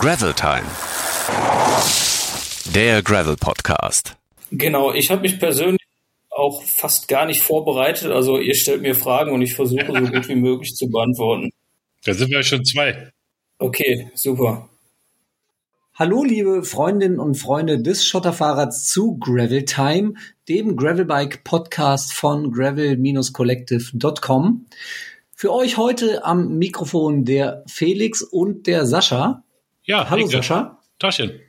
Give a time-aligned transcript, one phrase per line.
[0.00, 0.64] Gravel Time.
[2.74, 4.16] Der Gravel Podcast.
[4.50, 5.82] Genau, ich habe mich persönlich
[6.30, 8.10] auch fast gar nicht vorbereitet.
[8.10, 11.50] Also ihr stellt mir Fragen und ich versuche so gut wie möglich zu beantworten.
[12.06, 13.12] Da sind wir schon zwei.
[13.58, 14.70] Okay, super.
[15.96, 20.14] Hallo, liebe Freundinnen und Freunde des Schotterfahrrads zu Gravel Time,
[20.48, 24.64] dem Gravelbike Podcast von gravel-collective.com.
[25.34, 29.44] Für euch heute am Mikrofon der Felix und der Sascha.
[29.82, 30.26] Ja, Hallo.
[30.26, 30.78] Sascha.
[30.98, 31.40] Taschen.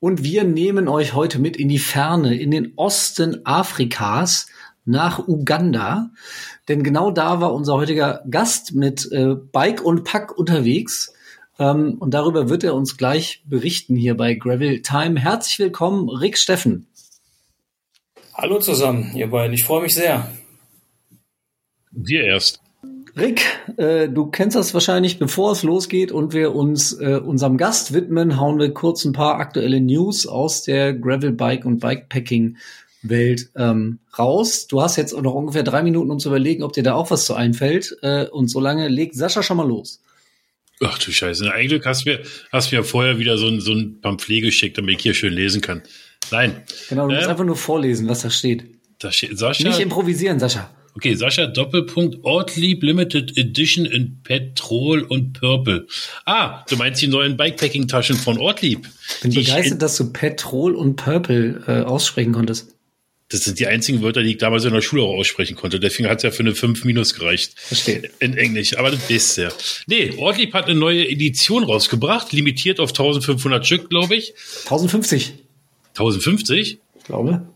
[0.00, 4.46] Und wir nehmen euch heute mit in die Ferne, in den Osten Afrikas,
[4.84, 6.10] nach Uganda.
[6.68, 11.14] Denn genau da war unser heutiger Gast mit äh, Bike und Pack unterwegs.
[11.58, 15.18] Ähm, und darüber wird er uns gleich berichten hier bei Gravel Time.
[15.18, 16.86] Herzlich willkommen, Rick Steffen.
[18.34, 19.54] Hallo zusammen, ihr beiden.
[19.54, 20.30] Ich freue mich sehr.
[21.90, 22.63] Wir erst.
[23.16, 23.42] Rick,
[23.76, 28.40] äh, du kennst das wahrscheinlich, bevor es losgeht und wir uns äh, unserem Gast widmen,
[28.40, 32.56] hauen wir kurz ein paar aktuelle News aus der Gravelbike und Bikepacking
[33.02, 34.66] Welt ähm, raus.
[34.66, 37.26] Du hast jetzt noch ungefähr drei Minuten, um zu überlegen, ob dir da auch was
[37.26, 37.96] zu einfällt.
[38.02, 40.00] Äh, und solange legt Sascha schon mal los.
[40.82, 41.52] Ach du Scheiße.
[41.52, 42.20] Eigentlich hast du mir,
[42.50, 45.60] hast mir vorher wieder so ein, so ein Pamphlet geschickt, damit ich hier schön lesen
[45.60, 45.82] kann.
[46.30, 46.62] Nein.
[46.88, 48.64] Genau, du musst Ähm, einfach nur vorlesen, was da steht.
[48.98, 49.68] Da steht Sascha.
[49.68, 50.70] Nicht improvisieren, Sascha.
[50.96, 55.88] Okay, Sascha Doppelpunkt Ortlieb Limited Edition in Petrol und Purple.
[56.24, 58.88] Ah, du meinst die neuen Bikepacking-Taschen von Ortlieb.
[59.20, 62.74] Bin Die begeistert, dass du Petrol und Purple äh, aussprechen konntest.
[63.30, 65.80] Das sind die einzigen Wörter, die ich damals in der Schule auch aussprechen konnte.
[65.80, 67.58] Deswegen hat es ja für eine 5 minus gereicht.
[67.58, 68.10] Verstehe.
[68.20, 69.52] In Englisch, aber das wisst ihr.
[69.88, 74.34] Nee, Ortlieb hat eine neue Edition rausgebracht, limitiert auf 1500 Stück, glaube ich.
[74.64, 75.34] 1050,
[75.96, 76.78] 1050?
[76.98, 77.48] ich glaube.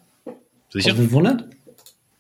[0.71, 0.91] Sicher?
[0.91, 1.45] 1500?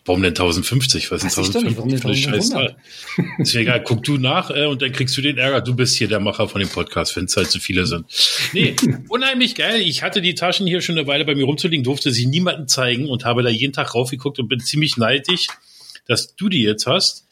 [0.08, 1.10] Warum denn 1050?
[1.10, 2.70] Was ist Weiß ich doch nicht, warum denn Das ist scheiß 1500?
[2.70, 3.36] Zahl.
[3.42, 5.60] Ist mir egal, guck du nach äh, und dann kriegst du den Ärger.
[5.60, 8.06] Du bist hier der Macher von dem Podcast, wenn es halt zu viele sind.
[8.54, 8.74] Nee,
[9.08, 9.82] unheimlich geil.
[9.82, 13.06] Ich hatte die Taschen hier schon eine Weile bei mir rumzuliegen, durfte sie niemandem zeigen
[13.06, 15.48] und habe da jeden Tag raufgeguckt und bin ziemlich neidisch,
[16.06, 17.26] dass du die jetzt hast.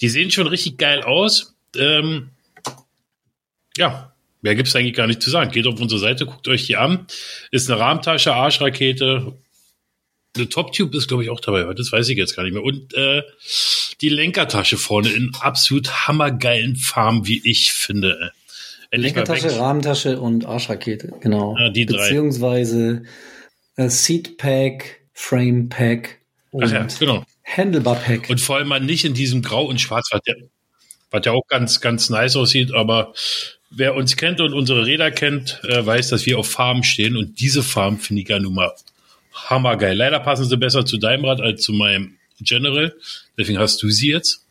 [0.00, 1.56] Die sehen schon richtig geil aus.
[1.76, 2.28] Ähm,
[3.76, 5.50] ja, mehr gibt's eigentlich gar nicht zu sagen.
[5.50, 7.08] Geht auf unsere Seite, guckt euch die an.
[7.50, 9.32] Ist eine Rahmentasche, Arschrakete.
[10.36, 11.72] Eine Top-Tube ist, glaube ich, auch dabei.
[11.74, 12.62] Das weiß ich jetzt gar nicht mehr.
[12.62, 13.22] Und äh,
[14.00, 18.32] die Lenkertasche vorne in absolut hammergeilen Farben, wie ich finde.
[18.90, 19.58] Endlich mal Lenkertasche.
[19.58, 21.56] Rahmentasche und Arschrakete, genau.
[21.58, 21.98] Ja, die drei.
[21.98, 23.02] Beziehungsweise
[23.76, 26.20] äh, Seatpack, Framepack
[26.50, 27.24] und Ach ja, genau.
[27.44, 28.30] Handlebar-Pack.
[28.30, 30.34] Und vor allem mal nicht in diesem Grau und Schwarz, was ja,
[31.10, 32.72] was ja auch ganz, ganz nice aussieht.
[32.72, 33.12] Aber
[33.70, 37.16] wer uns kennt und unsere Räder kennt, äh, weiß, dass wir auf Farben stehen.
[37.16, 38.72] Und diese Farben finde ich ja nun mal
[39.48, 39.96] hammergeil.
[39.96, 42.94] Leider passen sie besser zu deinem Rad als zu meinem General.
[43.38, 44.46] Deswegen hast du sie jetzt.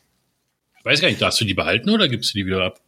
[0.83, 2.79] Weiß gar nicht, darfst du die behalten oder gibst du die wieder ab?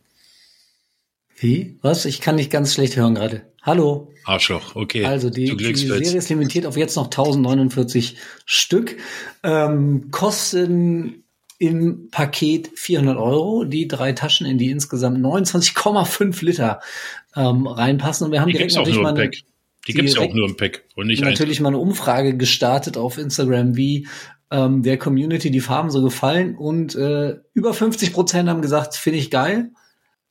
[1.38, 1.78] Wie?
[1.82, 2.06] Was?
[2.06, 3.42] Ich kann nicht ganz schlecht hören gerade.
[3.64, 4.12] Hallo.
[4.26, 5.06] Arschloch, okay.
[5.06, 5.76] Also die, die.
[5.76, 8.98] Serie ist limitiert auf jetzt noch 1049 Stück.
[9.44, 11.24] Ähm, kosten
[11.58, 13.66] im Paket 400 Euro.
[13.66, 16.80] Die drei Taschen, in die insgesamt 29,5 Liter
[17.36, 18.26] ähm, reinpassen.
[18.26, 19.32] Und wir haben Die direkt natürlich nur mal im
[19.86, 19.86] eine, Pack.
[19.88, 23.76] Die gibt's auch nur im Pack und nicht natürlich mal eine Umfrage gestartet auf Instagram,
[23.76, 24.08] wie
[24.52, 26.56] ähm, der Community die Farben so gefallen.
[26.56, 29.72] Und äh, über 50 Prozent haben gesagt, finde ich geil.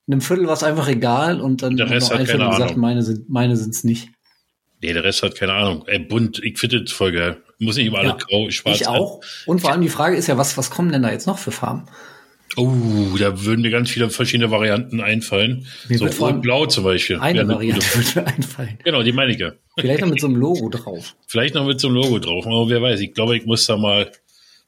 [0.07, 2.41] Einem Viertel war es einfach egal und dann Der haben Rest noch hat ein Viertel
[2.41, 2.81] keine gesagt, Ahnung.
[2.81, 4.09] meine sind meine sind's nicht.
[4.83, 5.85] Nee, der Rest hat keine Ahnung.
[5.87, 7.43] Ey, bunt, ich finde das voll geil.
[7.59, 9.21] Muss nicht immer alle Ja, grau, schwarz ich auch.
[9.47, 11.53] Und vor allem die Frage ist ja, was, was kommen denn da jetzt noch für
[11.53, 11.85] Farben?
[12.57, 15.67] Oh, da würden mir ganz viele verschiedene Varianten einfallen.
[15.89, 17.19] Mir so rot-blau zum Beispiel.
[17.19, 18.79] Eine Variante würde mir einfallen.
[18.85, 19.53] Genau, die meine ich ja.
[19.79, 21.15] Vielleicht noch mit so einem Logo drauf.
[21.27, 22.47] Vielleicht noch mit so einem Logo drauf.
[22.47, 24.11] Aber wer weiß, ich glaube, ich muss da mal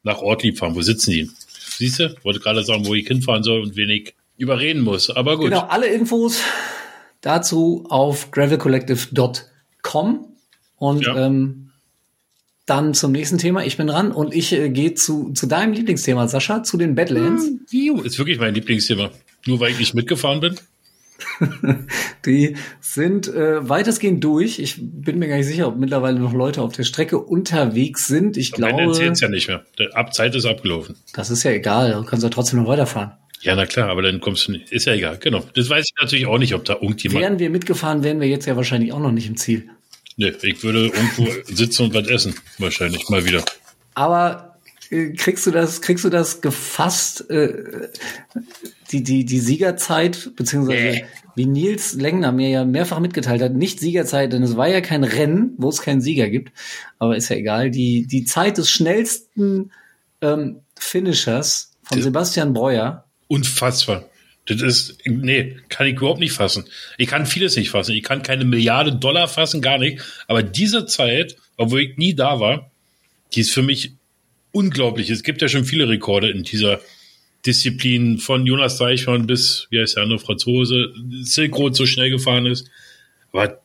[0.05, 0.75] nach Ortlieb fahren.
[0.77, 1.31] Wo sitzen die?
[1.77, 2.15] Siehst du?
[2.23, 5.11] Wollte gerade sagen, wo ich hinfahren soll und wen ich überreden muss.
[5.11, 5.47] Aber gut.
[5.47, 6.41] Genau, alle Infos
[7.21, 10.27] dazu auf gravelcollective.com.
[10.77, 11.27] Und Ja.
[11.27, 11.62] ähm,
[12.67, 13.65] dann zum nächsten Thema.
[13.65, 17.51] Ich bin dran und ich äh, gehe zu, zu deinem Lieblingsthema, Sascha, zu den Badlands.
[17.71, 19.11] Juhu, Ist wirklich mein Lieblingsthema.
[19.47, 20.57] Nur weil ich nicht mitgefahren bin.
[22.27, 24.59] Die sind äh, weitestgehend durch.
[24.59, 28.37] Ich bin mir gar nicht sicher, ob mittlerweile noch Leute auf der Strecke unterwegs sind.
[28.37, 29.65] Ich Am Ende glaube, zählt's ja nicht mehr.
[29.79, 30.97] Der Abzeit ist abgelaufen.
[31.15, 31.93] das ist ja egal.
[31.93, 33.13] Du kannst ja trotzdem noch weiterfahren.
[33.41, 34.71] Ja, na klar, aber dann kommst du nicht.
[34.71, 35.43] Ist ja egal, genau.
[35.55, 37.21] Das weiß ich natürlich auch nicht, ob da irgendjemand.
[37.21, 39.69] Wären wir mitgefahren, wären wir jetzt ja wahrscheinlich auch noch nicht im Ziel.
[40.17, 42.35] Nee, ich würde irgendwo sitzen und was essen.
[42.59, 43.45] Wahrscheinlich mal wieder.
[43.95, 44.57] Aber
[44.91, 47.89] äh, kriegst du das, kriegst du das gefasst, äh,
[48.91, 51.05] die, die, die Siegerzeit, beziehungsweise Nee.
[51.35, 55.05] wie Nils Lengner mir ja mehrfach mitgeteilt hat, nicht Siegerzeit, denn es war ja kein
[55.05, 56.53] Rennen, wo es keinen Sieger gibt,
[56.99, 59.73] aber ist ja egal, die, die Zeit des schnellsten
[60.21, 62.05] ähm, Finishers von Ja.
[62.05, 64.05] Sebastian Breuer Unfassbar.
[64.47, 66.65] Das ist, nee, kann ich überhaupt nicht fassen.
[66.99, 67.93] Ich kann vieles nicht fassen.
[67.93, 70.03] Ich kann keine Milliarde Dollar fassen, gar nicht.
[70.27, 72.71] Aber diese Zeit, obwohl ich nie da war,
[73.35, 73.93] die ist für mich
[74.51, 75.11] unglaublich.
[75.11, 76.81] Es gibt ja schon viele Rekorde in dieser
[77.47, 80.93] Disziplin von Jonas Deichmann bis, wie heißt der andere Franzose,
[81.23, 82.69] Silk Road so schnell gefahren ist.
[83.33, 83.61] Aber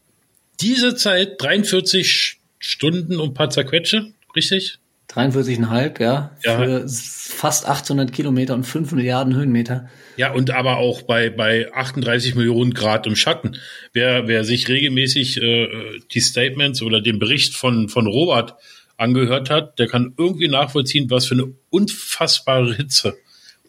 [0.62, 4.80] diese Zeit, 43 Stunden und paar zerquetsche, richtig?
[5.18, 6.58] 43,5, ja, Ja.
[6.58, 9.90] Für fast 800 Kilometer und 5 Milliarden Höhenmeter.
[10.16, 13.58] Ja, und aber auch bei, bei 38 Millionen Grad im Schatten.
[13.94, 15.68] Wer, wer sich regelmäßig äh,
[16.12, 18.56] die Statements oder den Bericht von, von Robert
[18.98, 23.16] angehört hat, der kann irgendwie nachvollziehen, was für eine unfassbare Hitze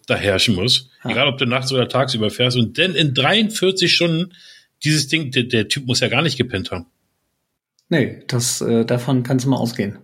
[0.07, 0.91] da herrschen muss.
[1.05, 1.11] Ja.
[1.11, 2.57] Egal, ob du nachts oder tagsüber fährst.
[2.57, 4.33] Und denn in 43 Stunden,
[4.85, 6.87] dieses Ding, der, der Typ muss ja gar nicht gepennt haben.
[7.91, 9.99] Nee, das, äh, davon kannst du mal ausgehen.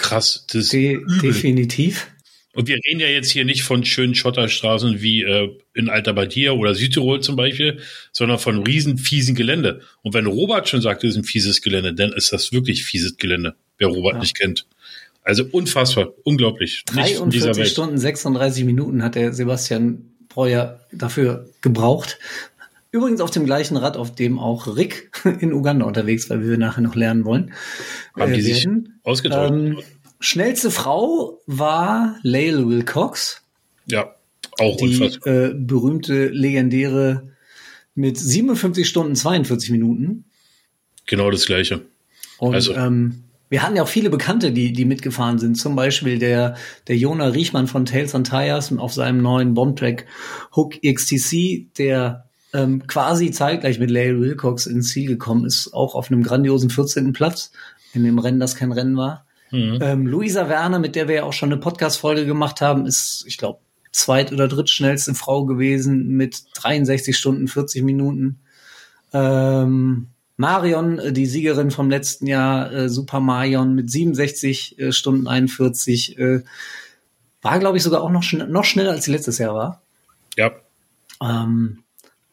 [0.00, 0.44] Krass.
[0.48, 2.08] Das ist De definitiv.
[2.52, 6.50] Und wir reden ja jetzt hier nicht von schönen Schotterstraßen wie äh, in Alta Badia
[6.50, 7.78] oder Südtirol zum Beispiel,
[8.10, 9.82] sondern von riesen fiesen Gelände.
[10.02, 13.16] Und wenn Robert schon sagt, das ist ein fieses Gelände, dann ist das wirklich fieses
[13.18, 14.20] Gelände, wer Robert Ja.
[14.20, 14.66] nicht kennt.
[15.22, 16.82] Also unfassbar, unglaublich.
[16.94, 17.70] Nicht von dieser 43 Welt.
[17.70, 22.18] Stunden, 36 Minuten hat der Sebastian Breuer dafür gebraucht.
[22.92, 26.58] Übrigens auf dem gleichen Rad, auf dem auch Rick in Uganda unterwegs war, wie wir
[26.58, 27.52] nachher noch lernen wollen.
[28.18, 29.00] Haben die äh, sich werden.
[29.04, 29.52] ausgetauscht?
[29.52, 29.78] Ähm,
[30.18, 33.42] schnellste Frau war Lael Wilcox,
[33.86, 34.14] ja,
[34.58, 37.30] auch die äh, berühmte, legendäre
[37.94, 40.24] mit 57 Stunden 42 Minuten.
[41.06, 41.82] Genau das Gleiche.
[42.38, 45.56] Und Also- ähm, wir hatten ja auch viele Bekannte, die, die mitgefahren sind.
[45.56, 50.06] Zum Beispiel der, der Jona Riechmann von Tales on Tires auf seinem neuen Bombtrack
[50.54, 56.10] Hook XTC, der ähm, quasi zeitgleich mit Lael Wilcox ins Ziel gekommen ist, auch auf
[56.10, 57.12] einem grandiosen 14.
[57.12, 57.52] Platz
[57.92, 59.26] in dem Rennen, das kein Rennen war.
[59.50, 59.78] Mhm.
[59.80, 63.36] Ähm, Luisa Werner, mit der wir ja auch schon eine Podcast-Folge gemacht haben, ist, ich
[63.38, 63.60] glaube,
[63.92, 68.40] zweit- oder drittschnellste Frau gewesen mit 63 Stunden, 40 Minuten.
[69.12, 75.26] Ähm, Marion, äh, die Siegerin vom letzten Jahr, äh, Super Marion mit 67 äh, Stunden
[75.26, 76.42] 41, äh,
[77.42, 79.82] war, glaube ich, sogar auch noch, schn noch schneller als sie letztes Jahr war.
[80.36, 80.52] Ja,
[81.22, 81.82] Ähm,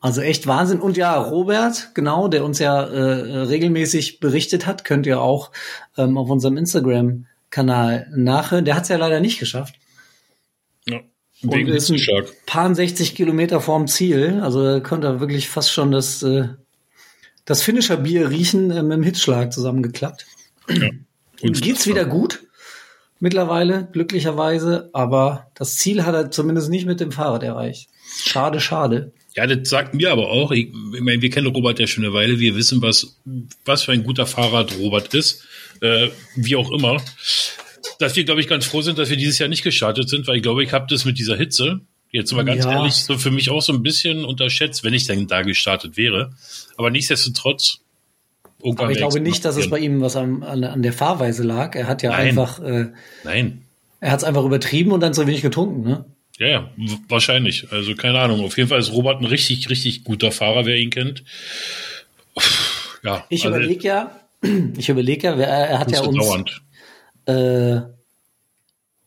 [0.07, 0.79] also echt Wahnsinn.
[0.79, 5.51] Und ja, Robert, genau, der uns ja äh, regelmäßig berichtet hat, könnt ihr auch
[5.97, 8.63] ähm, auf unserem Instagram-Kanal nachhören.
[8.63, 9.75] Der hat es ja leider nicht geschafft.
[10.85, 11.01] ja.
[11.43, 11.99] Und Wegen ist ein
[12.45, 14.39] paar 60 Kilometer vorm Ziel.
[14.41, 16.47] Also konnte er wirklich fast schon das, äh,
[17.43, 20.25] das Finisher-Bier riechen äh, mit dem Hitzschlag zusammengeklappt.
[20.69, 22.43] Ihm geht's wieder gut
[23.19, 27.89] mittlerweile, glücklicherweise, aber das Ziel hat er zumindest nicht mit dem Fahrrad erreicht.
[28.23, 29.11] Schade, schade.
[29.37, 30.51] Ja, das sagt mir aber auch.
[30.51, 32.39] Ich, ich meine, wir kennen Robert ja schon eine Weile.
[32.39, 33.19] Wir wissen, was,
[33.65, 35.43] was für ein guter Fahrrad Robert ist.
[35.79, 36.99] Äh, wie auch immer.
[37.99, 40.37] Dass wir, glaube ich, ganz froh sind, dass wir dieses Jahr nicht gestartet sind, weil
[40.37, 42.71] ich glaube, ich habe das mit dieser Hitze, jetzt mal ganz Ja.
[42.79, 46.33] ehrlich, so für mich auch so ein bisschen unterschätzt, wenn ich dann da gestartet wäre.
[46.75, 47.81] Aber nichtsdestotrotz.
[48.59, 51.43] irgendwann Aber ich glaube nicht, dass es bei ihm was an, an, an der Fahrweise
[51.43, 51.75] lag.
[51.75, 52.29] Er hat ja Nein.
[52.29, 52.87] einfach, äh.
[53.23, 53.61] Nein.
[53.99, 55.87] er hat es einfach übertrieben und dann zu wenig getrunken.
[55.87, 56.05] Ne?
[56.37, 56.71] Ja, ja,
[57.09, 57.71] wahrscheinlich.
[57.71, 58.43] Also keine Ahnung.
[58.45, 61.23] Auf jeden Fall ist Robert ein richtig, richtig guter Fahrer, wer ihn kennt.
[63.03, 64.19] Ja, Ich also, überlege ja,
[64.77, 66.61] ich überlege ja, er, hat ja uns dauernd.
[67.25, 67.81] äh,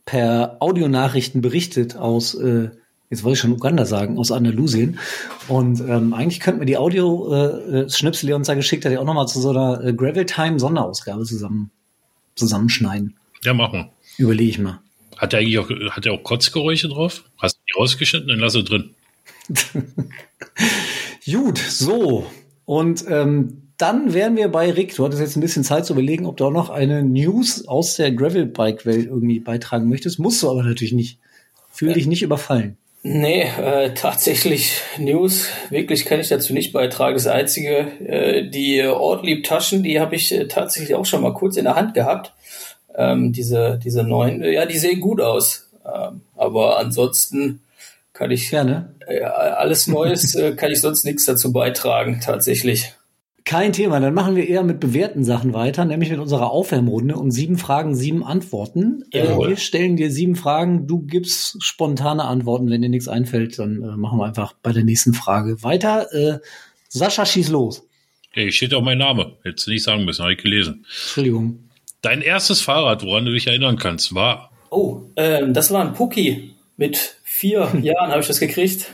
[0.05, 2.71] per Audionachrichten berichtet aus, äh,
[3.11, 4.99] jetzt wollte ich schon Uganda sagen, aus Andalusien.
[5.47, 9.05] Und ähm, eigentlich könnten wir die Audio-Schnipsel, die er uns da geschickt hat, ja auch
[9.05, 11.71] nochmal zu so einer äh, Gravel-Time-Sonderausgabe zusammen,
[12.35, 13.17] zusammenschneiden.
[13.45, 13.91] Ja, machen wir.
[14.25, 14.81] Überlege ich mal.
[15.21, 17.25] Hat er eigentlich auch, hat er auch Kotzgeräusche drauf?
[17.37, 18.29] Hast du die rausgeschnitten?
[18.29, 18.95] Dann lass sie drin.
[21.31, 22.25] Gut, so.
[22.65, 24.97] Und ähm, dann wären wir bei Rick.
[24.97, 27.97] Du hattest jetzt ein bisschen Zeit zu überlegen, ob du auch noch eine News aus
[27.97, 30.19] der Gravel-Bike-Welt irgendwie beitragen möchtest.
[30.19, 31.19] Musst du aber natürlich nicht.
[31.71, 32.79] Fühl dich nicht überfallen.
[33.03, 37.15] Nee, äh, tatsächlich News, wirklich kann ich dazu nicht beitragen.
[37.15, 41.65] Das Einzige, äh, die Ortlieb-Taschen, die habe ich äh, tatsächlich auch schon mal kurz in
[41.65, 42.33] der Hand gehabt.
[43.01, 45.71] Ähm, diese, diese neuen, ja, die sehen gut aus.
[45.85, 47.61] Ähm, aber ansonsten
[48.13, 48.95] kann ich Gerne.
[49.07, 52.93] äh, alles Neues, äh, kann ich sonst nichts dazu beitragen, tatsächlich.
[53.47, 54.01] Kein Thema.
[54.01, 57.95] Dann machen wir eher mit bewährten Sachen weiter, nämlich mit unserer Aufwärmrunde und sieben Fragen,
[57.95, 59.03] sieben Antworten.
[59.13, 62.69] Äh, wir stellen dir sieben Fragen, du gibst spontane Antworten.
[62.69, 66.13] Wenn dir nichts einfällt, dann äh, machen wir einfach bei der nächsten Frage weiter.
[66.13, 66.39] Äh,
[66.89, 67.89] Sascha, schieß los.
[68.33, 69.39] Hey, steht auch mein Name.
[69.43, 70.85] Hättest du nicht sagen müssen, habe ich gelesen.
[70.87, 71.70] Entschuldigung.
[72.03, 74.51] Dein erstes Fahrrad, woran du dich erinnern kannst, war.
[74.71, 76.55] Oh, ähm, das war ein Pucki.
[76.77, 78.87] Mit vier Jahren habe ich das gekriegt.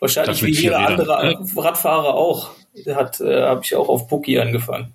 [0.00, 2.50] Wahrscheinlich Das wie jeder andere Radfahrer auch.
[2.86, 4.94] Hat, äh, habe ich auch auf Pucki angefangen.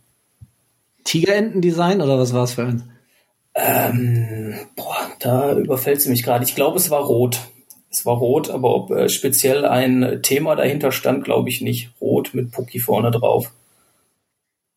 [1.04, 2.92] Tigerentendesign oder was war es für ein?
[3.56, 6.44] Ähm, boah, da überfällt sie mich gerade.
[6.46, 7.40] Ich glaube, es war rot.
[7.92, 11.92] Es war rot, aber ob äh, speziell ein Thema dahinter stand, glaube ich nicht.
[12.02, 13.52] Rot mit Pucki vorne drauf.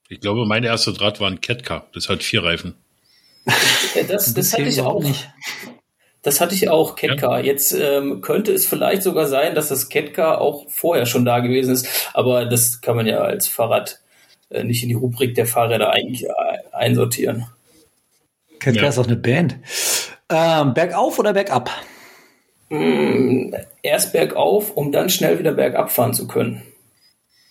[0.09, 1.87] Ich glaube, mein erster Draht war ein Ketka.
[1.93, 2.75] Das hat vier Reifen.
[4.09, 5.29] Das, das hatte ich auch nicht.
[6.23, 7.39] Das hatte ich auch, Ketka.
[7.39, 7.45] Ja.
[7.45, 11.73] Jetzt ähm, könnte es vielleicht sogar sein, dass das Ketka auch vorher schon da gewesen
[11.73, 14.01] ist, aber das kann man ja als Fahrrad
[14.51, 16.29] äh, nicht in die Rubrik der Fahrräder eigentlich äh,
[16.73, 17.47] einsortieren.
[18.59, 18.89] Ketka ja.
[18.89, 19.57] ist auch eine Band.
[20.29, 21.71] Ähm, bergauf oder bergab?
[22.71, 26.63] Mm, erst bergauf, um dann schnell wieder bergab fahren zu können.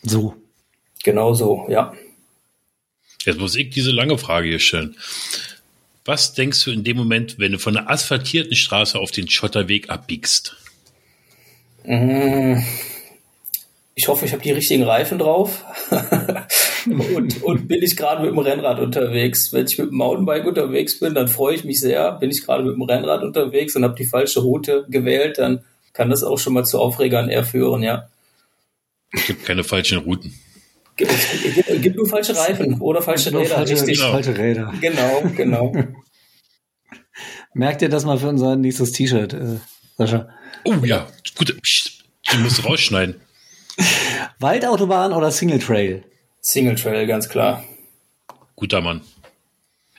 [0.04, 0.36] So.
[1.04, 1.94] Genau so, ja.
[3.26, 4.96] Jetzt muss ich diese lange Frage hier stellen.
[6.06, 9.90] Was denkst du in dem Moment, wenn du von einer asphaltierten Straße auf den Schotterweg
[9.90, 10.56] abbiegst?
[11.84, 12.58] Mm,
[13.96, 15.64] ich hoffe, ich habe die richtigen Reifen drauf.
[16.86, 19.52] und, und bin ich gerade mit dem Rennrad unterwegs.
[19.52, 22.12] Wenn ich mit dem Mountainbike unterwegs bin, dann freue ich mich sehr.
[22.14, 25.64] Bin ich gerade mit dem Rennrad unterwegs und habe die falsche Route gewählt, dann
[25.94, 28.10] kann das auch schon mal zu Aufregern eher führen, ja.
[29.12, 30.38] Es gibt keine falschen Routen.
[30.98, 31.12] Gibt,
[31.54, 33.56] gibt, gibt nur falsche Reifen oder falsche Räder.
[33.56, 33.98] Falsche, richtig.
[33.98, 34.12] Genau.
[34.12, 34.74] falsche Räder.
[34.80, 35.74] Genau, genau.
[37.54, 39.58] Merkt ihr das mal für unser nächstes T-Shirt, äh,
[39.98, 40.30] Sascha?
[40.64, 41.56] Oh ja, gut.
[42.32, 43.16] Du musst rausschneiden.
[44.40, 46.04] Waldautobahn oder Single Trail?
[46.42, 47.64] Single Trail, ganz klar.
[48.56, 49.02] Guter Mann.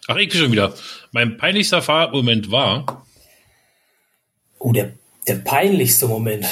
[0.09, 0.75] Ach, ich bin schon wieder.
[1.13, 3.05] Mein peinlichster Fahrmoment war.
[4.59, 4.93] Oh, der,
[5.29, 6.47] der peinlichste Moment.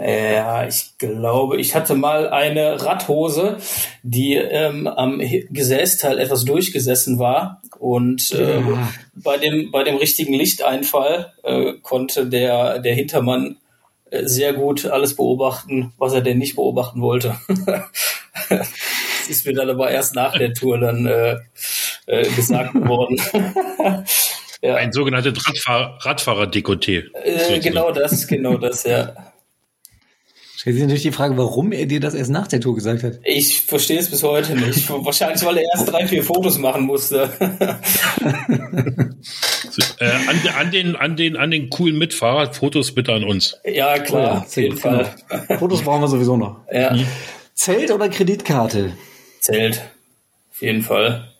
[0.00, 3.58] Ja, ich glaube, ich hatte mal eine Radhose,
[4.02, 8.88] die ähm, am Gesäßteil etwas durchgesessen war und äh, ja.
[9.14, 13.56] bei dem bei dem richtigen Lichteinfall äh, konnte der der Hintermann
[14.10, 17.36] äh, sehr gut alles beobachten, was er denn nicht beobachten wollte.
[19.28, 21.36] ist mir dann aber erst nach der Tour dann äh,
[22.06, 23.20] äh, gesagt worden.
[24.62, 24.74] ja.
[24.74, 27.04] Ein sogenanntes Radfahr Radfahrer-Dekoté.
[27.22, 29.14] Äh, genau das, genau das, ja.
[30.58, 33.20] Stellt sich natürlich die Frage, warum er dir das erst nach der Tour gesagt hat.
[33.22, 34.90] Ich verstehe es bis heute nicht.
[35.04, 37.30] Wahrscheinlich, weil er erst drei, vier Fotos machen musste.
[39.70, 43.56] so, äh, an, an, den, an, den, an den coolen Mitfahrer, Fotos bitte an uns.
[43.64, 45.14] Ja, klar, oh ja, auf jeden Fall.
[45.60, 46.62] Fotos brauchen wir sowieso noch.
[46.72, 46.92] Ja.
[46.92, 47.06] Mhm.
[47.54, 48.94] Zelt oder Kreditkarte?
[49.38, 49.80] Zelt.
[50.50, 51.34] Auf jeden Fall.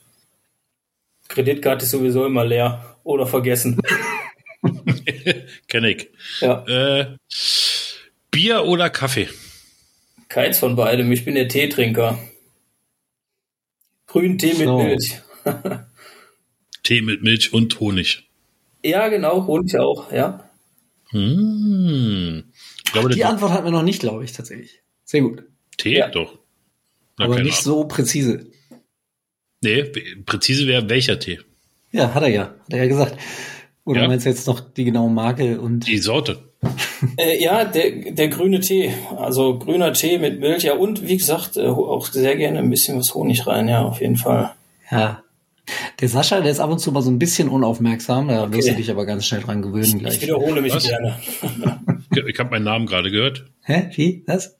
[1.26, 3.80] Kreditkarte ist sowieso immer leer oder vergessen.
[5.66, 6.08] Kenn ich.
[6.40, 6.64] Ja.
[6.68, 7.16] Äh,
[8.38, 9.28] Bier oder Kaffee?
[10.28, 11.10] Keins von beidem.
[11.10, 12.20] Ich bin der Teetrinker.
[14.06, 14.78] Grünen Tee so.
[14.78, 15.20] mit Milch.
[16.84, 18.30] Tee mit Milch und Honig.
[18.84, 20.48] Ja, genau, Honig auch, ja.
[21.10, 22.44] Hm.
[22.92, 24.82] Glaube, die Antwort hatten wir noch nicht, glaube ich, tatsächlich.
[25.02, 25.42] Sehr gut.
[25.76, 25.98] Tee?
[25.98, 26.08] Ja.
[26.08, 26.38] Doch.
[27.18, 28.52] Na, Aber nicht so präzise.
[29.62, 29.82] Nee,
[30.26, 31.40] präzise wäre welcher Tee?
[31.90, 32.42] Ja, hat er ja.
[32.44, 33.18] Hat er ja gesagt.
[33.84, 34.06] Oder ja.
[34.06, 35.88] meinst du jetzt noch die genaue Marke und.
[35.88, 36.47] Die Sorte.
[37.16, 38.92] Äh, ja, der, der grüne Tee.
[39.16, 42.98] Also grüner Tee mit Milch, ja, und wie gesagt, äh, auch sehr gerne ein bisschen
[42.98, 44.52] was Honig rein, ja, auf jeden Fall.
[44.90, 45.22] Ja.
[46.00, 48.54] Der Sascha, der ist ab und zu mal so ein bisschen unaufmerksam, da okay.
[48.54, 50.14] wirst du dich aber ganz schnell dran gewöhnen gleich.
[50.14, 50.88] Ich wiederhole mich was?
[50.88, 51.18] gerne.
[52.26, 53.44] ich habe meinen Namen gerade gehört.
[53.62, 53.90] Hä?
[53.94, 54.24] Wie?
[54.26, 54.56] Was?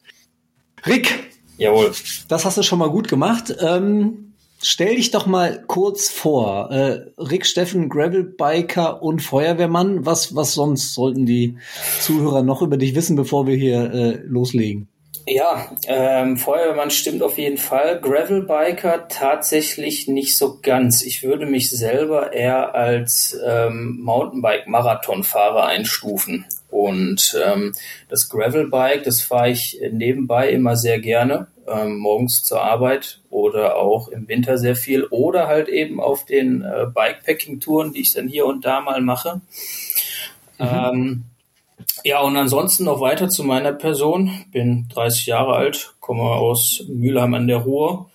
[0.87, 1.14] Rick!
[1.57, 1.93] Jawohl.
[2.28, 3.55] Das hast du schon mal gut gemacht.
[3.61, 4.27] Ähm,
[4.62, 6.71] stell dich doch mal kurz vor.
[6.71, 10.07] Äh, Rick Steffen, Gravelbiker und Feuerwehrmann.
[10.07, 11.59] Was, was sonst sollten die
[12.00, 14.88] Zuhörer noch über dich wissen, bevor wir hier äh, loslegen?
[15.31, 18.00] Ja, ähm, Feuerwehrmann stimmt auf jeden Fall.
[18.00, 21.03] Gravelbiker tatsächlich nicht so ganz.
[21.03, 26.47] Ich würde mich selber eher als ähm, Mountainbike-Marathonfahrer einstufen.
[26.71, 27.73] Und ähm,
[28.09, 34.09] das Gravelbike, das fahre ich nebenbei immer sehr gerne, ähm, morgens zur Arbeit oder auch
[34.09, 38.47] im Winter sehr viel oder halt eben auf den äh, Bikepacking-Touren, die ich dann hier
[38.47, 39.41] und da mal mache.
[40.59, 40.67] Mhm.
[40.67, 41.25] Ähm,
[42.05, 44.45] ja, und ansonsten noch weiter zu meiner Person.
[44.51, 48.11] Bin 30 Jahre alt, komme aus Mülheim an der Ruhr,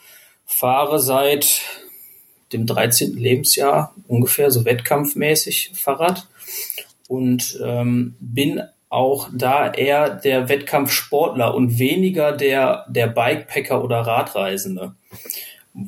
[0.46, 1.62] fahre seit
[2.54, 3.18] dem 13.
[3.18, 6.28] Lebensjahr ungefähr so wettkampfmäßig Fahrrad
[7.08, 8.62] und ähm, bin
[8.94, 14.94] auch da eher der Wettkampfsportler und weniger der, der Bikepacker oder Radreisende.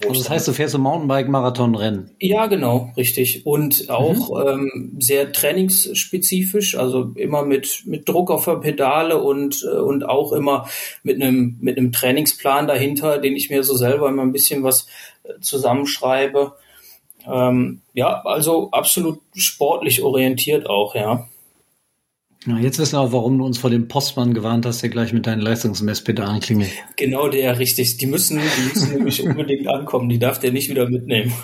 [0.01, 2.09] Also das heißt, du fährst so Mountainbike-Marathon-Rennen?
[2.19, 3.45] Ja, genau, richtig.
[3.45, 4.47] Und auch mhm.
[4.47, 10.33] ähm, sehr trainingsspezifisch, also immer mit, mit Druck auf der Pedale und, äh, und auch
[10.33, 10.67] immer
[11.03, 14.87] mit einem, mit einem Trainingsplan dahinter, den ich mir so selber immer ein bisschen was
[15.23, 16.53] äh, zusammenschreibe.
[17.31, 21.27] Ähm, ja, also absolut sportlich orientiert auch, ja.
[22.47, 25.13] Na, jetzt wissen wir auch, warum du uns vor dem Postmann gewarnt hast, der gleich
[25.13, 26.69] mit deinen Leistungsmesspedalen klingelt.
[26.95, 27.97] Genau der, richtig.
[27.97, 30.09] Die müssen, die müssen nämlich unbedingt ankommen.
[30.09, 31.33] Die darf der nicht wieder mitnehmen.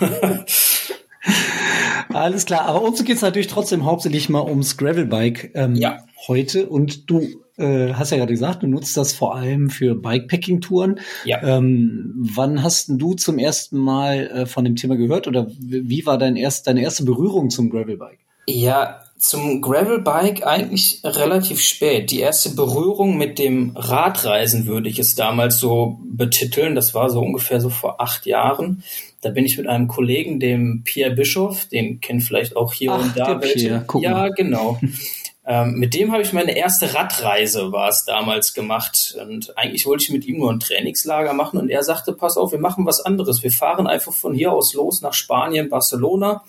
[2.08, 5.52] Alles klar, aber uns geht es natürlich trotzdem hauptsächlich mal ums Gravelbike.
[5.54, 5.98] Ähm, ja.
[6.28, 11.00] heute und du äh, hast ja gerade gesagt, du nutzt das vor allem für Bikepacking-Touren.
[11.24, 11.42] Ja.
[11.42, 16.06] Ähm, wann hast denn du zum ersten Mal äh, von dem Thema gehört oder wie
[16.06, 18.20] war dein erst, deine erste Berührung zum Gravelbike?
[18.46, 22.10] Ja, zum Gravelbike eigentlich relativ spät.
[22.10, 26.74] Die erste Berührung mit dem Radreisen würde ich es damals so betiteln.
[26.74, 28.82] Das war so ungefähr so vor acht Jahren.
[29.20, 33.00] Da bin ich mit einem Kollegen, dem Pierre Bischof, den kennt vielleicht auch hier Ach,
[33.00, 33.40] und da
[33.86, 34.80] guck ja, genau.
[35.46, 39.16] ähm, mit dem habe ich meine erste Radreise, war es damals gemacht.
[39.24, 41.60] Und eigentlich wollte ich mit ihm nur ein Trainingslager machen.
[41.60, 43.44] Und er sagte, pass auf, wir machen was anderes.
[43.44, 46.42] Wir fahren einfach von hier aus los nach Spanien, Barcelona.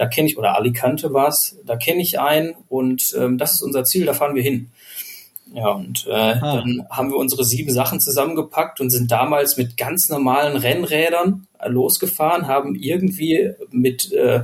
[0.00, 3.60] Da kenne ich, oder Alicante war es, da kenne ich einen und ähm, das ist
[3.60, 4.70] unser Ziel, da fahren wir hin.
[5.52, 6.56] Ja, und äh, Ah.
[6.56, 12.46] dann haben wir unsere sieben Sachen zusammengepackt und sind damals mit ganz normalen Rennrädern losgefahren,
[12.46, 14.42] haben irgendwie mit äh, äh,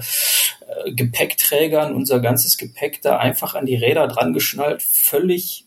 [0.93, 5.66] Gepäckträgern unser ganzes Gepäck da einfach an die Räder dran geschnallt, völlig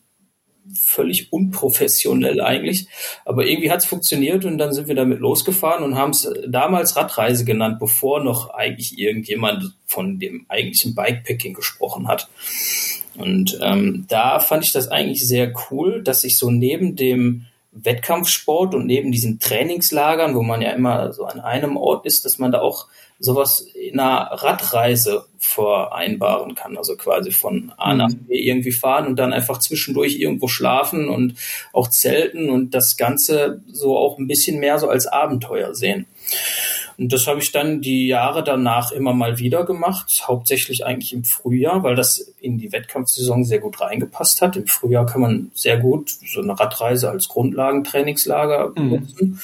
[0.74, 2.86] völlig unprofessionell eigentlich,
[3.24, 6.96] aber irgendwie hat es funktioniert und dann sind wir damit losgefahren und haben es damals
[6.96, 12.28] Radreise genannt, bevor noch eigentlich irgendjemand von dem eigentlichen Bikepacking gesprochen hat.
[13.16, 18.74] Und ähm, da fand ich das eigentlich sehr cool, dass ich so neben dem Wettkampfsport
[18.74, 22.52] und neben diesen Trainingslagern, wo man ja immer so an einem Ort ist, dass man
[22.52, 22.86] da auch
[23.20, 26.76] sowas in einer Radreise vereinbaren kann.
[26.76, 31.34] Also quasi von A nach B irgendwie fahren und dann einfach zwischendurch irgendwo schlafen und
[31.72, 36.06] auch zelten und das Ganze so auch ein bisschen mehr so als Abenteuer sehen.
[36.96, 41.24] Und das habe ich dann die Jahre danach immer mal wieder gemacht, hauptsächlich eigentlich im
[41.24, 44.56] Frühjahr, weil das in die Wettkampfsaison sehr gut reingepasst hat.
[44.56, 49.40] Im Frühjahr kann man sehr gut so eine Radreise als Grundlagentrainingslager benutzen.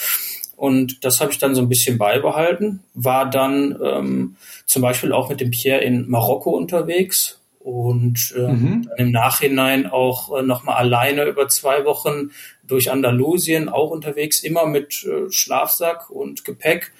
[0.56, 5.28] Und das habe ich dann so ein bisschen beibehalten, war dann ähm, zum Beispiel auch
[5.28, 11.24] mit dem Pierre in Marokko unterwegs und ähm, dann im Nachhinein auch äh, nochmal alleine
[11.24, 12.30] über zwei Wochen
[12.62, 16.92] durch Andalusien auch unterwegs, immer mit äh, Schlafsack und Gepäck.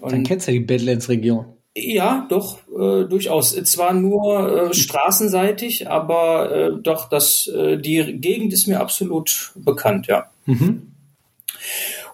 [0.00, 1.44] Dann Und kennst du ja die Badlands-Region.
[1.76, 3.54] ja, doch, äh, durchaus.
[3.64, 10.06] Zwar nur äh, straßenseitig, aber äh, doch, das, äh, die Gegend ist mir absolut bekannt,
[10.08, 10.30] ja.
[10.46, 10.92] Mhm.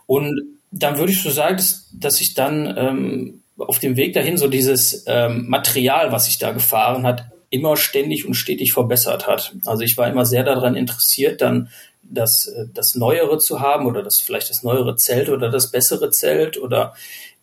[0.06, 4.36] Und dann würde ich so sagen, dass, dass ich dann ähm, auf dem Weg dahin
[4.36, 9.54] so dieses ähm, Material, was ich da gefahren hat, immer ständig und stetig verbessert hat.
[9.64, 11.70] Also ich war immer sehr daran interessiert, dann
[12.02, 16.10] das, äh, das Neuere zu haben oder das vielleicht das neuere Zelt oder das bessere
[16.10, 16.94] Zelt oder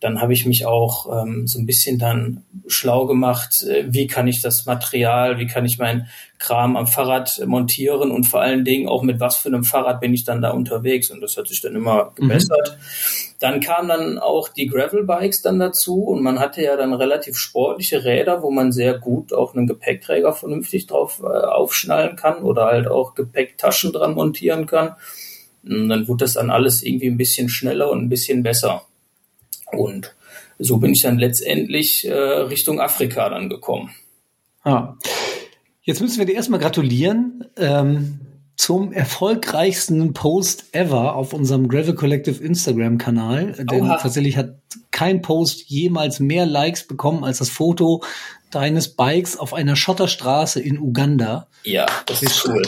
[0.04, 4.28] dann habe ich mich auch ähm, so ein bisschen dann schlau gemacht, äh, wie kann
[4.28, 6.08] ich das Material, wie kann ich mein
[6.40, 10.14] Kram am Fahrrad montieren und vor allen Dingen auch mit was für einem Fahrrad bin
[10.14, 12.78] ich dann da unterwegs und das hat sich dann immer gebessert.
[13.40, 18.04] Dann kamen dann auch die Gravel-Bikes dann dazu und man hatte ja dann relativ sportliche
[18.04, 22.90] Räder, wo man sehr gut auch einen Gepäckträger vernünftig drauf äh, aufschnallen kann oder halt
[22.90, 24.96] auch Gepäcktaschen dran montieren kann.
[25.66, 28.84] Und dann wurde das dann alles irgendwie ein bisschen schneller und ein bisschen besser.
[29.74, 30.16] Und
[30.60, 33.92] so bin ich dann letztendlich äh, Richtung Afrika dann gekommen.
[34.66, 34.98] Ja.
[35.82, 38.20] Jetzt müssen wir dir erstmal gratulieren ähm,
[38.56, 43.54] zum erfolgreichsten Post ever auf unserem Gravel Collective Instagram-Kanal.
[43.70, 43.98] Denn Oha.
[43.98, 44.56] tatsächlich hat
[44.92, 48.04] kein Post jemals mehr Likes bekommen als das Foto
[48.52, 51.48] deines Bikes auf einer Schotterstraße in Uganda.
[51.64, 52.62] Ja, das ist cool.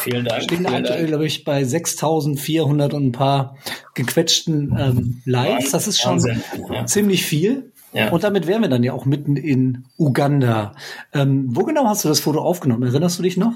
[0.00, 0.42] Vielen Dank.
[0.42, 3.56] Stehen vielen aktuell, glaube ich, bei 6400 und ein paar
[3.94, 5.72] gequetschten ähm, Likes.
[5.72, 6.86] Das ist schon Wahnsinn, ja.
[6.86, 7.72] ziemlich viel.
[7.92, 8.10] Ja.
[8.10, 10.74] Und damit wären wir dann ja auch mitten in Uganda.
[11.12, 12.84] Ähm, wo genau hast du das Foto aufgenommen?
[12.84, 13.52] Erinnerst du dich noch?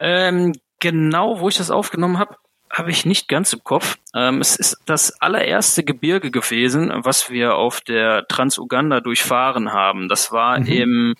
[0.00, 2.36] Ähm, genau, wo ich das aufgenommen habe,
[2.68, 3.96] habe ich nicht ganz im Kopf.
[4.12, 10.08] Ähm, es ist das allererste Gebirge gewesen, was wir auf der Trans-Uganda durchfahren haben.
[10.08, 10.66] Das war Mhm.
[10.66, 11.14] im,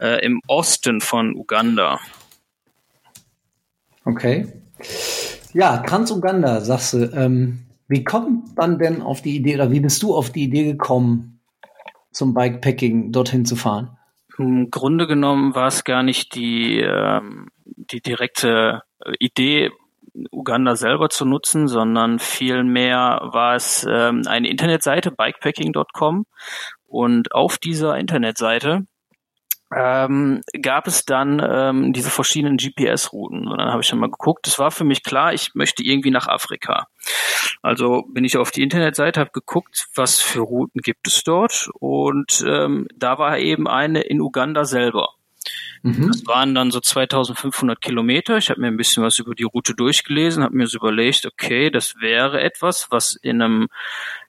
[0.00, 1.98] äh, im Osten von Uganda.
[4.04, 4.46] Okay.
[5.52, 7.10] Ja, Trans-Uganda, sagst du.
[7.12, 10.64] Ähm, wie kommt man denn auf die Idee, oder wie bist du auf die Idee
[10.64, 11.40] gekommen,
[12.12, 13.96] zum Bikepacking dorthin zu fahren?
[14.38, 19.70] Im Grunde genommen war es gar nicht die, ähm, die direkte äh, Idee,
[20.30, 26.26] Uganda selber zu nutzen, sondern vielmehr war es ähm, eine Internetseite, bikepacking.com.
[26.86, 28.86] Und auf dieser Internetseite
[29.74, 33.46] ähm, gab es dann ähm, diese verschiedenen GPS-Routen.
[33.46, 34.46] Und dann habe ich dann mal geguckt.
[34.46, 36.88] Es war für mich klar, ich möchte irgendwie nach Afrika.
[37.62, 41.68] Also bin ich auf die Internetseite, habe geguckt, was für Routen gibt es dort.
[41.74, 45.14] Und ähm, da war eben eine in Uganda selber.
[45.82, 46.08] Mhm.
[46.08, 48.36] Das waren dann so 2500 Kilometer.
[48.36, 51.70] Ich habe mir ein bisschen was über die Route durchgelesen, habe mir so überlegt, okay,
[51.70, 53.68] das wäre etwas, was in einem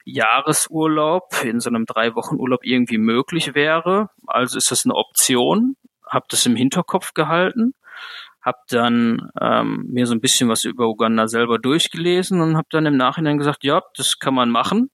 [0.06, 4.10] Jahresurlaub, in so einem drei Wochen Urlaub irgendwie möglich wäre.
[4.28, 5.76] Also ist das eine Option.
[6.08, 7.74] Habe das im Hinterkopf gehalten
[8.42, 12.86] habe dann ähm, mir so ein bisschen was über Uganda selber durchgelesen und habe dann
[12.86, 14.90] im Nachhinein gesagt, ja, das kann man machen.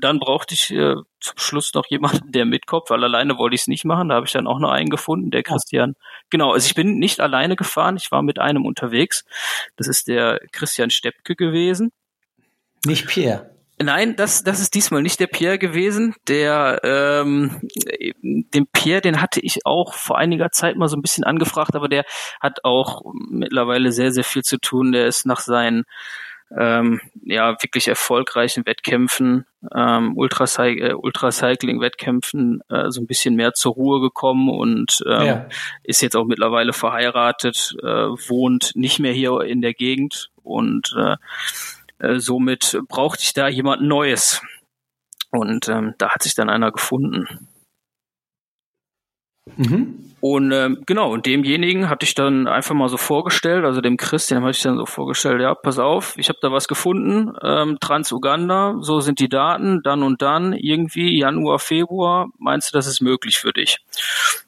[0.00, 3.68] Dann brauchte ich äh, zum Schluss noch jemanden, der mitkommt, weil alleine wollte ich es
[3.68, 4.08] nicht machen.
[4.08, 5.94] Da habe ich dann auch noch einen gefunden, der Christian.
[6.30, 9.24] Genau, also ich bin nicht alleine gefahren, ich war mit einem unterwegs.
[9.76, 11.92] Das ist der Christian Steppke gewesen.
[12.84, 13.53] Nicht Pierre.
[13.82, 16.14] Nein, das, das ist diesmal nicht der Pierre gewesen.
[16.28, 17.60] Der, ähm,
[18.22, 21.88] den Pierre, den hatte ich auch vor einiger Zeit mal so ein bisschen angefragt, aber
[21.88, 22.04] der
[22.40, 24.92] hat auch mittlerweile sehr, sehr viel zu tun.
[24.92, 25.84] Der ist nach seinen
[26.56, 33.72] ähm, ja wirklich erfolgreichen Wettkämpfen, ähm, Ultracy äh, Ultracycling-Wettkämpfen äh, so ein bisschen mehr zur
[33.74, 35.46] Ruhe gekommen und ähm, ja.
[35.82, 41.16] ist jetzt auch mittlerweile verheiratet, äh, wohnt nicht mehr hier in der Gegend und äh,
[41.98, 44.42] äh, somit brauchte ich da jemand Neues.
[45.30, 47.48] Und ähm, da hat sich dann einer gefunden.
[49.56, 50.14] Mhm.
[50.20, 54.42] Und ähm, genau, und demjenigen hatte ich dann einfach mal so vorgestellt, also dem Christian
[54.42, 58.76] hatte ich dann so vorgestellt, ja, pass auf, ich habe da was gefunden, ähm, Trans-Uganda,
[58.80, 63.36] so sind die Daten, dann und dann, irgendwie Januar, Februar, meinst du, das ist möglich
[63.36, 63.80] für dich?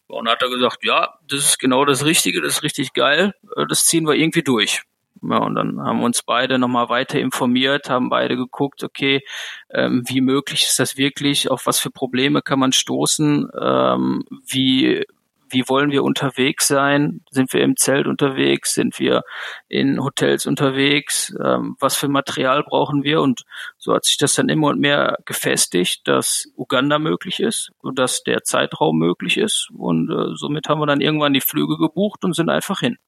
[0.07, 3.35] Und dann hat er gesagt, ja, das ist genau das Richtige, das ist richtig geil,
[3.55, 4.83] äh, das ziehen wir irgendwie durch.
[5.29, 9.23] Ja, und dann haben uns beide nochmal weiter informiert, haben beide geguckt, okay,
[9.71, 15.05] ähm, wie möglich ist das wirklich, auf was für Probleme kann man stoßen, ähm, wie,
[15.49, 17.21] wie wollen wir unterwegs sein?
[17.31, 18.75] Sind wir im Zelt unterwegs?
[18.75, 19.23] Sind wir
[19.69, 21.35] in Hotels unterwegs?
[21.43, 23.21] Ähm, was für Material brauchen wir?
[23.21, 23.43] Und
[23.79, 28.23] so hat sich das dann immer und mehr gefestigt, dass Uganda möglich ist und dass
[28.23, 29.69] der Zeitraum möglich ist.
[29.77, 32.99] Und äh, somit haben wir dann irgendwann die Flüge gebucht und sind einfach hin.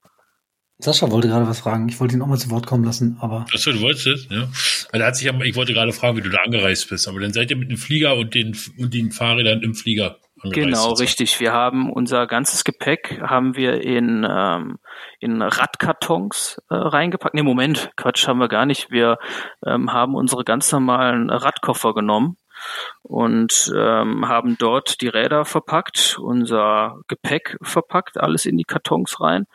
[0.80, 1.88] Sascha wollte gerade was fragen.
[1.88, 3.46] Ich wollte ihn auch mal zu Wort kommen lassen, aber.
[3.52, 4.48] Achso, du wolltest es, ja.
[4.92, 7.50] Also hat sich, ich wollte gerade fragen, wie du da angereist bist, aber dann seid
[7.50, 10.54] ihr mit dem Flieger und den, und den Fahrrädern im Flieger angereist.
[10.54, 11.40] Genau, richtig.
[11.40, 14.78] Wir haben unser ganzes Gepäck haben wir in, ähm,
[15.18, 17.34] in Radkartons äh, reingepackt.
[17.34, 18.92] Nee, Moment, Quatsch haben wir gar nicht.
[18.92, 19.18] Wir
[19.66, 22.36] ähm, haben unsere ganz normalen Radkoffer genommen
[23.02, 29.46] und ähm, haben dort die Räder verpackt, unser Gepäck verpackt, alles in die Kartons rein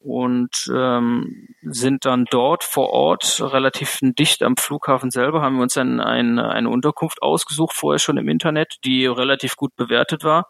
[0.00, 5.74] und ähm, sind dann dort vor Ort relativ dicht am Flughafen selber, haben wir uns
[5.74, 10.48] dann ein, eine Unterkunft ausgesucht, vorher schon im Internet, die relativ gut bewertet war.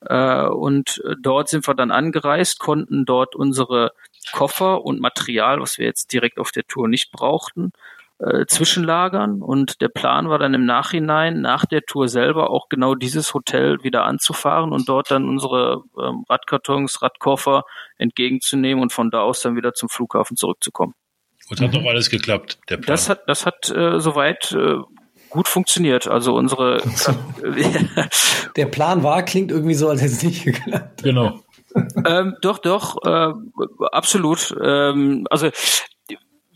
[0.00, 3.92] Äh, und dort sind wir dann angereist, konnten dort unsere
[4.32, 7.72] Koffer und Material, was wir jetzt direkt auf der Tour nicht brauchten,
[8.20, 9.42] äh, zwischenlagern.
[9.42, 13.82] Und der Plan war dann im Nachhinein, nach der Tour selber, auch genau dieses Hotel
[13.82, 17.64] wieder anzufahren und dort dann unsere ähm, Radkartons, Radkoffer
[17.98, 20.94] entgegenzunehmen und von da aus dann wieder zum Flughafen zurückzukommen.
[21.48, 21.82] Und hat mhm.
[21.82, 22.86] doch alles geklappt, der Plan.
[22.86, 24.76] Das hat, das hat äh, soweit äh,
[25.30, 26.06] gut funktioniert.
[26.06, 26.82] Also unsere
[28.56, 31.02] Der Plan war, klingt irgendwie so, als hätte es nicht geklappt.
[31.02, 31.40] Genau.
[32.04, 33.32] ähm, doch, doch, äh,
[33.92, 34.54] absolut.
[34.62, 35.50] Ähm, also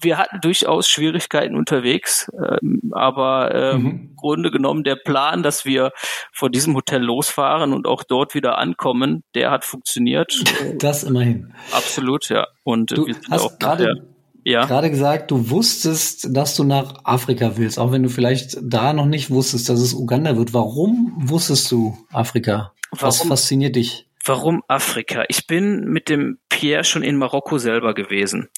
[0.04, 3.86] wir hatten durchaus Schwierigkeiten unterwegs, ähm, aber ähm, mhm.
[3.86, 5.92] im Grunde genommen der Plan, dass wir
[6.32, 10.32] vor diesem Hotel losfahren und auch dort wieder ankommen, der hat funktioniert.
[10.78, 11.54] Das immerhin.
[11.72, 12.46] Absolut, ja.
[12.64, 14.06] Und du hast gerade
[14.44, 14.66] ja.
[14.66, 19.06] gerade gesagt, du wusstest, dass du nach Afrika willst, auch wenn du vielleicht da noch
[19.06, 20.52] nicht wusstest, dass es Uganda wird.
[20.52, 22.72] Warum wusstest du Afrika?
[22.90, 23.08] Warum?
[23.08, 24.03] Was fasziniert dich?
[24.24, 25.24] Warum Afrika?
[25.28, 28.48] Ich bin mit dem Pierre schon in Marokko selber gewesen.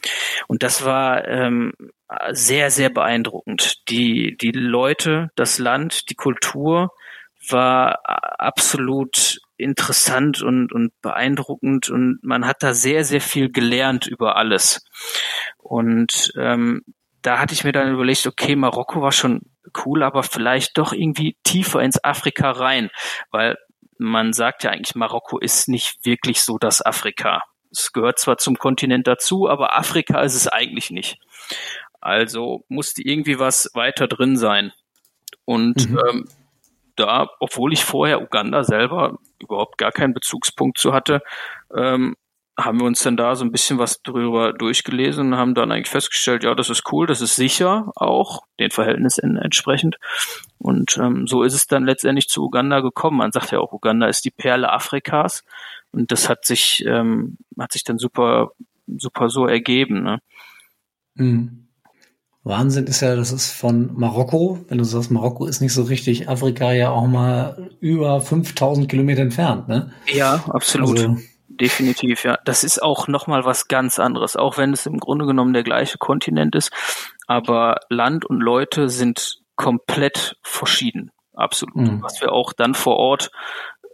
[0.47, 1.73] Und das war ähm,
[2.31, 3.89] sehr, sehr beeindruckend.
[3.89, 6.91] Die, die Leute, das Land, die Kultur
[7.49, 14.37] war absolut interessant und, und beeindruckend und man hat da sehr, sehr viel gelernt über
[14.37, 14.85] alles.
[15.59, 16.83] Und ähm,
[17.23, 19.41] da hatte ich mir dann überlegt, okay, Marokko war schon
[19.85, 22.91] cool, aber vielleicht doch irgendwie tiefer ins Afrika rein,
[23.31, 23.57] weil
[23.99, 27.43] man sagt ja eigentlich, Marokko ist nicht wirklich so das Afrika.
[27.71, 31.19] Es gehört zwar zum Kontinent dazu, aber Afrika ist es eigentlich nicht.
[32.01, 34.73] Also musste irgendwie was weiter drin sein.
[35.45, 36.01] Und mhm.
[36.09, 36.29] ähm,
[36.97, 41.23] da, obwohl ich vorher Uganda selber überhaupt gar keinen Bezugspunkt zu hatte,
[41.75, 42.17] ähm,
[42.59, 45.91] haben wir uns dann da so ein bisschen was drüber durchgelesen und haben dann eigentlich
[45.91, 49.99] festgestellt, ja, das ist cool, das ist sicher auch, den Verhältnissen entsprechend.
[50.59, 53.19] Und ähm, so ist es dann letztendlich zu Uganda gekommen.
[53.19, 55.45] Man sagt ja auch, Uganda ist die Perle Afrikas.
[55.93, 58.53] Und das hat sich, ähm, hat sich dann super,
[58.87, 60.03] super so ergeben.
[60.03, 60.19] Ne?
[61.15, 61.67] Mhm.
[62.43, 66.29] Wahnsinn ist ja, das ist von Marokko, wenn du sagst, Marokko ist nicht so richtig,
[66.29, 69.93] Afrika ja auch mal über 5000 Kilometer entfernt, ne?
[70.15, 70.97] Ja, absolut.
[70.97, 71.17] Also,
[71.49, 72.39] Definitiv, ja.
[72.45, 75.99] Das ist auch nochmal was ganz anderes, auch wenn es im Grunde genommen der gleiche
[75.99, 76.73] Kontinent ist.
[77.27, 81.13] Aber Land und Leute sind komplett verschieden.
[81.35, 81.77] Absolut.
[81.77, 82.03] Mhm.
[82.03, 83.31] Was wir auch dann vor Ort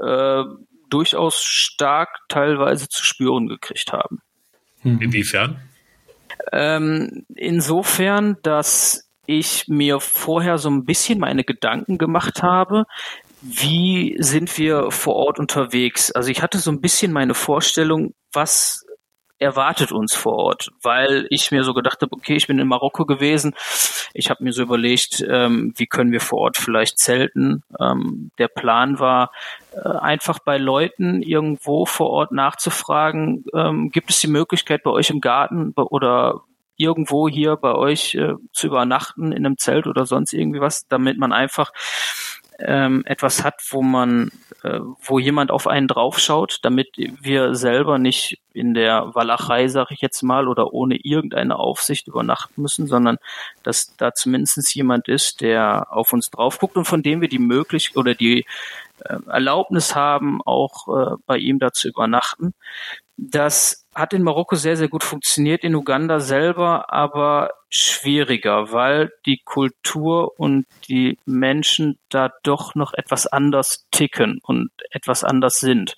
[0.00, 0.44] äh,
[0.88, 4.20] durchaus stark teilweise zu spüren gekriegt haben.
[4.82, 5.00] Mhm.
[5.00, 5.60] Inwiefern?
[6.52, 12.84] Ähm, insofern, dass ich mir vorher so ein bisschen meine Gedanken gemacht habe,
[13.42, 16.12] wie sind wir vor Ort unterwegs?
[16.12, 18.86] Also ich hatte so ein bisschen meine Vorstellung, was
[19.42, 23.04] erwartet uns vor Ort, weil ich mir so gedacht habe, okay, ich bin in Marokko
[23.04, 23.54] gewesen,
[24.14, 27.64] ich habe mir so überlegt, ähm, wie können wir vor Ort vielleicht zelten.
[27.80, 29.32] Ähm, der Plan war,
[29.74, 35.10] äh, einfach bei Leuten irgendwo vor Ort nachzufragen, ähm, gibt es die Möglichkeit bei euch
[35.10, 36.42] im Garten oder
[36.76, 41.18] irgendwo hier bei euch äh, zu übernachten in einem Zelt oder sonst irgendwie was, damit
[41.18, 41.72] man einfach
[42.64, 44.30] ähm, etwas hat, wo man,
[44.62, 50.00] äh, wo jemand auf einen draufschaut, damit wir selber nicht in der Walachei, sag ich
[50.00, 53.18] jetzt mal, oder ohne irgendeine Aufsicht übernachten müssen, sondern
[53.62, 57.38] dass da zumindest jemand ist, der auf uns drauf guckt und von dem wir die
[57.38, 58.46] Möglichkeit oder die
[59.04, 62.54] äh, Erlaubnis haben, auch äh, bei ihm da zu übernachten.
[63.16, 69.40] Das hat in Marokko sehr, sehr gut funktioniert, in Uganda selber aber schwieriger, weil die
[69.44, 75.94] Kultur und die Menschen da doch noch etwas anders ticken und etwas anders sind.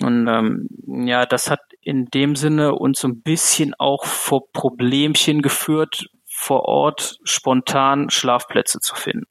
[0.00, 0.68] Und ähm,
[1.06, 6.62] ja, das hat in dem Sinne uns so ein bisschen auch vor Problemchen geführt, vor
[6.66, 9.26] Ort spontan Schlafplätze zu finden.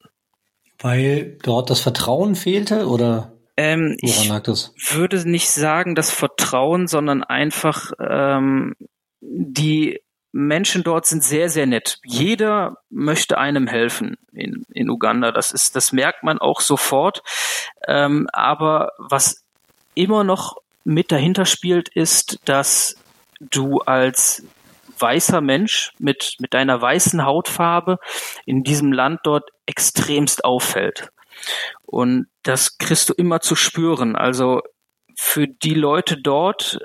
[0.79, 3.33] Weil dort das Vertrauen fehlte oder?
[3.59, 8.73] Ähm, ich würde nicht sagen das Vertrauen, sondern einfach ähm,
[9.19, 9.99] die
[10.31, 11.99] Menschen dort sind sehr, sehr nett.
[12.05, 15.33] Jeder möchte einem helfen in, in Uganda.
[15.33, 17.21] Das ist, das merkt man auch sofort.
[17.85, 19.43] Ähm, aber was
[19.93, 22.95] immer noch mit dahinter spielt, ist, dass
[23.41, 24.45] du als
[24.97, 27.97] weißer Mensch mit, mit deiner weißen Hautfarbe
[28.45, 31.09] in diesem Land dort extremst auffällt.
[31.89, 34.15] Und das kriegst du immer zu spüren.
[34.15, 34.61] Also
[35.17, 36.79] für die Leute dort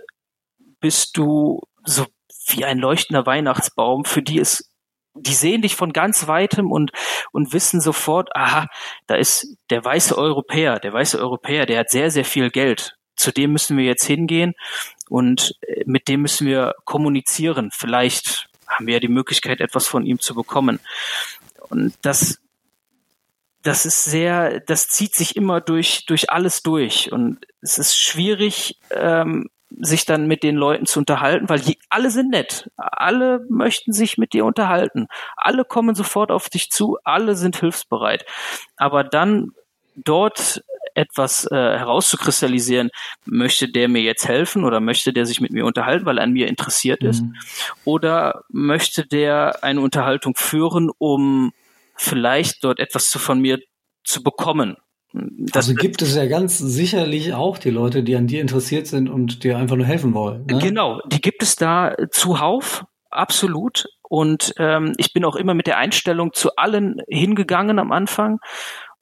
[0.80, 2.06] bist du so
[2.46, 4.70] wie ein leuchtender Weihnachtsbaum, für die ist
[5.16, 6.90] die sehen dich von ganz weitem und,
[7.30, 8.66] und wissen sofort, aha,
[9.06, 12.96] da ist der weiße Europäer, der weiße Europäer, der hat sehr, sehr viel Geld.
[13.14, 14.54] Zu dem müssen wir jetzt hingehen
[15.08, 17.70] und äh, mit dem müssen wir kommunizieren.
[17.72, 20.80] Vielleicht haben wir ja die Möglichkeit, etwas von ihm zu bekommen.
[21.68, 22.40] Und das
[23.64, 27.10] das ist sehr, das zieht sich immer durch, durch alles durch.
[27.10, 29.48] Und es ist schwierig, ähm,
[29.80, 32.70] sich dann mit den Leuten zu unterhalten, weil die, alle sind nett.
[32.76, 35.08] Alle möchten sich mit dir unterhalten.
[35.36, 36.98] Alle kommen sofort auf dich zu.
[37.04, 38.24] Alle sind hilfsbereit.
[38.76, 39.52] Aber dann
[39.96, 40.62] dort
[40.94, 42.90] etwas äh, herauszukristallisieren,
[43.24, 46.32] möchte der mir jetzt helfen oder möchte der sich mit mir unterhalten, weil er an
[46.32, 47.22] mir interessiert ist?
[47.22, 47.34] Mhm.
[47.84, 51.52] Oder möchte der eine Unterhaltung führen, um
[51.96, 53.58] vielleicht dort etwas zu, von mir
[54.04, 54.76] zu bekommen.
[55.12, 59.08] Das also gibt es ja ganz sicherlich auch die Leute, die an dir interessiert sind
[59.08, 60.44] und dir einfach nur helfen wollen.
[60.46, 60.58] Ne?
[60.58, 63.86] Genau, die gibt es da zuhauf, absolut.
[64.02, 68.38] Und ähm, ich bin auch immer mit der Einstellung zu allen hingegangen am Anfang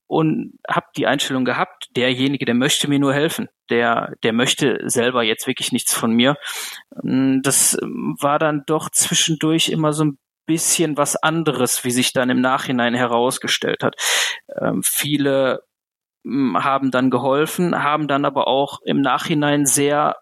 [0.06, 5.22] und habe die Einstellung gehabt, derjenige, der möchte mir nur helfen, der, der möchte selber
[5.22, 6.36] jetzt wirklich nichts von mir.
[6.92, 10.18] Das war dann doch zwischendurch immer so ein
[10.52, 13.96] bisschen was anderes, wie sich dann im Nachhinein herausgestellt hat.
[14.60, 15.62] Ähm, viele
[16.24, 20.16] hm, haben dann geholfen, haben dann aber auch im Nachhinein sehr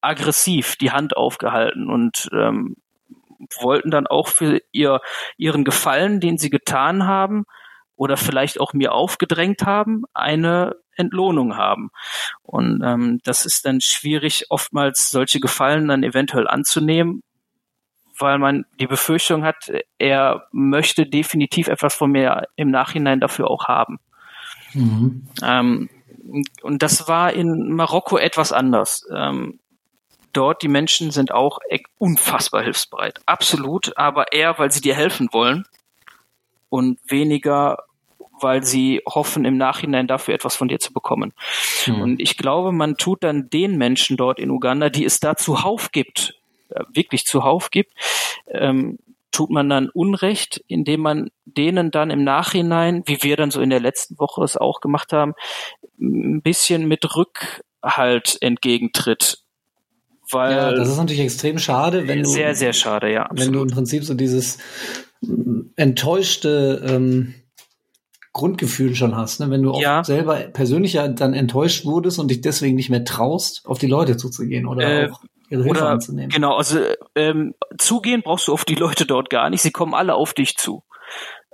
[0.00, 2.76] aggressiv die Hand aufgehalten und ähm,
[3.60, 5.00] wollten dann auch für ihr,
[5.36, 7.44] ihren Gefallen, den sie getan haben,
[7.96, 11.90] oder vielleicht auch mir aufgedrängt haben, eine Entlohnung haben.
[12.42, 17.22] Und ähm, das ist dann schwierig, oftmals solche Gefallen dann eventuell anzunehmen,
[18.18, 23.64] weil man die Befürchtung hat, er möchte definitiv etwas von mir im Nachhinein dafür auch
[23.66, 23.98] haben.
[24.72, 25.26] Mhm.
[25.42, 25.90] Ähm,
[26.62, 29.06] und das war in Marokko etwas anders.
[29.14, 29.60] Ähm,
[30.32, 31.58] dort die Menschen sind auch
[31.98, 35.64] unfassbar hilfsbereit, absolut, aber eher, weil sie dir helfen wollen
[36.68, 37.78] und weniger,
[38.40, 41.32] weil sie hoffen, im Nachhinein dafür etwas von dir zu bekommen.
[41.86, 42.00] Mhm.
[42.02, 45.90] Und ich glaube, man tut dann den Menschen dort in Uganda, die es da zuhauf
[45.90, 46.35] gibt,
[46.92, 47.92] wirklich zuhauf gibt,
[48.48, 48.98] ähm,
[49.36, 53.70] tut man dann Unrecht, indem man denen dann im Nachhinein, wie wir dann so in
[53.70, 55.34] der letzten Woche es auch gemacht haben,
[56.00, 59.38] ein bisschen mit Rückhalt entgegentritt.
[60.30, 63.24] Weil ja, das ist natürlich extrem schade, wenn du sehr sehr schade, ja.
[63.24, 63.46] Absolut.
[63.46, 64.58] Wenn du im Prinzip so dieses
[65.76, 67.34] enttäuschte ähm,
[68.32, 69.50] Grundgefühl schon hast, ne?
[69.50, 73.62] wenn du auch selber persönlich ja dann enttäuscht wurdest und dich deswegen nicht mehr traust,
[73.64, 76.30] auf die Leute zuzugehen oder äh, auch ihre Hilfe oder, anzunehmen.
[76.30, 76.80] Genau, also
[77.14, 79.62] ähm, zugehen brauchst du auf die Leute dort gar nicht.
[79.62, 80.84] Sie kommen alle auf dich zu.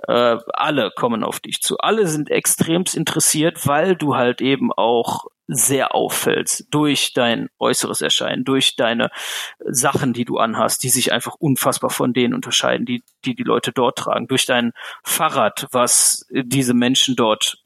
[0.08, 1.78] Äh, alle kommen auf dich zu.
[1.78, 8.44] Alle sind extremst interessiert, weil du halt eben auch sehr auffällst durch dein äußeres Erscheinen,
[8.44, 9.10] durch deine
[9.58, 13.72] Sachen, die du anhast, die sich einfach unfassbar von denen unterscheiden, die die, die Leute
[13.72, 14.72] dort tragen, durch dein
[15.04, 17.58] Fahrrad, was diese Menschen dort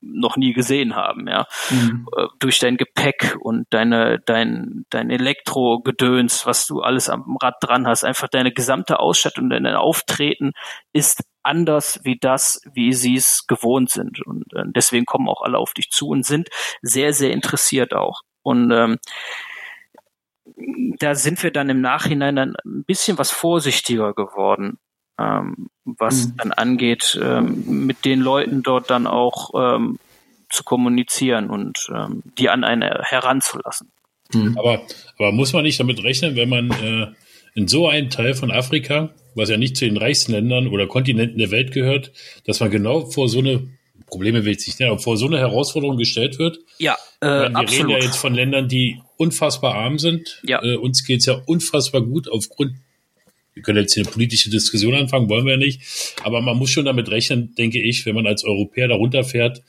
[0.00, 1.46] noch nie gesehen haben, ja.
[1.70, 2.06] Mhm.
[2.16, 7.86] Äh, durch dein Gepäck und deine, dein, dein Elektrogedöns, was du alles am Rad dran
[7.86, 10.52] hast, einfach deine gesamte Ausstattung, dein Auftreten
[10.92, 14.24] ist anders wie das, wie sie es gewohnt sind.
[14.26, 16.48] Und äh, deswegen kommen auch alle auf dich zu und sind
[16.82, 18.20] sehr, sehr interessiert auch.
[18.42, 18.98] Und ähm,
[20.98, 24.78] da sind wir dann im Nachhinein dann ein bisschen was vorsichtiger geworden,
[25.20, 26.36] ähm, was mhm.
[26.36, 29.98] dann angeht, ähm, mit den Leuten dort dann auch ähm,
[30.48, 33.90] zu kommunizieren und ähm, die an eine heranzulassen.
[34.32, 34.56] Mhm.
[34.58, 34.82] Aber,
[35.18, 37.06] aber muss man nicht damit rechnen, wenn man äh,
[37.54, 41.38] in so einen Teil von Afrika, was ja nicht zu den reichsten Ländern oder Kontinenten
[41.38, 42.12] der Welt gehört,
[42.46, 43.68] dass man genau vor so eine
[44.06, 46.58] Probleme will ich nicht nennen, aber vor so eine Herausforderung gestellt wird.
[46.78, 47.70] Ja, äh, wir absolut.
[47.70, 50.40] reden ja jetzt von Ländern, die unfassbar arm sind.
[50.42, 50.62] Ja.
[50.62, 52.74] Äh, uns geht's ja unfassbar gut aufgrund
[53.54, 56.14] wir können jetzt hier eine politische Diskussion anfangen, wollen wir ja nicht.
[56.22, 59.62] Aber man muss schon damit rechnen, denke ich, wenn man als Europäer darunter fährt,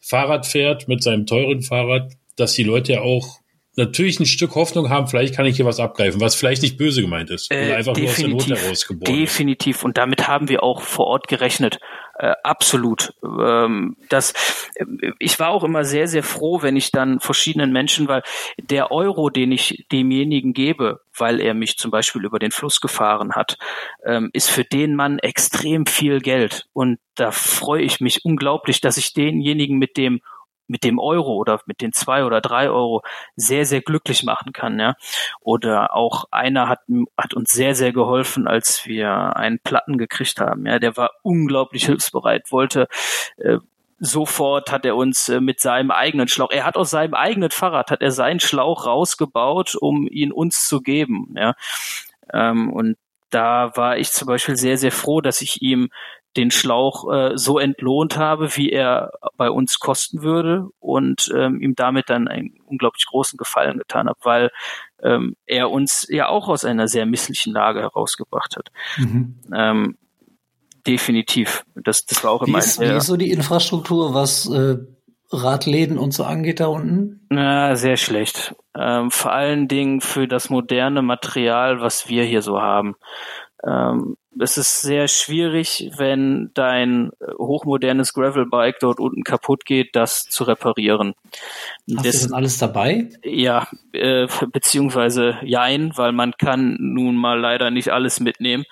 [0.00, 3.42] Fahrrad fährt mit seinem teuren Fahrrad, dass die Leute ja auch
[3.76, 7.00] natürlich ein Stück Hoffnung haben, vielleicht kann ich hier was abgreifen, was vielleicht nicht böse
[7.00, 7.50] gemeint ist.
[7.50, 9.16] Äh, einfach nur aus der Not herausgeboren.
[9.16, 9.84] Definitiv.
[9.84, 11.78] Und damit haben wir auch vor Ort gerechnet.
[12.18, 13.14] Äh, absolut.
[13.22, 14.32] Ähm, das,
[14.74, 14.84] äh,
[15.18, 18.22] ich war auch immer sehr, sehr froh, wenn ich dann verschiedenen Menschen, weil
[18.58, 23.32] der Euro, den ich demjenigen gebe, weil er mich zum Beispiel über den Fluss gefahren
[23.32, 23.56] hat,
[24.04, 26.66] ähm, ist für den Mann extrem viel Geld.
[26.74, 30.20] Und da freue ich mich unglaublich, dass ich denjenigen mit dem
[30.66, 33.02] mit dem Euro oder mit den zwei oder drei Euro
[33.36, 34.78] sehr, sehr glücklich machen kann.
[34.78, 34.94] Ja?
[35.40, 36.80] Oder auch einer hat,
[37.16, 40.66] hat uns sehr, sehr geholfen, als wir einen Platten gekriegt haben.
[40.66, 40.78] Ja?
[40.78, 42.88] Der war unglaublich hilfsbereit, wollte
[43.36, 43.58] äh,
[44.04, 47.90] sofort hat er uns äh, mit seinem eigenen Schlauch, er hat aus seinem eigenen Fahrrad,
[47.92, 51.34] hat er seinen Schlauch rausgebaut, um ihn uns zu geben.
[51.36, 51.54] Ja?
[52.32, 52.96] Ähm, und
[53.30, 55.88] da war ich zum Beispiel sehr, sehr froh, dass ich ihm
[56.36, 61.74] den Schlauch äh, so entlohnt habe, wie er bei uns kosten würde und ähm, ihm
[61.74, 64.50] damit dann einen unglaublich großen Gefallen getan habe, weil
[65.02, 68.70] ähm, er uns ja auch aus einer sehr misslichen Lage herausgebracht hat.
[68.96, 69.40] Mhm.
[69.54, 69.98] Ähm,
[70.86, 71.64] definitiv.
[71.74, 74.78] Das, das war auch immer wie ist, wie ist so die Infrastruktur, was äh,
[75.32, 77.26] Radläden und so angeht da unten?
[77.30, 78.54] Na, sehr schlecht.
[78.76, 82.96] Ähm, vor allen Dingen für das moderne Material, was wir hier so haben.
[83.66, 90.44] Ähm, es ist sehr schwierig, wenn dein hochmodernes Gravelbike dort unten kaputt geht, das zu
[90.44, 91.14] reparieren.
[91.94, 93.10] Hast das, du denn alles dabei?
[93.22, 98.64] Ja, äh, beziehungsweise jein, weil man kann nun mal leider nicht alles mitnehmen.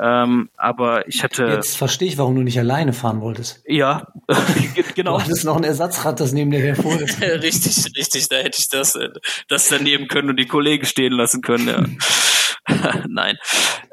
[0.00, 1.46] Ähm, aber ich hatte.
[1.46, 3.62] Jetzt verstehe ich, warum du nicht alleine fahren wolltest.
[3.66, 4.06] Ja,
[4.94, 5.16] genau.
[5.16, 7.20] Du hattest noch ein Ersatzrad, das neben dir hervor ist.
[7.22, 8.28] richtig, richtig.
[8.28, 9.08] Da hätte ich das, äh,
[9.48, 11.98] das daneben können und die Kollegen stehen lassen können.
[12.68, 13.02] Ja.
[13.08, 13.38] Nein.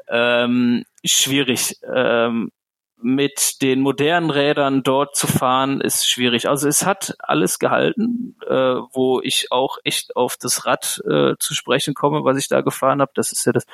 [0.08, 1.76] Ähm, schwierig.
[1.92, 2.50] Ähm,
[2.98, 6.48] mit den modernen Rädern dort zu fahren, ist schwierig.
[6.48, 11.54] Also es hat alles gehalten, äh, wo ich auch echt auf das Rad äh, zu
[11.54, 13.12] sprechen komme, was ich da gefahren habe.
[13.14, 13.66] Das ist ja das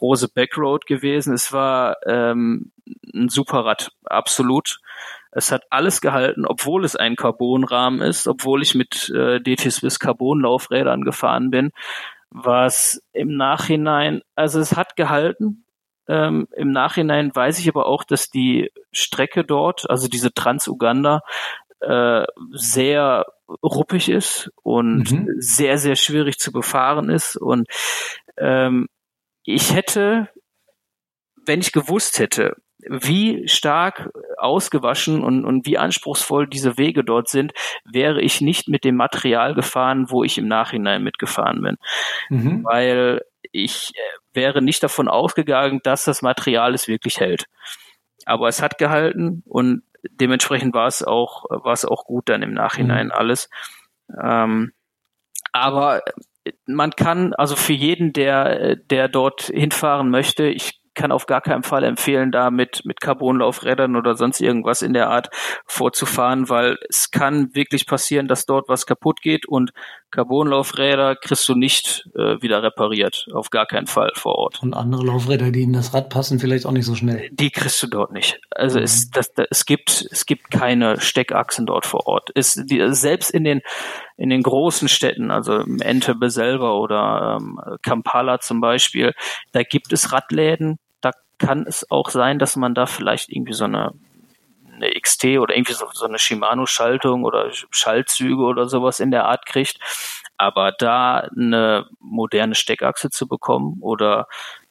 [0.00, 1.34] Rose Backroad gewesen.
[1.34, 2.72] Es war ähm,
[3.14, 4.80] ein super Rad, absolut.
[5.30, 9.98] Es hat alles gehalten, obwohl es ein Carbonrahmen ist, obwohl ich mit äh, DT Swiss
[9.98, 11.70] Carbon Laufrädern gefahren bin
[12.34, 15.63] was im Nachhinein, also es hat gehalten.
[16.08, 21.22] Ähm, Im Nachhinein weiß ich aber auch, dass die Strecke dort, also diese Trans-Uganda,
[21.80, 23.26] äh, sehr
[23.62, 25.28] ruppig ist und mhm.
[25.38, 27.36] sehr, sehr schwierig zu befahren ist.
[27.36, 27.68] Und
[28.38, 28.88] ähm,
[29.44, 30.28] ich hätte,
[31.44, 37.52] wenn ich gewusst hätte, wie stark ausgewaschen und, und wie anspruchsvoll diese Wege dort sind,
[37.90, 41.76] wäre ich nicht mit dem Material gefahren, wo ich im Nachhinein mitgefahren bin.
[42.28, 42.64] Mhm.
[42.64, 43.22] Weil
[43.54, 47.46] ich äh, wäre nicht davon ausgegangen, dass das Material es wirklich hält.
[48.26, 52.52] Aber es hat gehalten und dementsprechend war es auch, war es auch gut dann im
[52.52, 53.12] Nachhinein mhm.
[53.12, 53.48] alles.
[54.22, 54.72] Ähm,
[55.52, 56.02] aber
[56.66, 61.62] man kann also für jeden, der, der dort hinfahren möchte, ich kann auf gar keinen
[61.62, 65.28] Fall empfehlen, da mit, mit Carbonlaufrädern oder sonst irgendwas in der Art
[65.66, 69.72] vorzufahren, weil es kann wirklich passieren, dass dort was kaputt geht und
[70.14, 73.26] Carbonlaufräder kriegst du nicht äh, wieder repariert.
[73.32, 74.62] Auf gar keinen Fall vor Ort.
[74.62, 77.28] Und andere Laufräder, die in das Rad passen, vielleicht auch nicht so schnell.
[77.32, 78.40] Die kriegst du dort nicht.
[78.50, 78.84] Also mhm.
[78.84, 82.30] es, das, das, es gibt, es gibt keine Steckachsen dort vor Ort.
[82.36, 83.60] Es, die, selbst in den,
[84.16, 89.14] in den großen Städten, also Entebbe selber oder ähm, Kampala zum Beispiel,
[89.50, 90.78] da gibt es Radläden,
[91.38, 93.92] kann es auch sein, dass man da vielleicht irgendwie so eine
[94.74, 99.46] eine XT oder irgendwie so, so eine Shimano-Schaltung oder Schaltzüge oder sowas in der Art
[99.46, 99.78] kriegt.
[100.36, 104.26] Aber da eine moderne Steckachse zu bekommen oder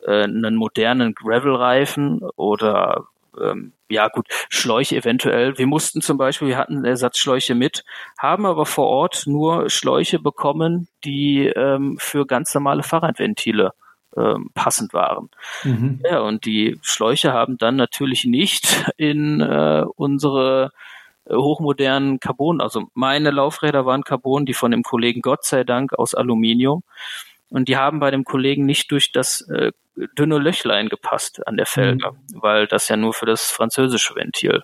[0.06, 3.06] äh, einen modernen Gravel-Reifen oder
[3.40, 5.58] ähm, ja gut, Schläuche eventuell.
[5.58, 7.84] Wir mussten zum Beispiel, wir hatten Ersatzschläuche mit,
[8.18, 13.72] haben aber vor Ort nur Schläuche bekommen, die ähm, für ganz normale Fahrradventile
[14.18, 15.30] ähm, passend waren.
[15.64, 16.02] Mhm.
[16.04, 20.72] Ja, und die Schläuche haben dann natürlich nicht in äh, unsere
[21.26, 25.94] äh, hochmodernen Carbon, also meine Laufräder waren Carbon, die von dem Kollegen Gott sei Dank
[25.94, 26.84] aus Aluminium.
[27.50, 29.72] Und die haben bei dem Kollegen nicht durch das äh,
[30.18, 32.42] dünne Löchlein gepasst an der Felge, mhm.
[32.42, 34.64] weil das ja nur für das französische Ventil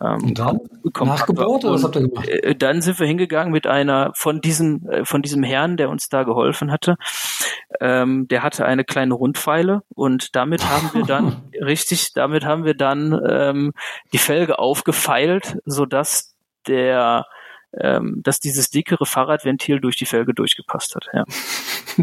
[0.00, 2.28] ähm, und dann nachgebohrt oder was habt ihr gemacht?
[2.28, 6.08] Äh, dann sind wir hingegangen mit einer von diesem äh, von diesem Herrn, der uns
[6.08, 6.96] da geholfen hatte.
[7.80, 12.74] Ähm, der hatte eine kleine Rundpfeile und damit haben wir dann richtig, damit haben wir
[12.74, 13.72] dann ähm,
[14.12, 16.34] die Felge aufgefeilt, so dass
[16.66, 17.26] der
[17.78, 21.08] ähm, dass dieses dickere Fahrradventil durch die Felge durchgepasst hat.
[21.12, 21.24] Ja.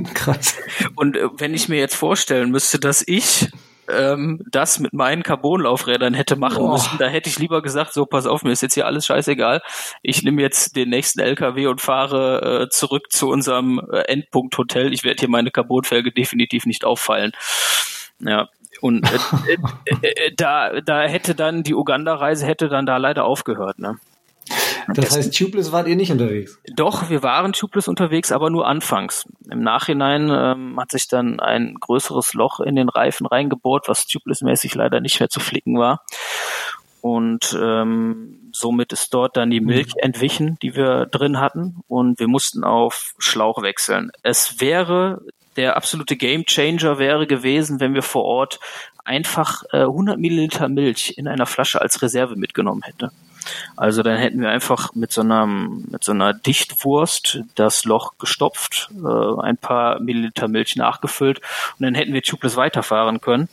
[0.14, 0.56] Krass.
[0.96, 3.50] Und äh, wenn ich mir jetzt vorstellen müsste, dass ich
[3.96, 6.74] ähm, das mit meinen Carbonlaufrädern hätte machen Boah.
[6.74, 9.62] müssen, da hätte ich lieber gesagt, so pass auf, mir ist jetzt hier alles scheißegal.
[10.02, 14.94] Ich nehme jetzt den nächsten LKW und fahre äh, zurück zu unserem äh, Endpunkt Hotel.
[14.94, 17.32] Ich werde hier meine Carbonfelge definitiv nicht auffallen.
[18.20, 18.50] Ja,
[18.82, 19.06] und
[19.48, 19.58] äh,
[20.02, 23.98] äh, äh, da, da hätte dann die Uganda-Reise hätte dann da leider aufgehört, ne?
[24.88, 26.60] Das heißt, tubeless wart ihr nicht unterwegs?
[26.76, 29.26] Doch, wir waren tubeless unterwegs, aber nur anfangs.
[29.50, 34.76] Im Nachhinein ähm, hat sich dann ein größeres Loch in den Reifen reingebohrt, was tubeless-mäßig
[34.76, 36.04] leider nicht mehr zu flicken war.
[37.02, 39.68] Und ähm, somit ist dort dann die mhm.
[39.68, 41.84] Milch entwichen, die wir drin hatten.
[41.88, 44.12] Und wir mussten auf Schlauch wechseln.
[44.24, 45.22] Es wäre
[45.56, 48.60] der absolute Game Changer wäre gewesen, wenn wir vor Ort
[49.04, 53.12] einfach äh, 100 Milliliter Milch in einer Flasche als Reserve mitgenommen hätten.
[53.76, 58.90] Also dann hätten wir einfach mit so einer, mit so einer Dichtwurst das Loch gestopft,
[59.04, 61.40] äh, ein paar Milliliter Milch nachgefüllt
[61.80, 63.50] und dann hätten wir tubeless weiterfahren können.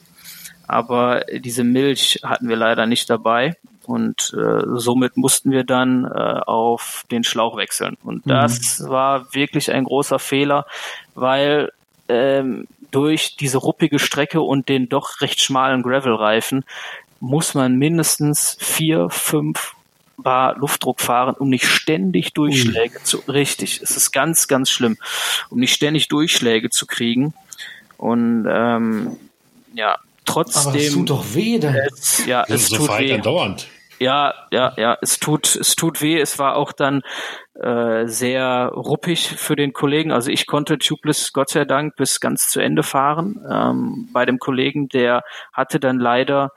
[0.66, 6.40] Aber diese Milch hatten wir leider nicht dabei und äh, somit mussten wir dann äh,
[6.46, 7.96] auf den Schlauch wechseln.
[8.04, 8.30] Und mhm.
[8.30, 10.66] das war wirklich ein großer Fehler,
[11.14, 11.72] weil
[12.08, 16.64] ähm, durch diese ruppige Strecke und den doch recht schmalen Gravel-Reifen
[17.20, 19.74] muss man mindestens vier, fünf
[20.22, 23.04] Bar Luftdruck fahren, um nicht ständig Durchschläge Ui.
[23.04, 24.96] zu, richtig, es ist ganz, ganz schlimm,
[25.48, 27.34] um nicht ständig Durchschläge zu kriegen.
[27.96, 29.16] Und ähm,
[29.74, 30.68] ja, trotzdem.
[30.68, 31.74] Aber es tut doch weh, dann.
[31.74, 33.18] Es, ja, es so tut weh.
[33.18, 33.68] Dauernd.
[33.98, 36.18] Ja, ja, ja, es tut, es tut weh.
[36.18, 37.02] Es war auch dann
[37.52, 40.10] äh, sehr ruppig für den Kollegen.
[40.10, 43.38] Also ich konnte Tubeless Gott sei Dank bis ganz zu Ende fahren.
[43.50, 46.52] Ähm, bei dem Kollegen, der hatte dann leider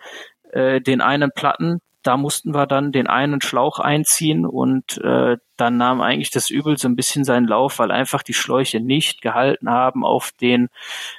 [0.53, 5.77] äh, den einen Platten, da mussten wir dann den einen Schlauch einziehen und äh, dann
[5.77, 9.69] nahm eigentlich das Übel so ein bisschen seinen Lauf, weil einfach die Schläuche nicht gehalten
[9.69, 10.67] haben auf den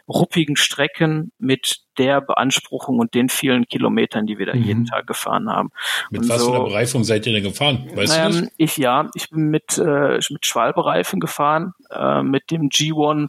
[0.07, 4.63] ruppigen Strecken mit der Beanspruchung und den vielen Kilometern, die wir da mhm.
[4.63, 5.71] jeden Tag gefahren haben.
[6.11, 7.89] Mit und was so, für einer Bereifung seid ihr denn gefahren?
[7.95, 8.53] Weißt ähm, du das?
[8.59, 13.29] Ich ja, ich bin mit äh, mit Schwalbereifen gefahren, äh, mit dem G1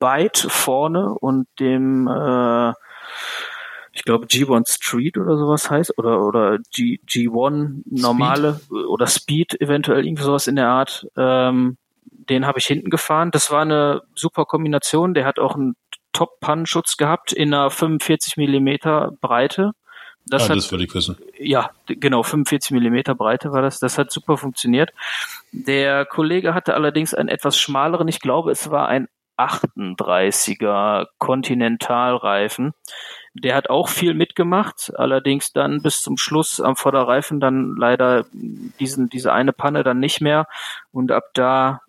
[0.00, 2.72] Byte vorne und dem äh,
[3.98, 8.86] ich glaube G1 Street oder sowas heißt oder oder G, G1 normale Speed.
[8.86, 11.08] oder Speed eventuell irgendwie sowas in der Art.
[11.16, 13.32] Ähm, den habe ich hinten gefahren.
[13.32, 15.14] Das war eine super Kombination.
[15.14, 15.74] Der hat auch einen
[16.12, 19.72] Top-Pannenschutz gehabt in einer 45 Millimeter Breite.
[20.26, 21.16] Das, ah, hat, das würde ich wissen.
[21.38, 23.80] Ja, genau, 45 Millimeter Breite war das.
[23.80, 24.90] Das hat super funktioniert.
[25.50, 32.74] Der Kollege hatte allerdings einen etwas schmaleren, ich glaube, es war ein 38er Kontinentalreifen.
[33.42, 39.08] Der hat auch viel mitgemacht, allerdings dann bis zum Schluss am Vorderreifen dann leider diesen,
[39.08, 40.46] diese eine Panne dann nicht mehr.
[40.92, 41.80] Und ab da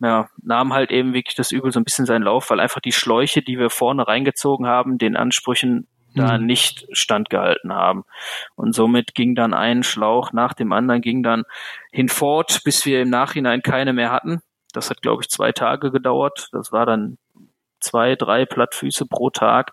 [0.00, 2.92] ja, nahm halt eben wirklich das Übel so ein bisschen seinen Lauf, weil einfach die
[2.92, 6.46] Schläuche, die wir vorne reingezogen haben, den Ansprüchen da mhm.
[6.46, 8.04] nicht standgehalten haben.
[8.54, 11.44] Und somit ging dann ein Schlauch nach dem anderen, ging dann
[11.92, 14.40] hinfort, bis wir im Nachhinein keine mehr hatten.
[14.72, 16.48] Das hat, glaube ich, zwei Tage gedauert.
[16.52, 17.18] Das war dann
[17.80, 19.72] zwei, drei Plattfüße pro Tag.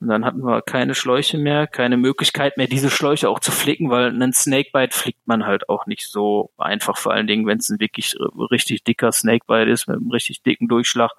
[0.00, 3.90] Und dann hatten wir keine Schläuche mehr, keine Möglichkeit mehr, diese Schläuche auch zu flicken,
[3.90, 7.68] weil einen Snakebite flickt man halt auch nicht so einfach, vor allen Dingen, wenn es
[7.68, 8.14] ein wirklich
[8.50, 11.10] richtig dicker Snakebite ist, mit einem richtig dicken Durchschlag.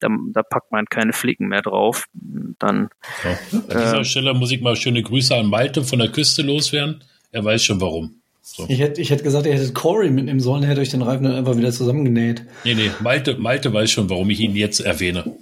[0.00, 2.06] Da, da packt man keine Flicken mehr drauf.
[2.12, 2.90] Dann,
[3.22, 3.30] ja.
[3.52, 7.02] An dieser äh, Stelle muss ich mal schöne Grüße an Malte von der Küste loswerden.
[7.30, 8.20] Er weiß schon warum.
[8.46, 8.66] So.
[8.68, 11.24] Ich, hätte, ich hätte gesagt, ihr hättet Corey mitnehmen sollen, der hätte euch den Reifen
[11.24, 12.44] dann einfach wieder zusammengenäht.
[12.64, 15.34] Nee, nee, Malte, Malte weiß schon, warum ich ihn jetzt erwähne.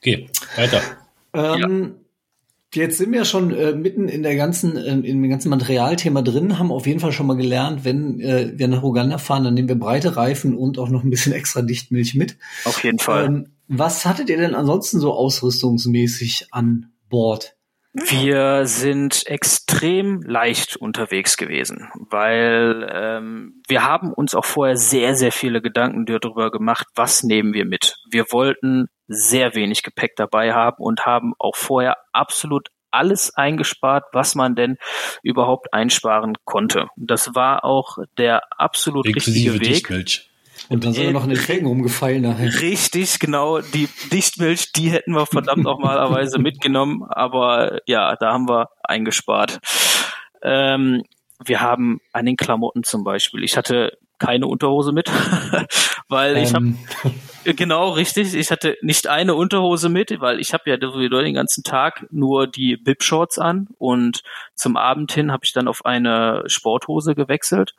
[0.00, 0.80] Okay, weiter.
[1.34, 1.96] Ähm,
[2.76, 6.58] Jetzt sind wir schon äh, mitten in der ganzen, äh, in dem ganzen Materialthema drin,
[6.58, 9.68] haben auf jeden Fall schon mal gelernt, wenn äh, wir nach Uganda fahren, dann nehmen
[9.68, 12.36] wir breite Reifen und auch noch ein bisschen extra Dichtmilch mit.
[12.64, 13.24] Auf jeden Fall.
[13.24, 17.55] Ähm, was hattet ihr denn ansonsten so ausrüstungsmäßig an Bord?
[18.04, 25.32] Wir sind extrem leicht unterwegs gewesen, weil ähm, wir haben uns auch vorher sehr, sehr
[25.32, 27.96] viele Gedanken darüber gemacht, was nehmen wir mit.
[28.10, 34.34] Wir wollten sehr wenig Gepäck dabei haben und haben auch vorher absolut alles eingespart, was
[34.34, 34.76] man denn
[35.22, 36.88] überhaupt einsparen konnte.
[36.96, 39.74] Das war auch der absolut Inklusive richtige Weg.
[39.74, 40.30] Dichtmilch.
[40.68, 42.60] Und dann sind wir noch in den Felgen rumgefallen nachher.
[42.60, 43.60] Richtig, genau.
[43.60, 49.60] Die Dichtmilch, die hätten wir verdammt normalerweise mitgenommen, aber ja, da haben wir eingespart.
[50.42, 51.02] Ähm,
[51.44, 53.44] wir haben an den Klamotten zum Beispiel.
[53.44, 55.10] Ich hatte keine Unterhose mit,
[56.08, 56.78] weil ich ähm.
[57.44, 58.34] habe genau richtig.
[58.34, 62.46] Ich hatte nicht eine Unterhose mit, weil ich habe ja sowieso den ganzen Tag nur
[62.46, 64.22] die Bib Shorts an und
[64.54, 67.74] zum Abend hin habe ich dann auf eine Sporthose gewechselt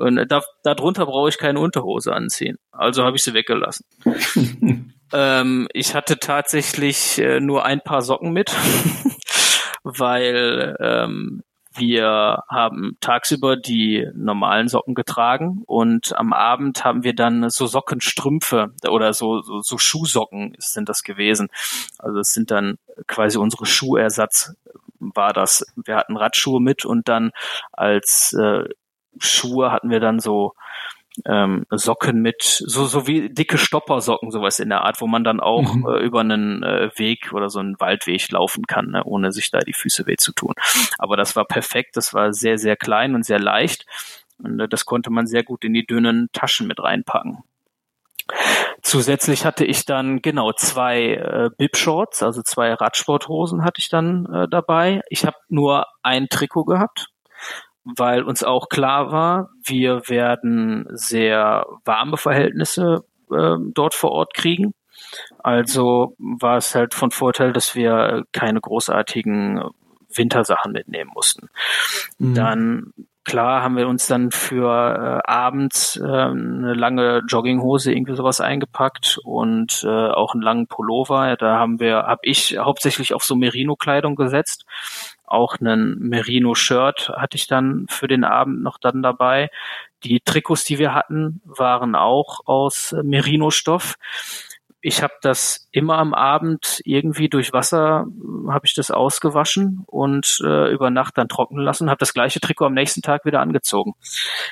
[0.00, 2.56] und da, darunter brauche ich keine Unterhose anziehen.
[2.72, 3.84] Also habe ich sie weggelassen.
[5.12, 8.54] ähm, ich hatte tatsächlich äh, nur ein paar Socken mit,
[9.82, 11.42] weil ähm,
[11.74, 18.74] wir haben tagsüber die normalen Socken getragen und am Abend haben wir dann so Sockenstrümpfe
[18.88, 21.48] oder so, so, so Schuhsocken sind das gewesen.
[21.98, 22.76] Also es sind dann
[23.06, 24.54] quasi unsere Schuhersatz
[25.00, 25.64] war das.
[25.76, 27.30] Wir hatten Radschuhe mit und dann
[27.72, 28.64] als äh,
[29.18, 30.54] Schuhe hatten wir dann so
[31.26, 35.40] ähm, Socken mit, so, so wie dicke Stoppersocken, sowas in der Art, wo man dann
[35.40, 35.86] auch mhm.
[35.86, 39.60] äh, über einen äh, Weg oder so einen Waldweg laufen kann, ne, ohne sich da
[39.60, 40.54] die Füße weh zu tun.
[40.98, 43.86] Aber das war perfekt, das war sehr, sehr klein und sehr leicht.
[44.38, 47.38] Und äh, das konnte man sehr gut in die dünnen Taschen mit reinpacken.
[48.82, 54.48] Zusätzlich hatte ich dann genau zwei äh, Bib-Shorts, also zwei Radsporthosen hatte ich dann äh,
[54.48, 55.02] dabei.
[55.08, 57.08] Ich habe nur ein Trikot gehabt
[57.84, 64.74] weil uns auch klar war, wir werden sehr warme Verhältnisse äh, dort vor Ort kriegen.
[65.38, 69.62] Also war es halt von Vorteil, dass wir keine großartigen
[70.14, 71.48] Wintersachen mitnehmen mussten.
[72.18, 72.34] Mhm.
[72.34, 72.92] Dann
[73.24, 79.18] klar haben wir uns dann für äh, abends äh, eine lange Jogginghose irgendwie sowas eingepackt
[79.24, 81.36] und äh, auch einen langen Pullover.
[81.36, 84.64] Da haben wir, habe ich hauptsächlich auf so Merino-Kleidung gesetzt
[85.30, 89.50] auch einen Merino-Shirt hatte ich dann für den Abend noch dann dabei.
[90.02, 93.94] Die Trikots, die wir hatten, waren auch aus Merino-Stoff.
[94.82, 98.06] Ich habe das immer am Abend irgendwie durch Wasser
[98.48, 101.90] habe ich das ausgewaschen und äh, über Nacht dann trocknen lassen.
[101.90, 103.94] Habe das gleiche Trikot am nächsten Tag wieder angezogen.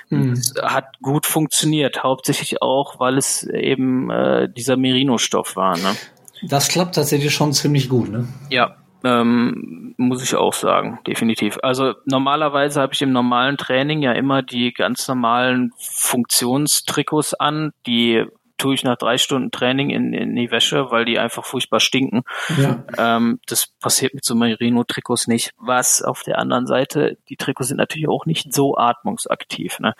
[0.08, 0.40] Hm.
[0.62, 5.76] Hat gut funktioniert, hauptsächlich auch, weil es eben äh, dieser Merino-Stoff war.
[5.78, 5.94] Ne?
[6.42, 8.28] Das klappt tatsächlich schon ziemlich gut, ne?
[8.50, 11.58] Ja, ähm, muss ich auch sagen, definitiv.
[11.62, 18.24] Also normalerweise habe ich im normalen Training ja immer die ganz normalen Funktionstrikots an, die
[18.58, 22.22] tue ich nach drei Stunden Training in, in die Wäsche, weil die einfach furchtbar stinken.
[22.58, 22.84] Ja.
[22.98, 25.52] Ähm, das passiert mit so Merino-Trikots nicht.
[25.58, 29.78] Was auf der anderen Seite, die Trikots sind natürlich auch nicht so atmungsaktiv.
[29.78, 29.94] Ne?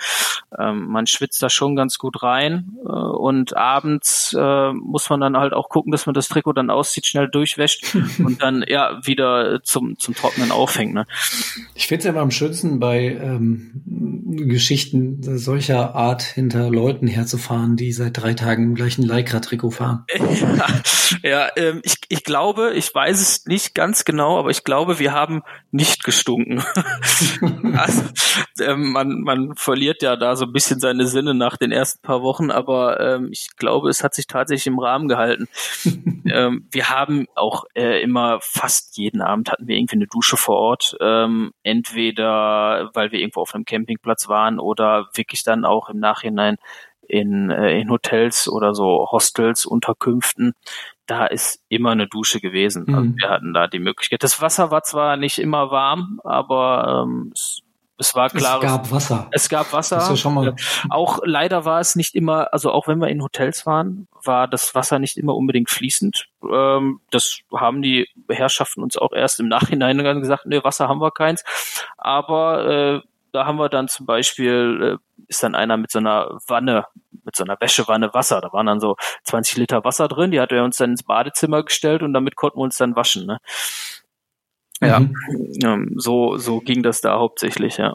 [0.58, 5.36] Ähm, man schwitzt da schon ganz gut rein äh, und abends äh, muss man dann
[5.36, 9.62] halt auch gucken, dass man das Trikot dann auszieht, schnell durchwäscht und dann ja wieder
[9.62, 10.94] zum, zum Trocknen aufhängt.
[10.94, 11.06] Ne?
[11.74, 13.82] Ich finde es ja immer am schönsten bei ähm,
[14.48, 20.06] Geschichten solcher Art hinter Leuten herzufahren, die seit drei Tagen Tagen im gleichen Lycra-Trikot fahren.
[21.22, 25.12] ja, ähm, ich, ich glaube, ich weiß es nicht ganz genau, aber ich glaube, wir
[25.12, 26.64] haben nicht gestunken.
[27.76, 28.04] also,
[28.60, 32.22] ähm, man, man verliert ja da so ein bisschen seine Sinne nach den ersten paar
[32.22, 35.46] Wochen, aber ähm, ich glaube, es hat sich tatsächlich im Rahmen gehalten.
[36.24, 40.56] ähm, wir haben auch äh, immer fast jeden Abend hatten wir irgendwie eine Dusche vor
[40.56, 45.98] Ort, ähm, entweder weil wir irgendwo auf einem Campingplatz waren oder wirklich dann auch im
[45.98, 46.56] Nachhinein
[47.08, 50.54] in, äh, in Hotels oder so Hostels, Unterkünften,
[51.06, 52.84] da ist immer eine Dusche gewesen.
[52.86, 52.98] Also mhm.
[52.98, 54.22] Also wir hatten da die Möglichkeit.
[54.22, 57.62] Das Wasser war zwar nicht immer warm, aber ähm, es,
[57.96, 58.58] es war klar.
[58.58, 59.28] Es gab Wasser.
[59.32, 59.96] Es gab Wasser.
[59.96, 60.54] Das ist ja schon mal
[60.90, 64.74] auch leider war es nicht immer, also auch wenn wir in Hotels waren, war das
[64.74, 66.26] Wasser nicht immer unbedingt fließend.
[66.48, 71.10] Ähm, das haben die Herrschaften uns auch erst im Nachhinein gesagt, nee, Wasser haben wir
[71.10, 71.42] keins.
[71.96, 73.00] Aber äh,
[73.38, 76.86] da haben wir dann zum Beispiel, äh, ist dann einer mit so einer Wanne,
[77.24, 78.40] mit so einer Wäschewanne Wasser.
[78.40, 81.62] Da waren dann so 20 Liter Wasser drin, die hat er uns dann ins Badezimmer
[81.62, 83.26] gestellt und damit konnten wir uns dann waschen.
[83.26, 83.38] Ne?
[84.80, 85.94] Ja, mhm.
[85.96, 87.94] so, so ging das da hauptsächlich, ja.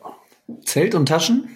[0.65, 1.49] Zelt und Taschen?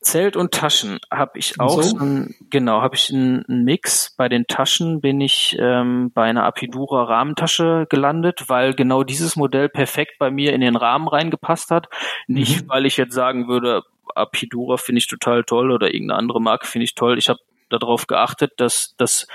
[0.00, 1.96] Zelt und Taschen habe ich auch so?
[1.96, 4.14] ein, genau, habe ich einen, einen Mix.
[4.16, 9.68] Bei den Taschen bin ich ähm, bei einer Apidura Rahmentasche gelandet, weil genau dieses Modell
[9.68, 11.88] perfekt bei mir in den Rahmen reingepasst hat.
[12.26, 12.68] Nicht, mhm.
[12.68, 13.82] weil ich jetzt sagen würde,
[14.14, 17.18] Apidura finde ich total toll oder irgendeine andere Marke finde ich toll.
[17.18, 19.26] Ich habe darauf geachtet, dass, dass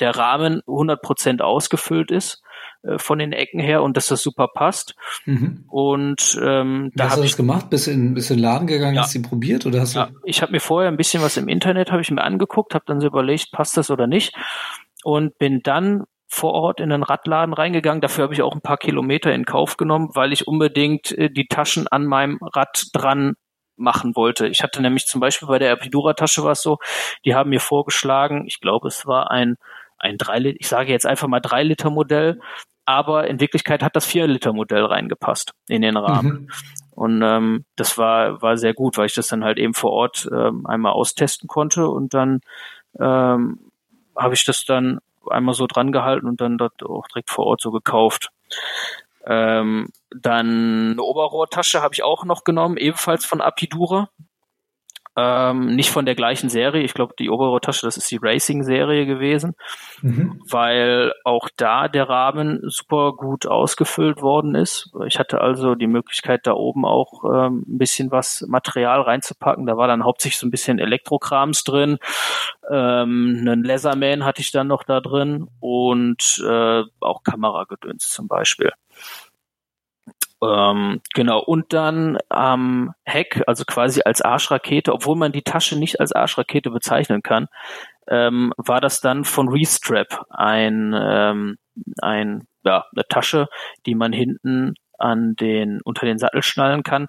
[0.00, 2.42] der Rahmen 100% ausgefüllt ist
[2.82, 4.94] äh, von den Ecken her und dass das super passt.
[5.26, 5.64] Mhm.
[5.68, 7.70] Und ähm, da hast du das gemacht?
[7.70, 9.02] Bist in, bist in den Laden gegangen, ja.
[9.02, 10.06] hast du probiert oder hast ja.
[10.06, 10.12] du?
[10.24, 13.00] Ich habe mir vorher ein bisschen was im Internet habe ich mir angeguckt, habe dann
[13.00, 14.34] so überlegt, passt das oder nicht
[15.04, 18.00] und bin dann vor Ort in den Radladen reingegangen.
[18.00, 21.46] Dafür habe ich auch ein paar Kilometer in Kauf genommen, weil ich unbedingt äh, die
[21.46, 23.34] Taschen an meinem Rad dran
[23.76, 24.46] machen wollte.
[24.46, 26.78] Ich hatte nämlich zum Beispiel bei der Epidura-Tasche war es so,
[27.24, 29.56] die haben mir vorgeschlagen, ich glaube, es war ein
[30.00, 32.40] ein drei ich sage jetzt einfach mal drei Liter Modell,
[32.84, 36.32] aber in Wirklichkeit hat das vier Liter Modell reingepasst in den Rahmen.
[36.32, 36.48] Mhm.
[36.90, 40.28] Und ähm, das war war sehr gut, weil ich das dann halt eben vor Ort
[40.32, 42.40] ähm, einmal austesten konnte und dann
[42.98, 43.70] ähm,
[44.16, 47.60] habe ich das dann einmal so dran gehalten und dann dort auch direkt vor Ort
[47.60, 48.30] so gekauft.
[49.24, 54.08] Ähm, dann eine Oberrohrtasche habe ich auch noch genommen, ebenfalls von Apidura.
[55.22, 56.82] Ähm, nicht von der gleichen Serie.
[56.82, 59.54] Ich glaube, die obere Tasche, das ist die Racing-Serie gewesen,
[60.00, 60.40] mhm.
[60.48, 64.90] weil auch da der Rahmen super gut ausgefüllt worden ist.
[65.06, 69.66] Ich hatte also die Möglichkeit, da oben auch ähm, ein bisschen was Material reinzupacken.
[69.66, 71.98] Da war dann hauptsächlich so ein bisschen Elektrokrams drin.
[72.70, 78.72] Ähm, einen Leatherman hatte ich dann noch da drin und äh, auch Kameragedöns zum Beispiel.
[80.42, 86.00] Ähm, genau, und dann am Heck, also quasi als Arschrakete, obwohl man die Tasche nicht
[86.00, 87.48] als Arschrakete bezeichnen kann,
[88.08, 91.56] ähm, war das dann von Restrap ein, ähm,
[92.00, 93.48] ein ja, eine Tasche,
[93.86, 97.06] die man hinten an den unter den Sattel schnallen kann.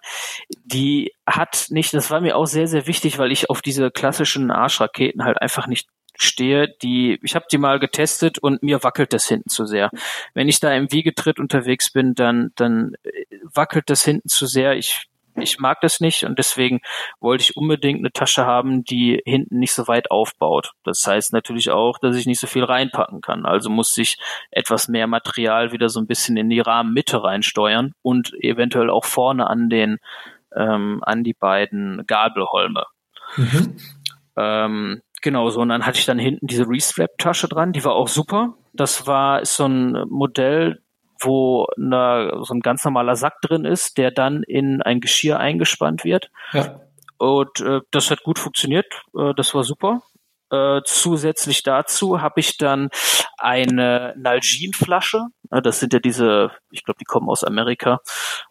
[0.63, 4.49] Die hat nicht, das war mir auch sehr sehr wichtig, weil ich auf diese klassischen
[4.51, 5.87] Arschraketen halt einfach nicht
[6.21, 9.89] stehe, die, ich habe die mal getestet und mir wackelt das hinten zu sehr.
[10.33, 14.75] Wenn ich da im Wiegetritt unterwegs bin, dann, dann äh, wackelt das hinten zu sehr.
[14.75, 16.81] Ich, ich mag das nicht und deswegen
[17.19, 20.71] wollte ich unbedingt eine Tasche haben, die hinten nicht so weit aufbaut.
[20.83, 23.45] Das heißt natürlich auch, dass ich nicht so viel reinpacken kann.
[23.45, 24.17] Also muss ich
[24.51, 29.47] etwas mehr Material wieder so ein bisschen in die Rahmenmitte reinsteuern und eventuell auch vorne
[29.47, 29.99] an den
[30.55, 32.85] ähm, an die beiden Gabelholme.
[33.37, 33.77] Mhm.
[34.35, 35.61] Ähm, Genau so.
[35.61, 38.55] Und dann hatte ich dann hinten diese Restrap-Tasche dran, die war auch super.
[38.73, 40.81] Das war ist so ein Modell,
[41.19, 46.03] wo eine, so ein ganz normaler Sack drin ist, der dann in ein Geschirr eingespannt
[46.03, 46.31] wird.
[46.53, 46.81] Ja.
[47.17, 48.87] Und äh, das hat gut funktioniert.
[49.15, 50.01] Äh, das war super.
[50.49, 52.89] Äh, zusätzlich dazu habe ich dann
[53.37, 55.27] eine Nalgene-Flasche.
[55.49, 57.99] Das sind ja diese, ich glaube, die kommen aus Amerika.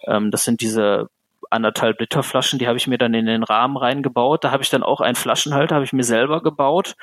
[0.06, 1.08] Ähm, das sind diese
[1.50, 4.44] anderthalb Liter Flaschen, die habe ich mir dann in den Rahmen reingebaut.
[4.44, 6.94] Da habe ich dann auch einen Flaschenhalter, habe ich mir selber gebaut,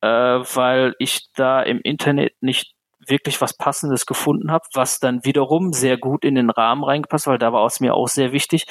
[0.00, 2.74] äh, weil ich da im Internet nicht
[3.06, 7.38] wirklich was Passendes gefunden habe, was dann wiederum sehr gut in den Rahmen reingepasst, weil
[7.38, 8.66] da war es mir auch sehr wichtig,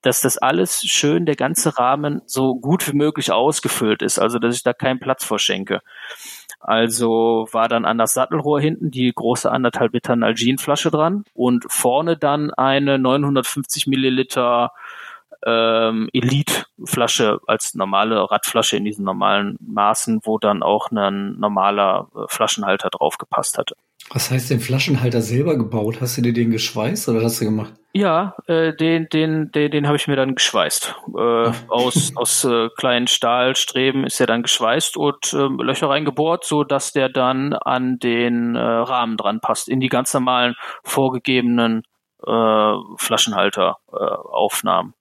[0.00, 4.56] dass das alles schön, der ganze Rahmen so gut wie möglich ausgefüllt ist, also dass
[4.56, 5.80] ich da keinen Platz verschenke.
[6.64, 12.16] Also war dann an das Sattelrohr hinten die große anderthalb Liter Nalgene-Flasche dran und vorne
[12.16, 14.72] dann eine 950 Milliliter
[15.44, 22.20] ähm, Elite-Flasche als normale Radflasche in diesen normalen Maßen, wo dann auch ein normaler äh,
[22.28, 23.76] Flaschenhalter drauf gepasst hatte.
[24.10, 26.00] Was heißt den Flaschenhalter selber gebaut?
[26.00, 27.72] Hast du dir den geschweißt oder hast du gemacht?
[27.92, 30.94] Ja, äh, den, den, den, den habe ich mir dann geschweißt.
[31.16, 36.64] Äh, aus aus äh, kleinen Stahlstreben ist er dann geschweißt und äh, Löcher reingebohrt, so
[36.64, 41.82] dass der dann an den äh, Rahmen dran passt, in die ganz normalen vorgegebenen
[42.26, 44.94] äh, Flaschenhalter-Aufnahmen.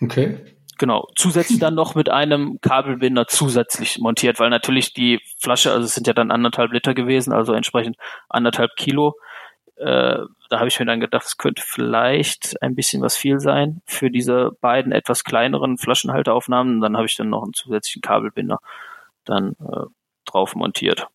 [0.00, 0.38] Äh, okay.
[0.80, 1.08] Genau.
[1.14, 6.06] Zusätzlich dann noch mit einem Kabelbinder zusätzlich montiert, weil natürlich die Flasche, also es sind
[6.06, 7.98] ja dann anderthalb Liter gewesen, also entsprechend
[8.30, 9.14] anderthalb Kilo.
[9.76, 13.82] Äh, da habe ich mir dann gedacht, es könnte vielleicht ein bisschen was viel sein
[13.84, 16.80] für diese beiden etwas kleineren Flaschenhalteraufnahmen.
[16.80, 18.60] Dann habe ich dann noch einen zusätzlichen Kabelbinder
[19.26, 19.84] dann äh,
[20.24, 21.08] drauf montiert.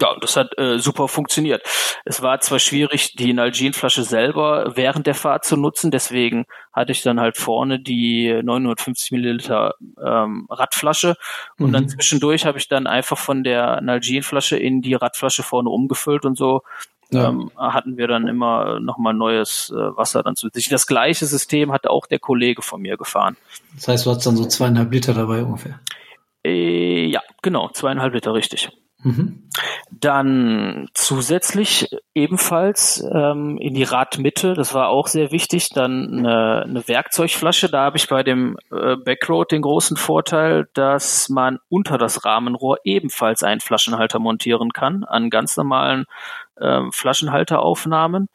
[0.00, 1.62] Ja, das hat äh, super funktioniert.
[2.04, 7.02] Es war zwar schwierig, die Nalgene-Flasche selber während der Fahrt zu nutzen, deswegen hatte ich
[7.02, 9.74] dann halt vorne die 950 Milliliter
[10.04, 11.14] ähm, Radflasche
[11.58, 11.72] und mhm.
[11.72, 16.36] dann zwischendurch habe ich dann einfach von der Nalgene-Flasche in die Radflasche vorne umgefüllt und
[16.36, 16.62] so
[17.10, 17.28] ja.
[17.28, 20.68] ähm, hatten wir dann immer nochmal neues äh, Wasser dann zusätzlich.
[20.68, 23.36] Das gleiche System hatte auch der Kollege von mir gefahren.
[23.76, 25.80] Das heißt, du hast dann so zweieinhalb Liter dabei ungefähr?
[26.44, 28.70] Äh, ja, genau, zweieinhalb Liter, richtig.
[29.04, 29.50] Mhm.
[29.90, 36.88] Dann zusätzlich ebenfalls ähm, in die Radmitte, das war auch sehr wichtig, dann eine, eine
[36.88, 37.68] Werkzeugflasche.
[37.68, 42.78] Da habe ich bei dem äh, Backroad den großen Vorteil, dass man unter das Rahmenrohr
[42.84, 46.06] ebenfalls einen Flaschenhalter montieren kann an ganz normalen
[46.56, 48.28] äh, Flaschenhalteraufnahmen.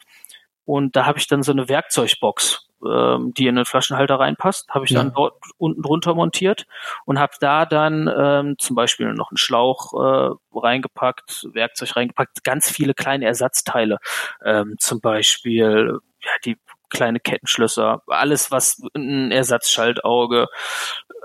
[0.65, 4.85] Und da habe ich dann so eine Werkzeugbox, ähm, die in den Flaschenhalter reinpasst, habe
[4.85, 4.99] ich ja.
[5.03, 6.65] dann dort unten drunter montiert
[7.05, 12.69] und habe da dann ähm, zum Beispiel noch einen Schlauch äh, reingepackt, Werkzeug reingepackt, ganz
[12.69, 13.99] viele kleine Ersatzteile,
[14.43, 16.57] ähm, zum Beispiel ja, die
[16.89, 20.47] kleine Kettenschlösser, alles was ein Ersatzschaltauge.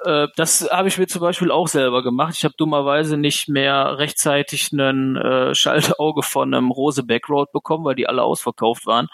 [0.05, 2.35] Äh, das habe ich mir zum Beispiel auch selber gemacht.
[2.37, 7.95] Ich habe dummerweise nicht mehr rechtzeitig einen äh, Schaltauge von einem Rose Backroad bekommen, weil
[7.95, 9.09] die alle ausverkauft waren.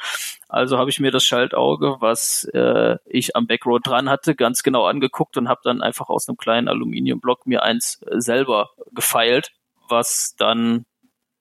[0.49, 4.87] Also habe ich mir das Schaltauge, was äh, ich am Backroad dran hatte, ganz genau
[4.87, 9.53] angeguckt und habe dann einfach aus einem kleinen Aluminiumblock mir eins äh, selber gefeilt,
[9.89, 10.87] was dann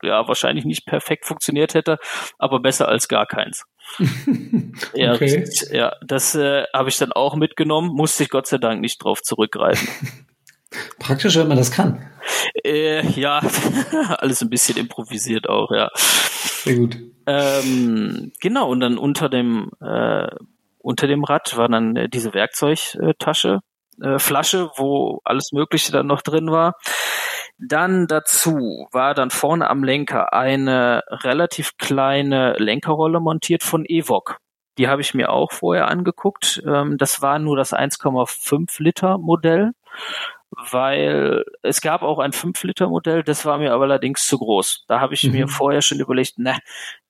[0.04, 1.98] ja wahrscheinlich nicht perfekt funktioniert hätte,
[2.38, 3.66] aber besser als gar keins.
[4.94, 5.48] ja, okay.
[5.72, 9.22] ja, das äh, habe ich dann auch mitgenommen, musste ich Gott sei Dank nicht drauf
[9.22, 9.88] zurückgreifen.
[11.00, 12.06] Praktisch, wenn man das kann.
[12.64, 13.42] Äh, ja,
[14.18, 15.90] alles ein bisschen improvisiert auch, ja.
[15.96, 16.98] Sehr gut.
[17.26, 20.28] Ähm, genau, und dann unter dem äh,
[20.80, 23.60] unter dem Rad war dann äh, diese Werkzeugtasche,
[24.02, 26.74] äh, Flasche, wo alles Mögliche dann noch drin war.
[27.62, 34.40] Dann dazu war dann vorne am Lenker eine relativ kleine Lenkerrolle montiert von Evok.
[34.78, 36.64] Die habe ich mir auch vorher angeguckt.
[36.66, 39.72] Ähm, das war nur das 1,5 Liter Modell,
[40.52, 44.86] weil es gab auch ein 5 Liter Modell, das war mir aber allerdings zu groß.
[44.88, 45.32] Da habe ich mhm.
[45.34, 46.58] mir vorher schon überlegt, ne,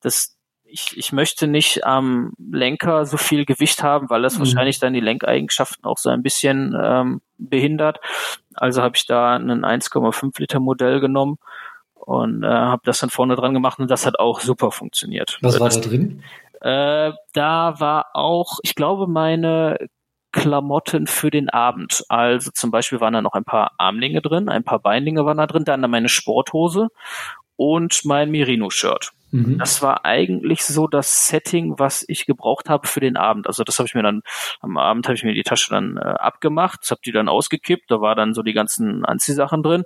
[0.01, 0.38] das,
[0.71, 4.39] ich, ich möchte nicht am Lenker so viel Gewicht haben, weil das mhm.
[4.39, 7.99] wahrscheinlich dann die Lenkeigenschaften auch so ein bisschen ähm, behindert.
[8.53, 11.37] Also habe ich da einen 1,5 Liter Modell genommen
[11.93, 15.37] und äh, habe das dann vorne dran gemacht und das hat auch super funktioniert.
[15.41, 16.23] Was war da drin?
[16.61, 19.77] Äh, da war auch, ich glaube, meine
[20.31, 22.03] Klamotten für den Abend.
[22.09, 25.47] Also zum Beispiel waren da noch ein paar Armlinge drin, ein paar Beinlinge waren da
[25.47, 26.89] drin, dann meine Sporthose
[27.55, 29.11] und mein Merino-Shirt.
[29.31, 29.57] Mhm.
[29.57, 33.47] Das war eigentlich so das Setting, was ich gebraucht habe für den Abend.
[33.47, 34.21] Also das habe ich mir dann
[34.61, 37.89] am Abend habe ich mir die Tasche dann äh, abgemacht, habe die dann ausgekippt.
[37.89, 39.83] Da war dann so die ganzen Anziehsachen drin.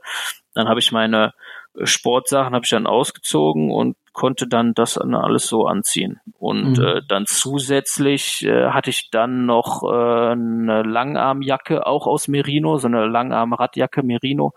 [0.53, 1.33] Dann habe ich meine
[1.75, 6.19] äh, Sportsachen habe ich dann ausgezogen und konnte dann das alles so anziehen.
[6.37, 6.85] Und mhm.
[6.85, 12.87] äh, dann zusätzlich äh, hatte ich dann noch äh, eine Langarmjacke, auch aus Merino, so
[12.87, 14.53] eine Langarm-Radjacke Merino,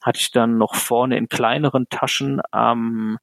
[0.00, 3.18] hatte ich dann noch vorne in kleineren Taschen am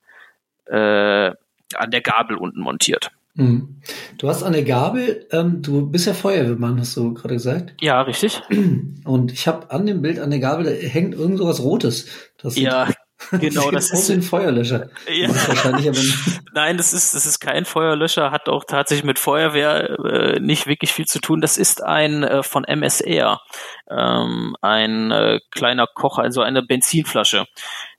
[0.67, 1.31] äh,
[1.75, 3.11] an der Gabel unten montiert.
[3.35, 3.81] Mhm.
[4.17, 7.73] Du hast an der Gabel, ähm, du bist ja Feuerwehrmann, hast du gerade gesagt.
[7.81, 8.41] Ja, richtig.
[9.05, 12.07] Und ich habe an dem Bild an der Gabel, da hängt irgend so was Rotes.
[12.37, 12.89] Das ja,
[13.31, 14.89] Genau, das ist ein Feuerlöscher.
[15.07, 15.27] Ja.
[15.27, 20.67] Das Nein, das ist das ist kein Feuerlöscher, hat auch tatsächlich mit Feuerwehr äh, nicht
[20.67, 21.41] wirklich viel zu tun.
[21.41, 23.41] Das ist ein äh, von MSR,
[23.89, 27.45] ähm, ein äh, kleiner Kocher, also eine Benzinflasche.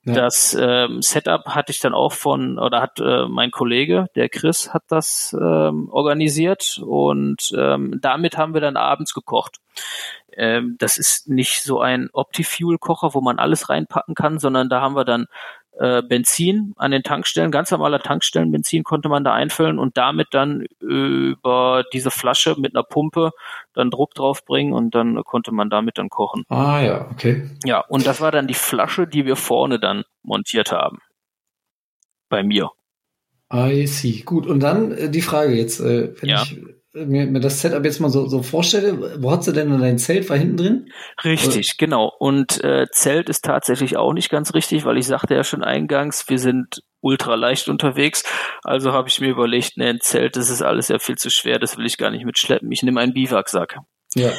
[0.04, 0.14] Ja.
[0.14, 4.74] Das ähm, Setup hatte ich dann auch von, oder hat äh, mein Kollege, der Chris,
[4.74, 9.60] hat das ähm, organisiert und ähm, damit haben wir dann abends gekocht.
[10.36, 14.96] Ähm, das ist nicht so ein Opti-Fuel-Kocher, wo man alles reinpacken kann, sondern da haben
[14.96, 15.26] wir dann
[15.78, 20.66] äh, Benzin an den Tankstellen, ganz normaler Tankstellenbenzin konnte man da einfüllen und damit dann
[20.80, 23.32] über diese Flasche mit einer Pumpe
[23.72, 26.44] dann Druck draufbringen und dann konnte man damit dann kochen.
[26.48, 27.50] Ah ja, okay.
[27.64, 30.98] Ja, und das war dann die Flasche, die wir vorne dann montiert haben.
[32.28, 32.70] Bei mir.
[33.52, 34.22] I see.
[34.22, 36.42] Gut, und dann äh, die Frage jetzt, äh, wenn ja.
[36.42, 36.58] ich
[36.94, 40.28] mir, mir das Setup jetzt mal so, so vorstelle, wo hast du denn dein Zelt?
[40.30, 40.92] War hinten drin?
[41.24, 41.76] Richtig, Oder?
[41.78, 42.12] genau.
[42.18, 46.28] Und äh, Zelt ist tatsächlich auch nicht ganz richtig, weil ich sagte ja schon eingangs,
[46.28, 48.24] wir sind ultra leicht unterwegs.
[48.62, 51.58] Also habe ich mir überlegt, ne, ein Zelt, das ist alles ja viel zu schwer,
[51.58, 52.70] das will ich gar nicht mitschleppen.
[52.70, 53.78] Ich nehme einen Biwaksack.
[54.14, 54.30] Ja.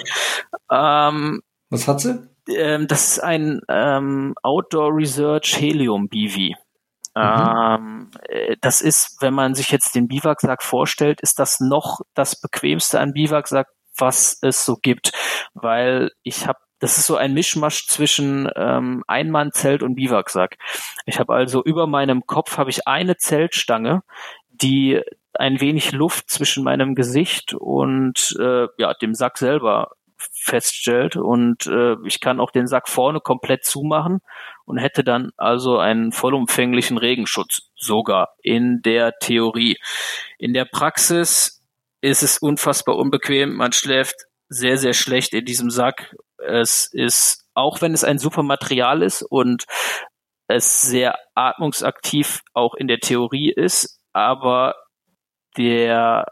[0.71, 2.19] Ähm, Was hat sie?
[2.47, 6.55] Ähm, das ist ein ähm, Outdoor Research Helium BV.
[7.15, 7.21] Mhm.
[7.21, 12.39] Ähm, äh, das ist, wenn man sich jetzt den Biwaksack vorstellt, ist das noch das
[12.39, 15.11] bequemste an Biwaksack, was es so gibt,
[15.53, 20.57] weil ich habe das ist so ein Mischmasch zwischen ähm, Einmannzelt und Biwaksack.
[21.05, 24.03] Ich habe also über meinem Kopf habe ich eine Zeltstange,
[24.49, 25.01] die
[25.33, 31.95] ein wenig Luft zwischen meinem Gesicht und äh, ja dem Sack selber feststellt und äh,
[32.05, 34.19] ich kann auch den Sack vorne komplett zumachen
[34.65, 39.77] und hätte dann also einen vollumfänglichen Regenschutz, sogar in der Theorie.
[40.37, 41.63] In der Praxis
[42.01, 44.15] ist es unfassbar unbequem, man schläft
[44.49, 46.15] sehr, sehr schlecht in diesem Sack.
[46.37, 49.65] Es ist, auch wenn es ein super Material ist und
[50.47, 54.75] es sehr atmungsaktiv auch in der Theorie ist, aber
[55.57, 56.25] der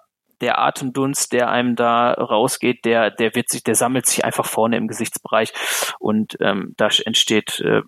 [0.44, 4.76] der Atemdunst, der einem da rausgeht, der, der wird sich, der sammelt sich einfach vorne
[4.76, 5.54] im Gesichtsbereich
[6.00, 7.82] und ähm, da entsteht äh,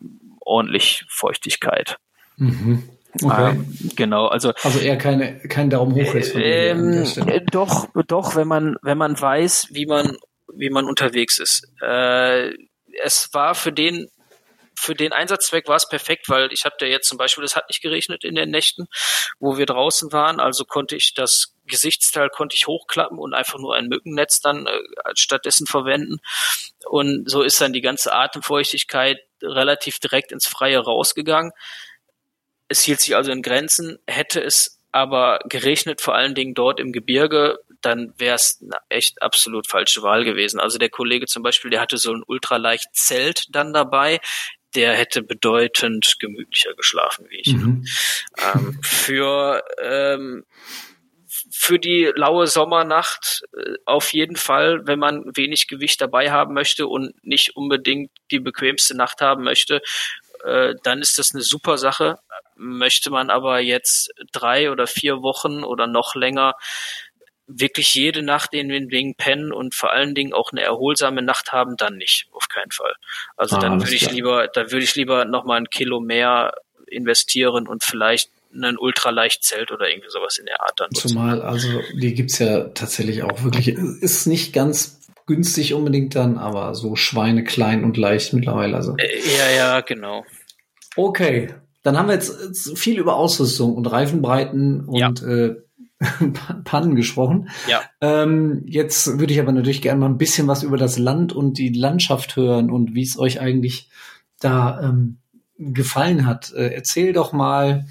[0.45, 1.97] ordentlich Feuchtigkeit.
[2.37, 2.83] Mhm.
[3.23, 3.51] Okay.
[3.51, 8.35] Ähm, genau, also also eher keine kein Daumen hoch jetzt von ähm, äh, doch, doch,
[8.35, 10.17] wenn man wenn man weiß, wie man
[10.53, 11.67] wie man unterwegs ist.
[11.81, 12.49] Äh,
[13.03, 14.07] es war für den
[14.77, 17.81] für den Einsatzzweck war es perfekt, weil ich habe jetzt zum Beispiel, es hat nicht
[17.81, 18.87] geregnet in den Nächten,
[19.39, 23.75] wo wir draußen waren, also konnte ich das Gesichtsteil konnte ich hochklappen und einfach nur
[23.75, 24.79] ein Mückennetz dann äh,
[25.15, 26.17] stattdessen verwenden.
[26.85, 31.51] Und so ist dann die ganze Atemfeuchtigkeit relativ direkt ins Freie rausgegangen.
[32.67, 33.99] Es hielt sich also in Grenzen.
[34.07, 39.67] Hätte es aber geregnet, vor allen Dingen dort im Gebirge, dann wäre es echt absolut
[39.67, 40.59] falsche Wahl gewesen.
[40.59, 44.19] Also der Kollege zum Beispiel, der hatte so ein ultraleicht Zelt dann dabei.
[44.75, 47.53] Der hätte bedeutend gemütlicher geschlafen wie ich.
[47.53, 47.85] Mhm.
[48.37, 50.45] Ähm, für ähm,
[51.51, 56.87] für die laue Sommernacht äh, auf jeden Fall, wenn man wenig Gewicht dabei haben möchte
[56.87, 59.81] und nicht unbedingt die bequemste Nacht haben möchte,
[60.43, 62.19] äh, dann ist das eine super Sache.
[62.55, 66.55] Möchte man aber jetzt drei oder vier Wochen oder noch länger
[67.47, 71.51] wirklich jede Nacht in den Dingen pennen und vor allen Dingen auch eine erholsame Nacht
[71.51, 72.93] haben, dann nicht, auf keinen Fall.
[73.37, 74.13] Also Ah, dann würde ich klar.
[74.13, 76.55] lieber, da würde ich lieber noch mal ein Kilo mehr
[76.87, 80.89] investieren und vielleicht ein Ultraleichtzelt oder irgendwie sowas in der Art dann.
[80.91, 81.67] Zumal, also
[82.01, 87.43] die gibt's ja tatsächlich auch wirklich, ist nicht ganz günstig unbedingt dann, aber so Schweine
[87.43, 88.75] klein und leicht mittlerweile.
[88.75, 88.95] Also.
[88.97, 90.23] Äh, Ja, ja, genau.
[90.95, 95.07] Okay, dann haben wir jetzt viel über Ausrüstung und Reifenbreiten Ja.
[95.09, 95.55] und äh,
[96.63, 97.49] Pannen gesprochen.
[97.67, 97.81] Ja.
[98.01, 101.57] Ähm, jetzt würde ich aber natürlich gerne mal ein bisschen was über das Land und
[101.57, 103.89] die Landschaft hören und wie es euch eigentlich
[104.39, 105.17] da ähm,
[105.57, 106.53] gefallen hat.
[106.53, 107.85] Äh, erzähl doch mal.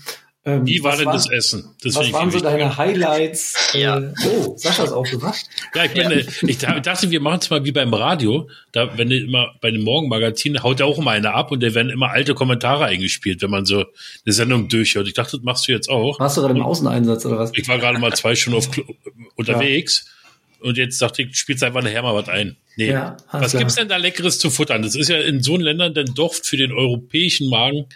[0.47, 1.75] Ähm, Wie war denn das Essen?
[1.83, 3.55] Das was waren so deine Highlights?
[3.75, 3.99] Ja.
[3.99, 5.47] Äh, oh, Sascha ist aufgewacht.
[5.75, 8.49] Ja, ich, bin, äh, ich dachte, wir machen es mal wie beim Radio.
[8.71, 11.75] Da, wenn du immer bei dem Morgenmagazin haut ja auch immer einer ab und da
[11.75, 13.85] werden immer alte Kommentare eingespielt, wenn man so
[14.25, 15.09] eine Sendung durchhört.
[15.09, 16.21] Ich dachte, das machst du jetzt auch.
[16.21, 17.51] Warst du gerade im Außeneinsatz oder was?
[17.55, 18.69] Ich war gerade mal zwei Stunden auf
[19.35, 20.07] unterwegs
[20.61, 22.57] und jetzt dachte ich, spielst einfach nachher mal was ein.
[22.77, 22.91] Nee.
[22.91, 23.61] Ja, was klar.
[23.61, 24.83] gibt's denn da Leckeres zu futtern?
[24.83, 27.87] Das ist ja in so Ländern dann doch für den europäischen Magen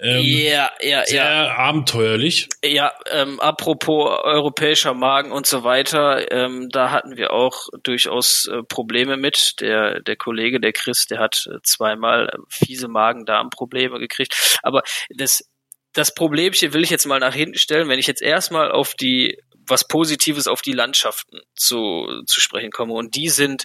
[0.00, 1.54] ähm, ja, ja, sehr ja.
[1.56, 2.48] abenteuerlich.
[2.64, 8.62] Ja, ähm, apropos europäischer Magen und so weiter, ähm, da hatten wir auch durchaus äh,
[8.64, 9.60] Probleme mit.
[9.60, 14.58] Der, der Kollege, der Chris, der hat äh, zweimal äh, fiese Magen-Darm-Probleme gekriegt.
[14.62, 15.48] Aber das,
[15.92, 19.38] das Problemchen will ich jetzt mal nach hinten stellen, wenn ich jetzt erstmal auf die
[19.66, 22.92] was Positives auf die Landschaften zu, zu sprechen komme.
[22.92, 23.64] Und die sind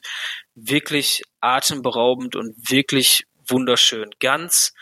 [0.56, 4.10] wirklich atemberaubend und wirklich wunderschön.
[4.20, 4.74] Ganz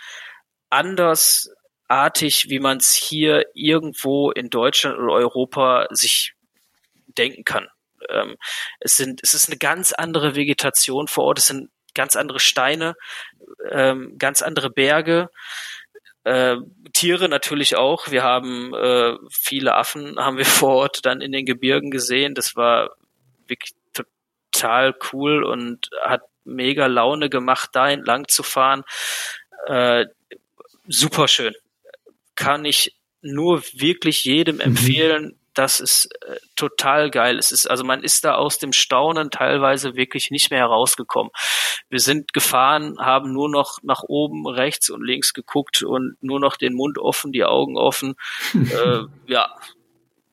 [0.69, 6.33] andersartig, wie man es hier irgendwo in Deutschland oder Europa sich
[7.07, 7.67] denken kann.
[8.09, 8.37] Ähm,
[8.79, 12.95] es sind, es ist eine ganz andere Vegetation vor Ort, es sind ganz andere Steine,
[13.71, 15.29] ähm, ganz andere Berge,
[16.27, 16.57] äh,
[16.93, 18.11] Tiere natürlich auch.
[18.11, 22.35] Wir haben äh, viele Affen haben wir vor Ort dann in den Gebirgen gesehen.
[22.35, 22.91] Das war
[23.47, 28.83] wirklich total cool und hat mega Laune gemacht, da entlang zu fahren.
[29.67, 30.05] Äh,
[30.87, 31.53] super schön.
[32.35, 35.39] Kann ich nur wirklich jedem empfehlen.
[35.53, 37.39] Das ist äh, total geil.
[37.39, 41.31] Es ist, also man ist da aus dem Staunen teilweise wirklich nicht mehr herausgekommen.
[41.89, 46.57] Wir sind gefahren, haben nur noch nach oben, rechts und links geguckt und nur noch
[46.57, 48.15] den Mund offen, die Augen offen.
[48.53, 49.51] äh, ja,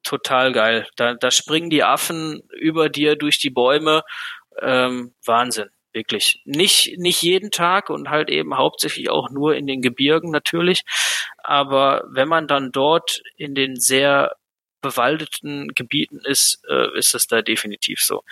[0.03, 0.87] total geil.
[0.97, 4.03] Da, da springen die Affen über dir durch die Bäume.
[4.61, 6.43] Ähm, Wahnsinn wirklich.
[6.45, 10.83] Nicht, nicht jeden Tag und halt eben hauptsächlich auch nur in den Gebirgen natürlich.
[11.39, 14.37] Aber wenn man dann dort in den sehr
[14.85, 18.23] bewaldeten Gebieten ist, äh, ist es da definitiv so.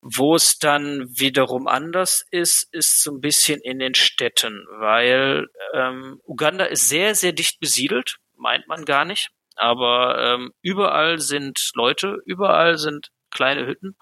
[0.00, 6.20] Wo es dann wiederum anders ist, ist so ein bisschen in den Städten, weil ähm,
[6.24, 9.28] Uganda ist sehr, sehr dicht besiedelt, meint man gar nicht.
[9.56, 13.96] Aber ähm, überall sind Leute, überall sind kleine Hütten.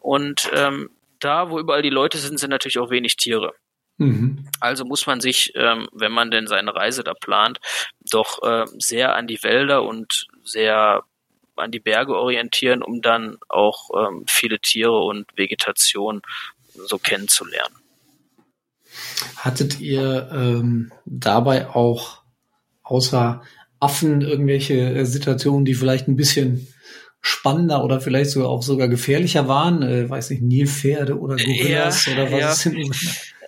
[0.00, 0.90] Und ähm,
[1.20, 3.54] da, wo überall die Leute sind, sind natürlich auch wenig Tiere.
[3.98, 4.48] Mhm.
[4.60, 7.60] Also muss man sich, ähm, wenn man denn seine Reise da plant,
[8.10, 11.02] doch äh, sehr an die Wälder und sehr
[11.56, 16.22] an die Berge orientieren, um dann auch ähm, viele Tiere und Vegetation
[16.74, 17.74] so kennenzulernen.
[19.36, 22.22] Hattet ihr ähm, dabei auch
[22.82, 23.42] außer
[23.80, 26.68] Affen irgendwelche äh, Situationen, die vielleicht ein bisschen
[27.28, 29.82] spannender oder vielleicht sogar auch sogar gefährlicher waren?
[29.82, 32.50] Äh, weiß nicht, Nilpferde oder Gorillas Ja, oder was ja.
[32.52, 32.96] es sind?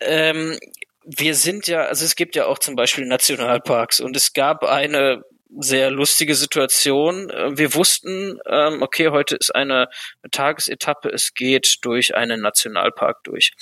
[0.02, 0.58] Ähm,
[1.04, 5.22] wir sind ja, also es gibt ja auch zum Beispiel Nationalparks und es gab eine
[5.58, 7.30] sehr lustige Situation.
[7.30, 9.88] Äh, wir wussten, ähm, okay, heute ist eine
[10.30, 13.52] Tagesetappe, es geht durch einen Nationalpark durch.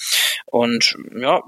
[0.47, 1.43] Und ja,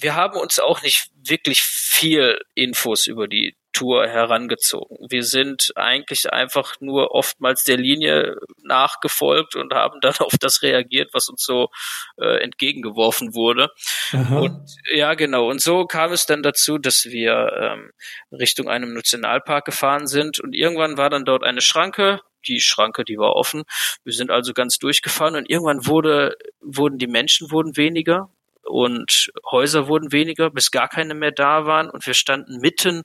[0.00, 4.96] wir haben uns auch nicht wirklich viel Infos über die Tour herangezogen.
[5.08, 11.10] Wir sind eigentlich einfach nur oftmals der Linie nachgefolgt und haben dann auf das reagiert,
[11.12, 11.68] was uns so
[12.16, 13.70] äh, entgegengeworfen wurde.
[14.12, 14.38] Aha.
[14.40, 14.60] Und
[14.92, 15.48] ja, genau.
[15.48, 17.92] Und so kam es dann dazu, dass wir ähm,
[18.32, 23.18] Richtung einem Nationalpark gefahren sind und irgendwann war dann dort eine Schranke, die Schranke, die
[23.18, 23.64] war offen.
[24.04, 28.30] Wir sind also ganz durchgefahren und irgendwann wurde, wurden die Menschen wurden weniger
[28.68, 33.02] und Häuser wurden weniger, bis gar keine mehr da waren und wir standen mitten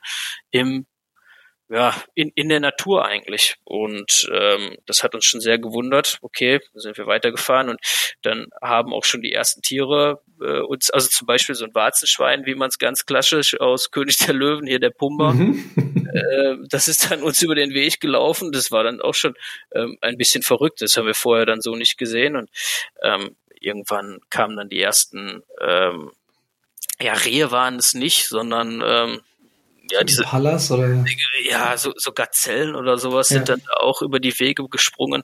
[0.52, 0.86] im
[1.70, 3.56] ja, in, in der Natur eigentlich.
[3.64, 6.20] Und ähm, das hat uns schon sehr gewundert.
[6.22, 7.80] Okay, sind wir weitergefahren und
[8.22, 12.46] dann haben auch schon die ersten Tiere äh, uns, also zum Beispiel so ein Warzenschwein,
[12.46, 15.72] wie man es ganz klassisch aus König der Löwen, hier der Pumba, mhm.
[16.14, 18.52] äh, das ist dann uns über den Weg gelaufen.
[18.52, 19.34] Das war dann auch schon
[19.74, 20.82] ähm, ein bisschen verrückt.
[20.82, 22.36] Das haben wir vorher dann so nicht gesehen.
[22.36, 22.50] Und
[23.02, 26.12] ähm, irgendwann kamen dann die ersten, ähm,
[27.02, 29.22] ja, Rehe waren es nicht, sondern ähm,
[29.90, 31.04] ja, diese Pallas oder
[31.44, 33.38] ja, so, so Gazellen oder sowas ja.
[33.38, 35.24] sind dann auch über die Wege gesprungen.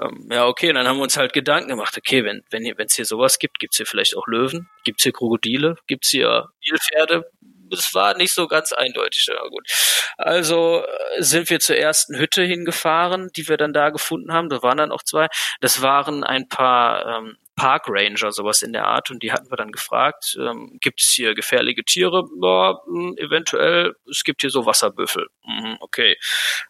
[0.00, 2.94] Ähm, ja, okay, und dann haben wir uns halt Gedanken gemacht, okay, wenn wenn es
[2.94, 7.28] hier sowas gibt, gibt's hier vielleicht auch Löwen, gibt's hier Krokodile, gibt's hier Nilpferde,
[7.72, 9.26] es war nicht so ganz eindeutig.
[9.28, 9.66] Ja, gut.
[10.16, 14.48] Also äh, sind wir zur ersten Hütte hingefahren, die wir dann da gefunden haben.
[14.48, 15.28] Da waren dann auch zwei.
[15.60, 19.10] Das waren ein paar ähm, Park Ranger, sowas in der Art.
[19.10, 22.24] Und die hatten wir dann gefragt, ähm, gibt es hier gefährliche Tiere?
[22.40, 25.26] Ja, hm, eventuell, es gibt hier so Wasserbüffel.
[25.44, 26.16] Mhm, okay.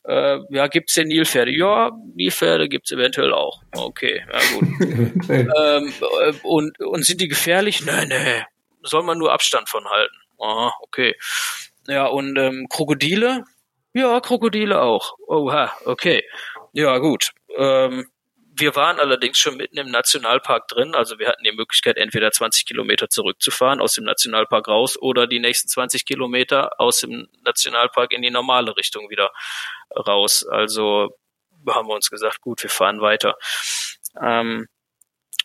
[0.05, 1.51] Äh, ja, gibt es hier Nilpferde?
[1.51, 3.63] Ja, Nilpferde gibt es eventuell auch.
[3.73, 4.69] Okay, ja gut.
[5.31, 7.85] ähm, äh, und, und sind die gefährlich?
[7.85, 8.45] Nee, nee.
[8.83, 10.17] Soll man nur Abstand von halten.
[10.41, 11.17] Ah, okay.
[11.89, 13.45] Ja, und ähm, Krokodile?
[13.93, 15.15] Ja, Krokodile auch.
[15.27, 16.23] Oha, okay.
[16.73, 17.33] Ja, gut.
[17.57, 18.07] Ähm,
[18.59, 22.67] wir waren allerdings schon mitten im Nationalpark drin, also wir hatten die Möglichkeit, entweder 20
[22.67, 28.23] Kilometer zurückzufahren aus dem Nationalpark raus oder die nächsten 20 Kilometer aus dem Nationalpark in
[28.23, 29.31] die normale Richtung wieder
[29.95, 30.47] raus.
[30.49, 31.11] Also
[31.69, 33.37] haben wir uns gesagt, gut, wir fahren weiter.
[34.23, 34.67] Ähm,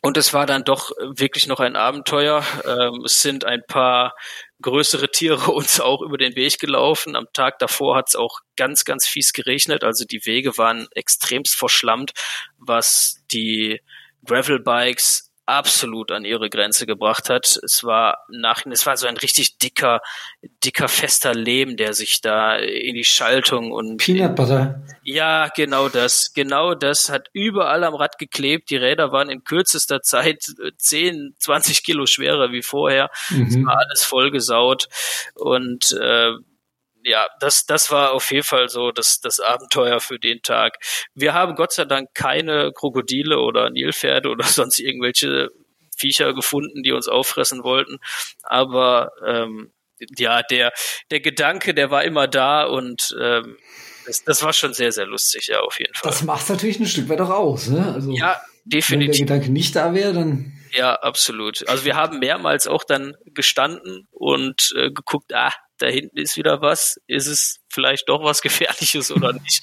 [0.04, 2.44] und es war dann doch wirklich noch ein Abenteuer.
[2.66, 4.16] Ähm, es sind ein paar
[4.62, 7.16] größere Tiere uns auch über den Weg gelaufen.
[7.16, 9.84] Am Tag davor hat es auch ganz, ganz fies geregnet.
[9.84, 12.12] Also die Wege waren extremst verschlammt,
[12.58, 13.82] was die
[14.26, 17.60] Gravelbikes absolut an ihre Grenze gebracht hat.
[17.64, 20.02] Es war nach, es war so ein richtig dicker,
[20.64, 24.82] dicker, fester Lehm, der sich da in die Schaltung und Peanut Butter.
[25.04, 28.70] Ja, genau das, genau das hat überall am Rad geklebt.
[28.70, 30.46] Die Räder waren in kürzester Zeit
[30.78, 33.10] 10, 20 Kilo schwerer wie vorher.
[33.30, 33.48] Mhm.
[33.48, 34.88] Es war alles vollgesaut
[35.36, 36.32] und äh,
[37.04, 40.78] ja, das, das war auf jeden Fall so das, das Abenteuer für den Tag.
[41.14, 45.50] Wir haben Gott sei Dank keine Krokodile oder Nilpferde oder sonst irgendwelche
[45.98, 48.00] Viecher gefunden, die uns auffressen wollten.
[48.44, 49.72] Aber ähm,
[50.18, 50.74] ja, der,
[51.12, 53.58] der Gedanke, der war immer da und ähm,
[54.06, 56.10] das, das war schon sehr, sehr lustig, ja, auf jeden Fall.
[56.10, 57.94] Das macht natürlich ein Stück weit auch aus, ne?
[57.94, 59.20] Also, ja, definitiv.
[59.20, 60.54] Wenn der Gedanke nicht da wäre, dann.
[60.72, 61.68] Ja, absolut.
[61.68, 66.62] Also wir haben mehrmals auch dann gestanden und äh, geguckt, ah, da hinten ist wieder
[66.62, 69.62] was, ist es vielleicht doch was Gefährliches oder nicht.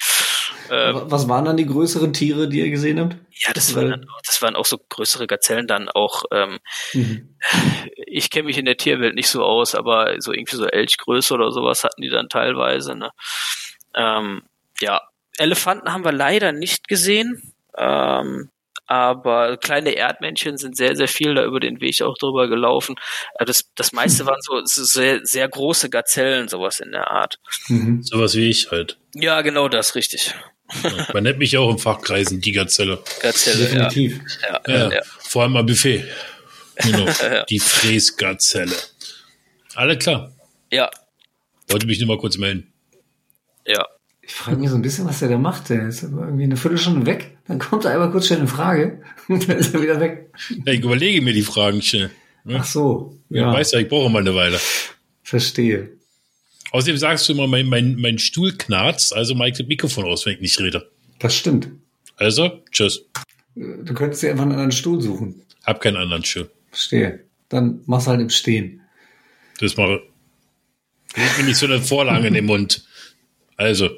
[0.71, 3.17] Ähm, was waren dann die größeren Tiere, die ihr gesehen habt?
[3.33, 6.25] Ja, das, waren, dann, das waren auch so größere Gazellen dann auch.
[6.33, 6.59] Ähm,
[6.93, 7.37] mhm.
[8.07, 11.53] Ich kenne mich in der Tierwelt nicht so aus, aber so irgendwie so Elchgröße oder
[11.53, 12.95] sowas hatten die dann teilweise.
[12.95, 13.11] Ne?
[13.95, 14.43] Ähm,
[14.81, 15.01] ja,
[15.39, 17.55] Elefanten haben wir leider nicht gesehen.
[17.77, 18.51] Ähm,
[18.89, 22.97] aber kleine Erdmännchen sind sehr, sehr viel da über den Weg auch drüber gelaufen.
[23.39, 27.39] Äh, das, das meiste waren so sehr, sehr große Gazellen, sowas in der Art.
[27.69, 28.03] Mhm.
[28.03, 28.99] Sowas wie ich halt.
[29.15, 30.35] Ja, genau das, richtig.
[30.83, 32.99] Ja, man nennt mich auch im Fachkreisen die Gazelle.
[33.21, 34.21] Gazelle, Definitiv.
[34.43, 34.61] Ja.
[34.67, 35.01] Ja, ja.
[35.19, 36.05] Vor allem am Buffet.
[36.77, 37.07] Genau.
[37.49, 38.77] die Fräsgazelle.
[39.75, 40.33] Alle klar.
[40.71, 40.91] Ja.
[41.69, 42.73] Wollte mich nur mal kurz melden.
[43.67, 43.87] Ja.
[44.23, 45.71] Ich frage mich so ein bisschen, was der da macht.
[45.71, 49.49] Der ist irgendwie eine Viertelstunde weg, dann kommt er einmal kurz schnell eine Frage und
[49.49, 50.31] dann ist er wieder weg.
[50.65, 52.11] Ja, ich überlege mir die Fragen schnell.
[52.45, 52.59] Ne?
[52.61, 53.19] Ach so.
[53.31, 53.43] Ja.
[53.43, 53.53] ja.
[53.53, 54.61] Weißt ja, ich brauche mal eine Weile.
[55.23, 55.91] Verstehe.
[56.71, 60.35] Außerdem sagst du immer, mein, mein, mein Stuhl knarzt, also ich das Mikrofon aus, wenn
[60.35, 60.91] ich nicht rede.
[61.19, 61.71] Das stimmt.
[62.17, 63.07] Also, tschüss.
[63.55, 65.43] Du könntest dir einfach einen anderen Stuhl suchen.
[65.65, 66.51] Hab keinen anderen Stuhl.
[66.71, 67.25] Verstehe.
[67.49, 68.83] Dann mach's halt im Stehen.
[69.61, 70.03] Das mache.
[71.17, 72.85] Leg mir nicht so eine Vorlage in den Mund.
[73.57, 73.89] Also,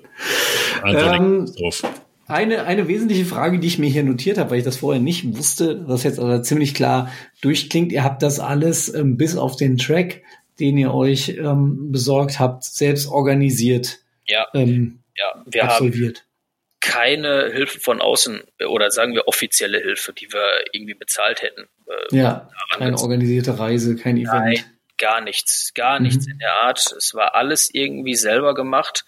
[0.85, 1.83] ähm, drauf.
[2.31, 5.37] Eine, eine wesentliche Frage, die ich mir hier notiert habe, weil ich das vorher nicht
[5.37, 7.11] wusste, was jetzt aber ziemlich klar
[7.43, 7.93] durchklingt.
[7.93, 10.23] Ihr habt das alles ähm, bis auf den Track
[10.59, 15.43] den ihr euch ähm, besorgt habt, selbst organisiert Ja, ähm, ja.
[15.47, 16.27] Wir haben absolviert.
[16.81, 21.63] keine Hilfe von außen oder sagen wir offizielle Hilfe, die wir irgendwie bezahlt hätten.
[21.87, 24.33] Äh, Ja, keine organisierte Reise, kein Event.
[24.33, 24.65] Nein,
[24.99, 26.07] gar nichts, gar Mhm.
[26.07, 26.79] nichts in der Art.
[26.95, 29.07] Es war alles irgendwie selber gemacht.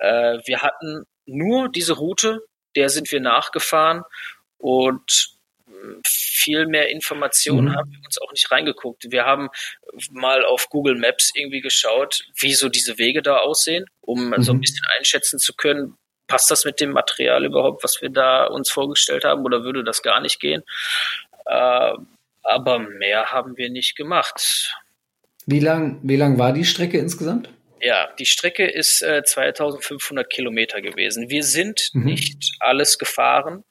[0.00, 2.40] Äh, wir hatten nur diese Route,
[2.76, 4.02] der sind wir nachgefahren
[4.58, 5.30] und
[5.66, 7.74] mh, viel mehr Informationen Mhm.
[7.76, 9.10] haben wir uns auch nicht reingeguckt.
[9.10, 9.48] Wir haben
[10.10, 14.56] mal auf Google Maps irgendwie geschaut, wie so diese Wege da aussehen, um so ein
[14.58, 14.60] Mhm.
[14.60, 15.96] bisschen einschätzen zu können,
[16.28, 20.02] passt das mit dem Material überhaupt, was wir da uns vorgestellt haben, oder würde das
[20.02, 20.62] gar nicht gehen?
[21.46, 21.92] Äh,
[22.42, 24.74] aber mehr haben wir nicht gemacht.
[25.46, 27.48] Wie lang, wie lang war die Strecke insgesamt?
[27.86, 31.30] Ja, die Strecke ist äh, 2500 Kilometer gewesen.
[31.30, 32.04] Wir sind Mhm.
[32.04, 33.64] nicht alles gefahren,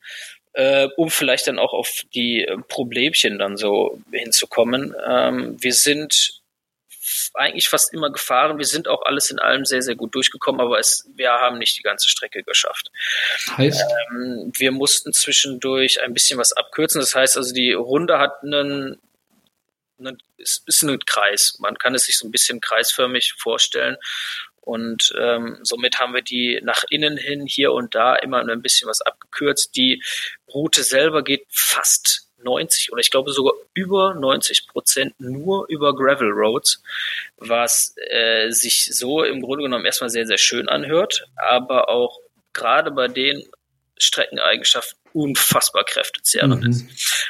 [0.53, 4.95] äh, um vielleicht dann auch auf die äh, Problemchen dann so hinzukommen.
[5.05, 6.41] Ähm, wir sind
[7.33, 8.57] eigentlich fast immer gefahren.
[8.57, 11.77] Wir sind auch alles in allem sehr, sehr gut durchgekommen, aber es, wir haben nicht
[11.77, 12.89] die ganze Strecke geschafft.
[13.57, 17.01] Heißt, Ähm, wir mussten zwischendurch ein bisschen was abkürzen.
[17.01, 18.99] Das heißt also, die Runde hat einen
[20.37, 21.57] es ist ein Kreis.
[21.59, 23.97] Man kann es sich so ein bisschen kreisförmig vorstellen.
[24.61, 28.89] Und ähm, somit haben wir die nach innen hin hier und da immer ein bisschen
[28.89, 29.75] was abgekürzt.
[29.75, 30.03] Die
[30.51, 36.31] Route selber geht fast 90 oder ich glaube sogar über 90 Prozent nur über Gravel
[36.31, 36.81] Roads,
[37.37, 42.19] was äh, sich so im Grunde genommen erstmal sehr, sehr schön anhört, aber auch
[42.53, 43.43] gerade bei den
[43.97, 46.69] Streckeneigenschaften unfassbar kräftezehrend Mhm.
[46.69, 46.85] ist.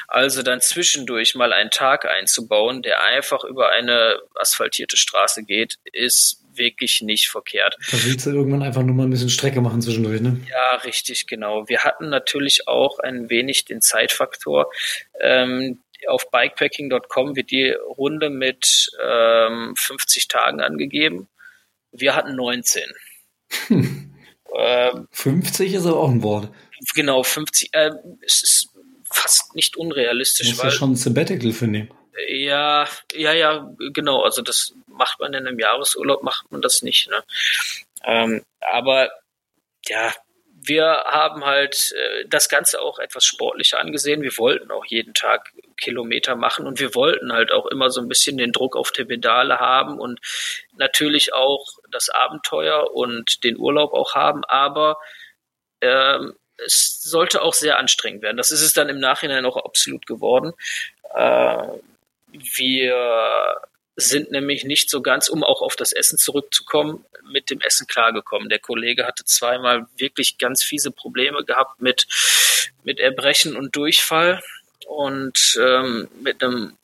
[0.08, 6.42] Also dann zwischendurch mal einen Tag einzubauen, der einfach über eine asphaltierte Straße geht, ist
[6.54, 7.76] wirklich nicht verkehrt.
[7.92, 10.40] da willst du irgendwann einfach nur mal ein bisschen Strecke machen zwischendurch, ne?
[10.50, 11.68] Ja, richtig, genau.
[11.68, 14.70] Wir hatten natürlich auch ein wenig den Zeitfaktor.
[15.20, 21.28] Ähm, auf bikepacking.com wird die Runde mit ähm, 50 Tagen angegeben.
[21.92, 22.82] Wir hatten 19.
[24.58, 26.48] Ähm, 50 ist aber auch ein Wort.
[26.94, 27.70] genau, 50.
[27.72, 27.90] Äh,
[28.24, 28.68] es ist
[29.10, 31.90] fast nicht unrealistisch, Muss ja weil schon ein Sabbatical für nehmen.
[32.28, 34.22] Ja, ja, ja, genau.
[34.22, 37.10] Also das macht man in einem Jahresurlaub, macht man das nicht.
[37.10, 37.22] Ne?
[38.04, 39.10] Ähm, aber
[39.86, 40.12] ja,
[40.66, 44.22] wir haben halt äh, das Ganze auch etwas sportlicher angesehen.
[44.22, 48.08] Wir wollten auch jeden Tag Kilometer machen und wir wollten halt auch immer so ein
[48.08, 50.18] bisschen den Druck auf der Pedale haben und
[50.76, 54.98] natürlich auch das Abenteuer und den Urlaub auch haben, aber
[55.80, 56.34] ähm,
[56.64, 58.36] es sollte auch sehr anstrengend werden.
[58.36, 60.52] Das ist es dann im Nachhinein auch absolut geworden.
[61.14, 61.68] Äh,
[62.32, 63.60] wir
[63.96, 68.48] sind nämlich nicht so ganz, um auch auf das Essen zurückzukommen, mit dem Essen klargekommen.
[68.48, 72.06] Der Kollege hatte zweimal wirklich ganz fiese Probleme gehabt mit,
[72.84, 74.42] mit Erbrechen und Durchfall
[74.86, 76.76] und ähm, mit einem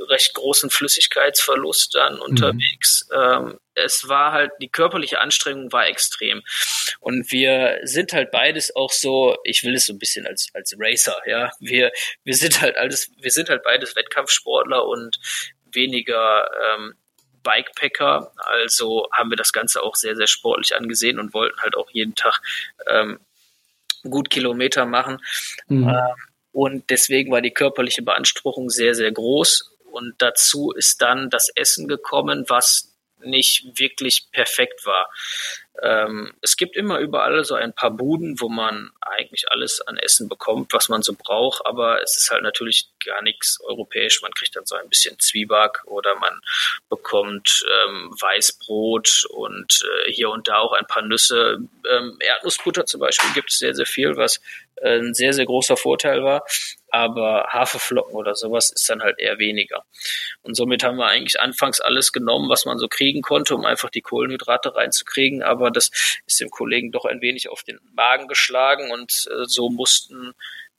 [0.00, 3.08] recht großen Flüssigkeitsverlust dann unterwegs.
[3.14, 6.42] Ähm, es war halt, die körperliche Anstrengung war extrem.
[7.00, 10.74] Und wir sind halt beides auch so, ich will es so ein bisschen als, als
[10.78, 11.50] Racer, ja.
[11.60, 11.92] Wir,
[12.22, 15.18] wir sind halt alles, wir sind halt beides Wettkampfsportler und
[15.72, 16.94] weniger ähm,
[17.42, 18.32] Bikepacker.
[18.36, 22.14] Also haben wir das Ganze auch sehr, sehr sportlich angesehen und wollten halt auch jeden
[22.14, 22.40] Tag
[22.88, 23.20] ähm,
[24.02, 25.18] gut Kilometer machen.
[25.68, 25.88] Mhm.
[25.88, 26.14] Ähm,
[26.52, 29.73] und deswegen war die körperliche Beanspruchung sehr, sehr groß.
[29.94, 35.08] Und dazu ist dann das Essen gekommen, was nicht wirklich perfekt war.
[35.82, 40.28] Ähm, es gibt immer überall so ein paar Buden, wo man eigentlich alles an Essen
[40.28, 44.22] bekommt, was man so braucht, aber es ist halt natürlich gar nichts europäisch.
[44.22, 46.40] Man kriegt dann so ein bisschen Zwieback oder man
[46.88, 51.58] bekommt ähm, Weißbrot und äh, hier und da auch ein paar Nüsse.
[51.90, 54.40] Ähm, Erdnussbutter zum Beispiel gibt es sehr, sehr viel, was
[54.76, 56.44] äh, ein sehr, sehr großer Vorteil war.
[56.94, 59.84] Aber Haferflocken oder sowas ist dann halt eher weniger.
[60.42, 63.90] Und somit haben wir eigentlich anfangs alles genommen, was man so kriegen konnte, um einfach
[63.90, 65.42] die Kohlenhydrate reinzukriegen.
[65.42, 65.90] Aber das
[66.24, 70.34] ist dem Kollegen doch ein wenig auf den Magen geschlagen und äh, so mussten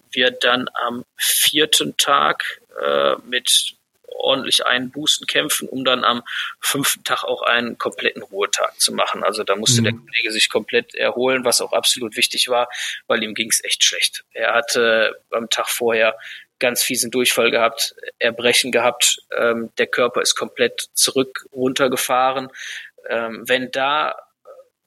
[0.09, 3.75] wir dann am vierten Tag äh, mit
[4.19, 6.23] ordentlich Einbußen kämpfen, um dann am
[6.59, 9.23] fünften Tag auch einen kompletten Ruhetag zu machen.
[9.23, 9.83] Also da musste Mhm.
[9.85, 12.69] der Kollege sich komplett erholen, was auch absolut wichtig war,
[13.07, 14.23] weil ihm ging es echt schlecht.
[14.31, 16.17] Er hatte am Tag vorher
[16.59, 22.49] ganz fiesen Durchfall gehabt, Erbrechen gehabt, ähm, der Körper ist komplett zurück runtergefahren.
[23.09, 24.15] Ähm, wenn da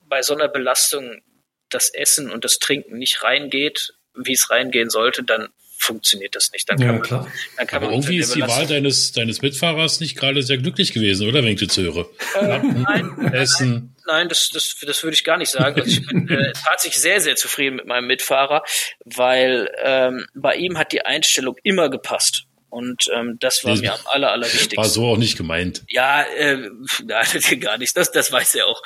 [0.00, 1.22] bei so einer Belastung
[1.68, 6.68] das Essen und das Trinken nicht reingeht, wie es reingehen sollte, dann funktioniert das nicht.
[6.68, 7.32] Dann kann Ja, man, klar.
[7.56, 10.92] dann kann Aber man irgendwie ist die Wahl deines, deines Mitfahrers nicht gerade sehr glücklich
[10.92, 12.08] gewesen, oder, wenn ich das höre?
[12.40, 13.94] Äh, nein, Essen.
[14.06, 15.80] Nein, das, das, das würde ich gar nicht sagen.
[15.80, 18.62] Also ich bin äh, tatsächlich sehr, sehr zufrieden mit meinem Mitfahrer,
[19.04, 22.44] weil ähm, bei ihm hat die Einstellung immer gepasst.
[22.70, 24.76] Und ähm, das war das mir am aller, allerwichtigsten.
[24.76, 25.84] War so auch nicht gemeint.
[25.88, 26.68] Ja, äh,
[27.04, 27.96] nein, gar nicht.
[27.96, 28.82] Das, das weiß er auch.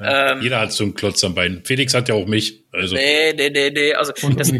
[0.00, 1.62] ja, ähm, jeder hat so einen Klotz am Bein.
[1.64, 2.64] Felix hat ja auch mich.
[2.72, 2.96] Also.
[2.96, 3.94] Nee, nee, nee, nee.
[3.94, 4.50] Also das,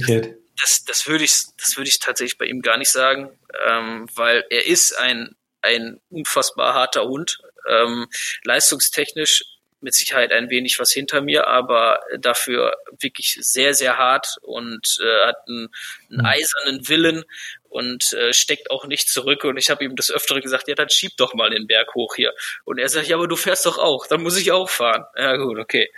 [0.60, 3.30] das, das würde ich, das würde ich tatsächlich bei ihm gar nicht sagen,
[3.66, 7.38] ähm, weil er ist ein, ein unfassbar harter Hund.
[7.68, 8.08] Ähm,
[8.44, 9.44] leistungstechnisch
[9.82, 15.26] mit Sicherheit ein wenig was hinter mir, aber dafür wirklich sehr, sehr hart und äh,
[15.26, 15.68] hat einen,
[16.10, 16.26] einen hm.
[16.26, 17.24] eisernen Willen
[17.68, 19.44] und äh, steckt auch nicht zurück.
[19.44, 22.14] Und ich habe ihm das öftere gesagt, ja, dann schieb doch mal den Berg hoch
[22.14, 22.32] hier.
[22.64, 25.04] Und er sagt, ja, aber du fährst doch auch, dann muss ich auch fahren.
[25.16, 25.92] Ja gut, okay.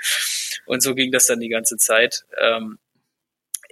[0.67, 2.25] Und so ging das dann die ganze Zeit.
[2.39, 2.79] Ähm,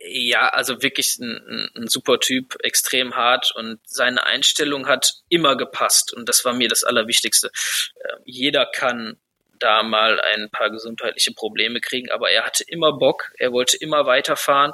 [0.04, 6.12] ja, also wirklich ein, ein, super Typ, extrem hart und seine Einstellung hat immer gepasst
[6.12, 7.50] und das war mir das Allerwichtigste.
[7.96, 9.16] Äh, jeder kann
[9.58, 14.06] da mal ein paar gesundheitliche Probleme kriegen, aber er hatte immer Bock, er wollte immer
[14.06, 14.72] weiterfahren,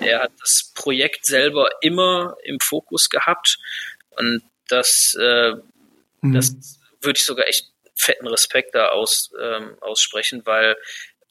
[0.00, 3.58] er hat das Projekt selber immer im Fokus gehabt
[4.10, 5.54] und das, äh,
[6.20, 6.34] mhm.
[6.34, 10.76] das würde ich sogar echt fetten Respekt da aus, ähm, aussprechen, weil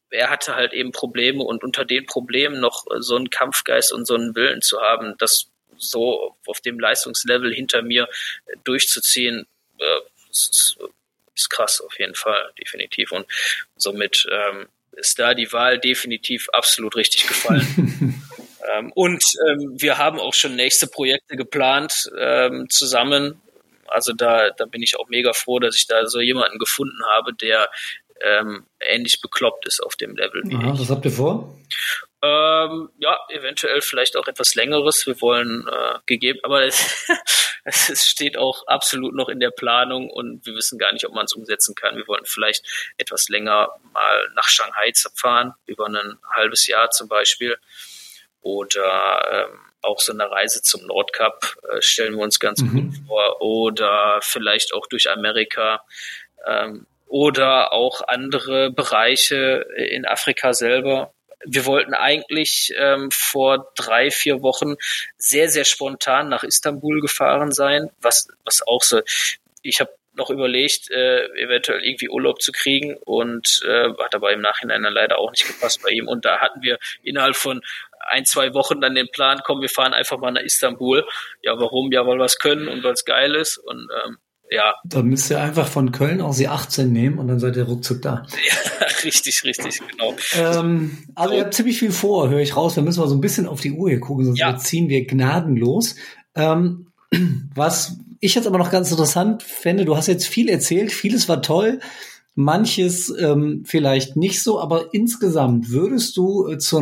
[0.10, 4.16] er hatte halt eben Probleme und unter den Problemen noch so einen Kampfgeist und so
[4.16, 8.08] einen Willen zu haben, das so auf dem Leistungslevel hinter mir
[8.64, 9.48] durchzuziehen,
[9.80, 10.78] äh, ist,
[11.36, 13.12] ist krass auf jeden Fall, definitiv.
[13.12, 13.28] Und
[13.76, 18.24] somit ähm, ist da die Wahl definitiv absolut richtig gefallen.
[18.74, 23.42] ähm, und ähm, wir haben auch schon nächste Projekte geplant ähm, zusammen.
[23.88, 27.34] Also da, da bin ich auch mega froh, dass ich da so jemanden gefunden habe,
[27.34, 27.70] der
[28.22, 30.80] ähm, ähnlich bekloppt ist auf dem Level wie Aha, ich.
[30.80, 31.58] Was habt ihr vor?
[32.22, 35.06] Ähm, ja, eventuell vielleicht auch etwas längeres.
[35.06, 37.08] Wir wollen äh, gegeben, aber es,
[37.64, 41.26] es steht auch absolut noch in der Planung und wir wissen gar nicht, ob man
[41.26, 41.96] es umsetzen kann.
[41.96, 42.66] Wir wollen vielleicht
[42.98, 47.58] etwas länger mal nach Shanghai fahren, über ein halbes Jahr zum Beispiel.
[48.42, 52.72] Oder ähm, auch so eine Reise zum Nordkap äh, stellen wir uns ganz mhm.
[52.72, 53.42] gut vor.
[53.42, 55.84] Oder vielleicht auch durch Amerika.
[56.46, 61.14] Ähm, oder auch andere Bereiche in Afrika selber.
[61.46, 64.76] Wir wollten eigentlich ähm, vor drei, vier Wochen
[65.18, 69.02] sehr, sehr spontan nach Istanbul gefahren sein, was, was auch so,
[69.62, 74.42] ich habe noch überlegt, äh, eventuell irgendwie Urlaub zu kriegen und äh, hat aber im
[74.42, 76.08] Nachhinein dann leider auch nicht gepasst bei ihm.
[76.08, 77.62] Und da hatten wir innerhalb von
[78.10, 81.06] ein, zwei Wochen dann den Plan, komm, wir fahren einfach mal nach Istanbul.
[81.42, 81.92] Ja, warum?
[81.92, 83.58] Ja, weil wir es können und weil es geil ist.
[83.58, 84.18] Und ähm,
[84.50, 84.76] ja.
[84.86, 88.02] Dann müsst ihr einfach von Köln aus die 18 nehmen und dann seid ihr ruckzuck
[88.02, 88.26] da.
[88.30, 90.16] Ja, richtig, richtig, genau.
[90.36, 92.76] Ähm, also ihr habt ziemlich viel vor, höre ich raus.
[92.76, 94.58] Wir müssen mal so ein bisschen auf die Uhr hier gucken, sonst ja.
[94.58, 95.96] ziehen wir gnadenlos.
[96.36, 96.88] Ähm,
[97.54, 101.42] was ich jetzt aber noch ganz interessant fände, du hast jetzt viel erzählt, vieles war
[101.42, 101.80] toll,
[102.36, 106.82] manches ähm, vielleicht nicht so, aber insgesamt würdest du äh, zur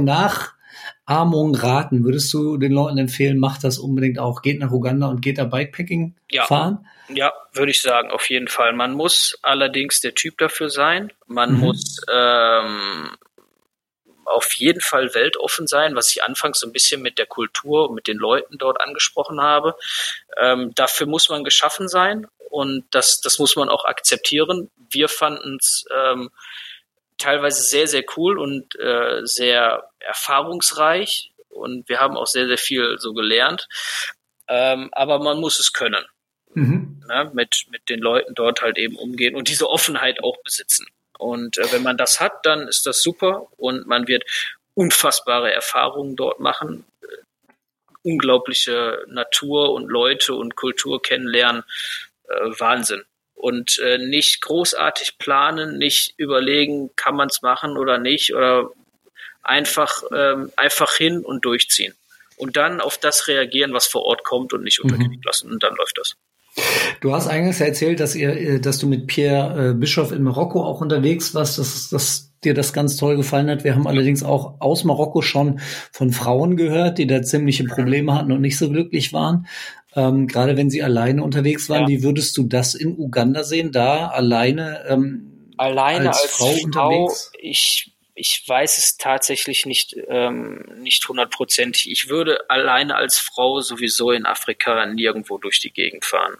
[1.08, 2.04] Nachahmung raten?
[2.04, 5.46] Würdest du den Leuten empfehlen, macht das unbedingt auch, geht nach Uganda und geht da
[5.46, 6.46] Bikepacking ja.
[6.46, 6.88] fahren?
[7.10, 8.74] Ja, würde ich sagen, auf jeden Fall.
[8.74, 11.14] Man muss allerdings der Typ dafür sein.
[11.28, 11.60] Man mhm.
[11.60, 13.12] muss ähm,
[14.26, 17.96] auf jeden Fall weltoffen sein, was ich anfangs so ein bisschen mit der Kultur und
[17.96, 19.76] mit den Leuten dort angesprochen habe.
[20.42, 24.72] Ähm, dafür muss man geschaffen sein und das, das muss man auch akzeptieren.
[24.90, 26.32] Wir fanden es ähm,
[27.18, 32.98] teilweise sehr, sehr cool und äh, sehr erfahrungsreich und wir haben auch sehr, sehr viel
[33.00, 33.68] so gelernt.
[34.48, 36.06] Ähm, aber man muss es können
[36.56, 37.04] mhm.
[37.08, 40.88] ne, mit, mit den Leuten dort halt eben umgehen und diese Offenheit auch besitzen.
[41.18, 44.24] Und äh, wenn man das hat, dann ist das super und man wird
[44.74, 47.52] unfassbare Erfahrungen dort machen, äh,
[48.02, 51.64] unglaubliche Natur und Leute und Kultur kennenlernen,
[52.28, 53.04] äh, Wahnsinn.
[53.34, 58.72] Und äh, nicht großartig planen, nicht überlegen, kann man es machen oder nicht, oder
[59.46, 61.94] einfach, ähm, einfach hin und durchziehen.
[62.38, 65.24] Und dann auf das reagieren, was vor Ort kommt und nicht unterkriegen mhm.
[65.24, 65.52] lassen.
[65.52, 66.16] Und dann läuft das.
[67.02, 70.64] Du hast eingangs erzählt, dass ihr, äh, dass du mit Pierre äh, Bischof in Marokko
[70.64, 73.64] auch unterwegs warst, dass, dass dir das ganz toll gefallen hat.
[73.64, 75.60] Wir haben allerdings auch aus Marokko schon
[75.92, 79.48] von Frauen gehört, die da ziemliche Probleme hatten und nicht so glücklich waren.
[79.96, 81.88] Ähm, gerade wenn sie alleine unterwegs waren, ja.
[81.88, 86.66] wie würdest du das in Uganda sehen, da alleine ähm, alleine als, als Frau, Frau
[86.66, 87.32] unterwegs?
[87.40, 91.92] Ich ich weiß es tatsächlich nicht, ähm, nicht hundertprozentig.
[91.92, 96.38] Ich würde alleine als Frau sowieso in Afrika nirgendwo durch die Gegend fahren.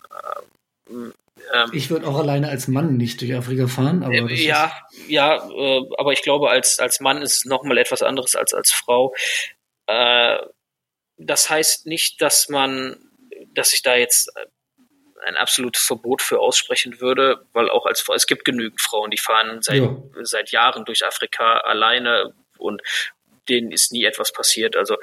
[0.90, 1.14] Ähm,
[1.54, 4.04] ähm, ich würde auch alleine als Mann nicht durch Afrika fahren.
[4.04, 4.72] Aber äh, ja,
[5.08, 8.72] ja, äh, aber ich glaube, als, als Mann ist es nochmal etwas anderes als als
[8.72, 9.14] Frau.
[9.88, 10.38] Äh,
[11.18, 12.98] das heißt nicht, dass man,
[13.54, 14.32] dass ich da jetzt
[15.26, 19.62] ein absolutes Verbot für aussprechen würde, weil auch als es gibt genügend Frauen, die fahren
[19.62, 19.98] seit, ja.
[20.22, 22.82] seit Jahren durch Afrika alleine und
[23.50, 24.76] denen ist nie etwas passiert.
[24.76, 24.98] Also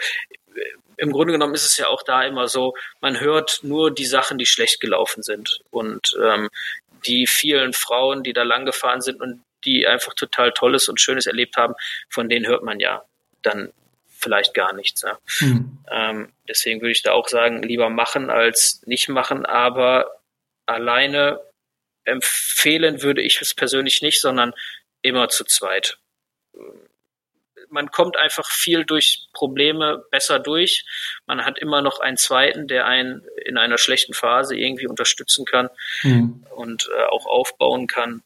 [0.96, 4.38] im Grunde genommen ist es ja auch da immer so, man hört nur die Sachen,
[4.38, 5.60] die schlecht gelaufen sind.
[5.70, 6.48] Und ähm,
[7.06, 11.26] die vielen Frauen, die da lang gefahren sind und die einfach total Tolles und Schönes
[11.26, 11.74] erlebt haben,
[12.08, 13.04] von denen hört man ja
[13.42, 13.72] dann
[14.22, 15.02] vielleicht gar nichts.
[15.02, 15.18] Ja.
[15.40, 15.78] Mhm.
[15.90, 20.20] Ähm, deswegen würde ich da auch sagen, lieber machen als nicht machen, aber
[20.66, 21.40] alleine
[22.04, 24.54] empfehlen würde ich es persönlich nicht, sondern
[25.02, 25.98] immer zu zweit.
[27.68, 30.84] Man kommt einfach viel durch Probleme besser durch.
[31.26, 35.70] Man hat immer noch einen zweiten, der einen in einer schlechten Phase irgendwie unterstützen kann
[36.02, 36.44] mhm.
[36.54, 38.22] und äh, auch aufbauen kann.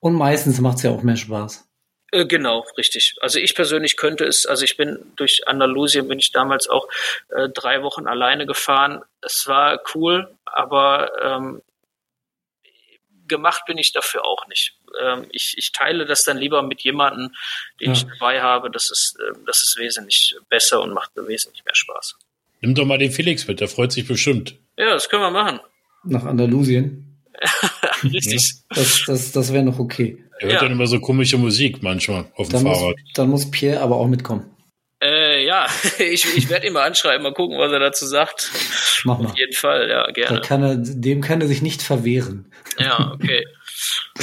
[0.00, 1.69] Und meistens macht es ja auch mehr Spaß.
[2.12, 3.16] Äh, genau, richtig.
[3.20, 6.88] Also ich persönlich könnte es, also ich bin durch Andalusien bin ich damals auch
[7.28, 9.02] äh, drei Wochen alleine gefahren.
[9.20, 11.62] Es war cool, aber ähm,
[13.30, 14.74] gemacht bin ich dafür auch nicht.
[15.00, 17.32] Ähm, ich, ich teile das dann lieber mit jemandem,
[17.80, 17.92] den ja.
[17.92, 18.70] ich dabei habe.
[18.70, 22.16] Das ist, äh, das ist wesentlich besser und macht wesentlich mehr Spaß.
[22.60, 24.56] Nimm doch mal den Felix mit, der freut sich bestimmt.
[24.76, 25.60] Ja, das können wir machen.
[26.04, 27.06] Nach Andalusien.
[28.04, 28.54] Richtig.
[28.68, 30.24] Das das, das wäre noch okay.
[30.38, 30.60] Er hört ja.
[30.60, 32.96] dann immer so komische Musik manchmal auf dem dann Fahrrad.
[32.98, 34.50] Muss, dann muss Pierre aber auch mitkommen.
[35.02, 35.66] Äh, ja,
[35.98, 38.50] ich, ich werde ihn mal anschreiben, mal gucken, was er dazu sagt.
[39.04, 39.26] Mach mal.
[39.26, 40.40] Auf jeden Fall, ja, gerne.
[40.40, 42.52] Kann er, dem kann er sich nicht verwehren.
[42.78, 43.46] Ja, okay.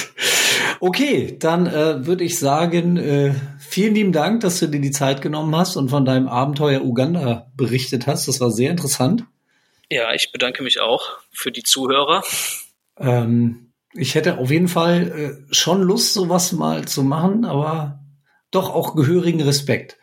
[0.79, 5.21] okay, dann äh, würde ich sagen, äh, vielen lieben Dank, dass du dir die Zeit
[5.21, 8.27] genommen hast und von deinem Abenteuer Uganda berichtet hast.
[8.27, 9.23] Das war sehr interessant.
[9.89, 12.23] Ja, ich bedanke mich auch für die Zuhörer.
[12.99, 13.66] Ähm,
[13.97, 17.99] ich hätte auf jeden Fall äh, schon Lust, sowas mal zu machen, aber
[18.51, 19.97] doch auch gehörigen Respekt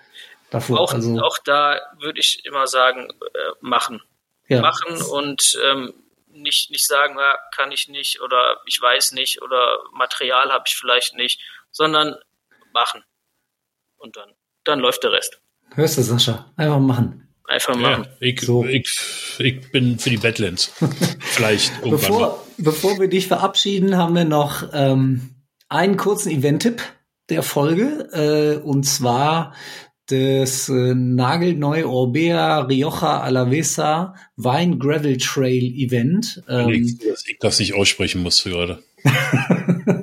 [0.50, 0.80] davor.
[0.80, 4.02] Auch, also, auch da würde ich immer sagen, äh, machen.
[4.48, 4.60] Ja.
[4.60, 5.94] Machen und ähm,
[6.28, 10.76] nicht, nicht sagen, ja, kann ich nicht oder ich weiß nicht oder Material habe ich
[10.76, 11.40] vielleicht nicht,
[11.70, 12.16] sondern
[12.72, 13.04] machen.
[13.96, 14.32] Und dann,
[14.64, 15.40] dann läuft der Rest.
[15.74, 16.52] Hörst du, Sascha?
[16.56, 17.23] Einfach machen.
[17.46, 18.04] Einfach machen.
[18.04, 18.64] Ja, ich, so.
[18.64, 18.88] ich,
[19.38, 20.72] ich bin für die Badlands.
[21.20, 22.38] Vielleicht irgendwann bevor, mal.
[22.58, 25.30] bevor wir dich verabschieden, haben wir noch ähm,
[25.68, 26.82] einen kurzen Event-Tipp
[27.28, 28.08] der Folge.
[28.12, 29.54] Äh, und zwar
[30.06, 36.42] das äh, nagelneue Orbea Rioja Alavesa Wein Gravel Trail Event.
[36.48, 38.82] Ähm, ich, ich das nicht aussprechen muss gerade.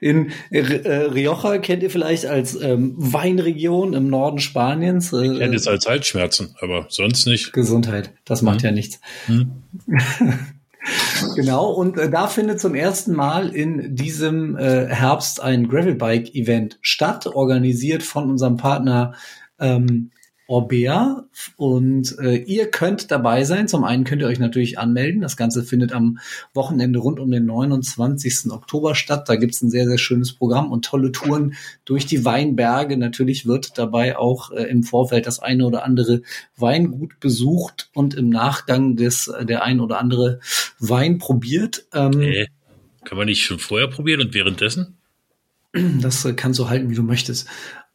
[0.00, 5.12] In äh, Rioja kennt ihr vielleicht als ähm, Weinregion im Norden Spaniens.
[5.12, 7.52] Äh, ich kenne es als Halsschmerzen, aber sonst nicht.
[7.52, 8.64] Gesundheit, das macht hm.
[8.64, 9.00] ja nichts.
[9.26, 9.50] Hm.
[11.36, 17.26] genau, und äh, da findet zum ersten Mal in diesem äh, Herbst ein Gravelbike-Event statt,
[17.26, 19.14] organisiert von unserem Partner
[19.58, 20.10] ähm,
[20.48, 23.68] Orbea und äh, ihr könnt dabei sein.
[23.68, 25.20] Zum einen könnt ihr euch natürlich anmelden.
[25.20, 26.18] Das Ganze findet am
[26.54, 28.50] Wochenende rund um den 29.
[28.50, 29.28] Oktober statt.
[29.28, 31.52] Da gibt's ein sehr, sehr schönes Programm und tolle Touren
[31.84, 32.96] durch die Weinberge.
[32.96, 36.22] Natürlich wird dabei auch äh, im Vorfeld das eine oder andere
[36.56, 40.40] Weingut besucht und im Nachgang des, äh, der ein oder andere
[40.78, 41.84] Wein probiert.
[41.92, 42.46] Ähm, äh,
[43.04, 44.96] kann man nicht schon vorher probieren und währenddessen?
[45.72, 47.46] Das kannst du halten, wie du möchtest.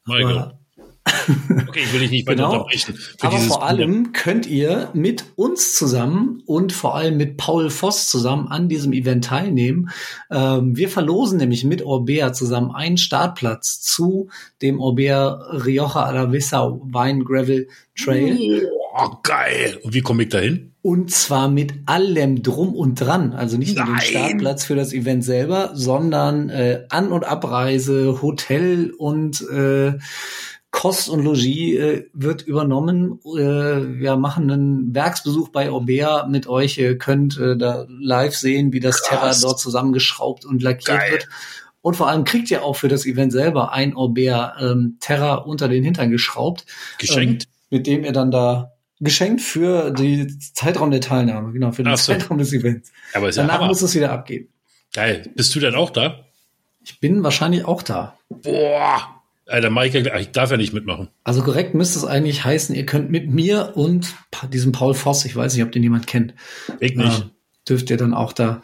[0.06, 0.60] My Aber,
[1.06, 2.52] Okay, ich will dich nicht weiter genau.
[2.52, 2.98] unterbrechen.
[3.22, 8.48] Aber vor allem könnt ihr mit uns zusammen und vor allem mit Paul Voss zusammen
[8.48, 9.90] an diesem Event teilnehmen.
[10.32, 14.30] Ähm, wir verlosen nämlich mit Orbea zusammen einen Startplatz zu
[14.62, 17.68] dem Orbea Rioja Alavesa Wine Gravel
[17.98, 18.70] Trail.
[18.96, 19.80] Oh, geil.
[19.84, 20.72] Und wie komme ich da hin?
[20.82, 23.34] Und zwar mit allem drum und dran.
[23.34, 28.92] Also nicht nur den Startplatz für das Event selber, sondern äh, An- und Abreise, Hotel
[28.98, 29.94] und äh,
[30.74, 33.20] Kost und Logis äh, wird übernommen.
[33.24, 36.80] Äh, wir machen einen Werksbesuch bei Orbea mit euch.
[36.80, 39.40] Ihr könnt äh, da live sehen, wie das Krass.
[39.40, 41.12] Terra dort zusammengeschraubt und lackiert Geil.
[41.12, 41.28] wird.
[41.82, 45.70] Und vor allem kriegt ihr auch für das Event selber ein Orbea ähm, Terra unter
[45.70, 46.66] den Hintern geschraubt.
[46.98, 47.44] Geschenkt.
[47.44, 51.95] Ähm, mit dem ihr dann da geschenkt für den Zeitraum der Teilnahme, genau, für den
[51.95, 52.14] so.
[52.14, 52.91] Zeitraum des Events.
[53.14, 54.50] Aber Danach ja muss es wieder abgehen.
[54.91, 55.30] Geil.
[55.36, 56.26] Bist du denn auch da?
[56.84, 58.18] Ich bin wahrscheinlich auch da.
[58.30, 59.23] Boah.
[59.45, 61.10] Alter, Michael, ich darf ja nicht mitmachen.
[61.24, 64.14] Also korrekt müsste es eigentlich heißen, ihr könnt mit mir und
[64.52, 66.34] diesem Paul Voss, ich weiß nicht, ob den jemand kennt.
[66.80, 67.20] Ich nicht.
[67.20, 67.30] Äh,
[67.68, 68.61] dürft ihr dann auch da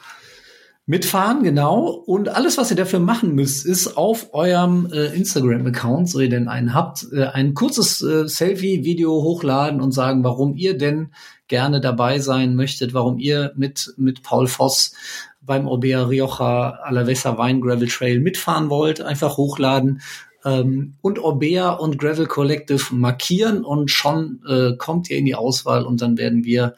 [0.86, 1.88] mitfahren, genau.
[1.88, 6.48] Und alles, was ihr dafür machen müsst, ist auf eurem äh, Instagram-Account, so ihr denn
[6.48, 11.12] einen habt, äh, ein kurzes äh, Selfie-Video hochladen und sagen, warum ihr denn
[11.48, 14.94] gerne dabei sein möchtet, warum ihr mit, mit Paul Voss
[15.42, 19.00] beim Orbea Rioja Alavesa Wine Gravel Trail mitfahren wollt.
[19.02, 20.02] Einfach hochladen
[20.46, 25.84] ähm, und Orbea und Gravel Collective markieren und schon äh, kommt ihr in die Auswahl
[25.84, 26.76] und dann werden wir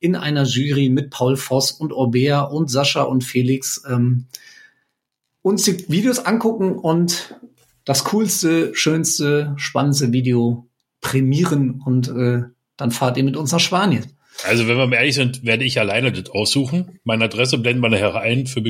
[0.00, 4.26] in einer Jury mit Paul Voss und Orbea und Sascha und Felix ähm,
[5.42, 7.38] uns die Videos angucken und
[7.84, 10.68] das coolste, schönste, spannendste Video
[11.00, 12.42] prämieren und äh,
[12.76, 14.04] dann fahrt ihr mit uns nach Spanien.
[14.42, 16.98] Also, wenn wir mal ehrlich sind, werde ich alleine das aussuchen.
[17.04, 18.62] Meine Adresse blenden wir nachher ein für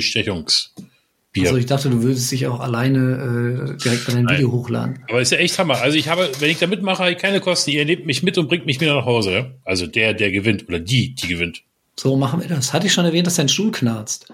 [1.34, 1.46] Bestechungsbier.
[1.48, 4.36] Also ich dachte, du würdest dich auch alleine äh, direkt bei deinem Nein.
[4.36, 5.00] Video hochladen.
[5.08, 5.80] Aber ist ja echt Hammer.
[5.80, 7.70] Also ich habe, wenn ich da mitmache, habe ich keine Kosten.
[7.72, 9.32] Ihr nehmt mich mit und bringt mich wieder nach Hause.
[9.32, 9.50] Ja?
[9.64, 11.62] Also der, der gewinnt oder die, die gewinnt.
[11.98, 12.72] So machen wir das.
[12.72, 14.32] Hatte ich schon erwähnt, dass dein Stuhl knarzt?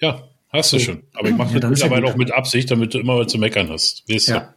[0.00, 0.84] Ja, hast du So.
[0.84, 1.02] schon.
[1.14, 2.12] Aber ich mache Ja, das ja mittlerweile gut.
[2.12, 4.04] auch mit Absicht, damit du immer was zu meckern hast.
[4.08, 4.28] Weißt?
[4.28, 4.54] Ja.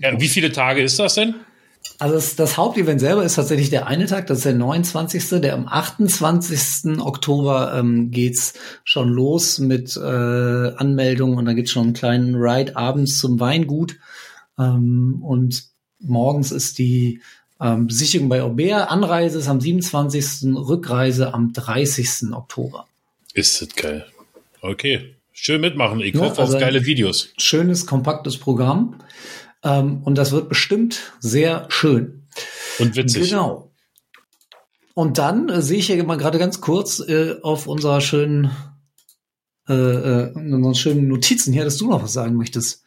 [0.00, 1.34] Ja, wie viele Tage ist das denn?
[2.00, 5.40] Also das, das Hauptevent selber ist tatsächlich der eine Tag, das ist der 29.
[5.40, 7.00] Der am 28.
[7.00, 8.54] Oktober ähm, geht's
[8.84, 13.96] schon los mit äh, Anmeldungen und dann gibt's schon einen kleinen Ride abends zum Weingut.
[14.58, 15.64] Ähm, und
[15.98, 17.20] morgens ist die
[17.60, 18.90] ähm, Besichtigung bei Aubert.
[18.90, 20.54] Anreise ist am 27.
[20.54, 22.32] Rückreise am 30.
[22.32, 22.86] Oktober.
[23.34, 24.06] Ist das geil.
[24.60, 25.14] Okay.
[25.32, 26.00] Schön mitmachen.
[26.00, 27.30] Ich Ja, hoffe also- auf geile Videos.
[27.38, 28.96] Schönes, kompaktes Programm.
[29.62, 32.26] Ähm, und das wird bestimmt sehr schön.
[32.78, 33.30] Und witzig.
[33.30, 33.72] Genau.
[34.94, 38.50] Und dann äh, sehe ich hier mal gerade ganz kurz äh, auf unserer schönen,
[39.68, 42.82] äh, äh, unseren schönen Notizen hier, dass du noch was sagen möchtest.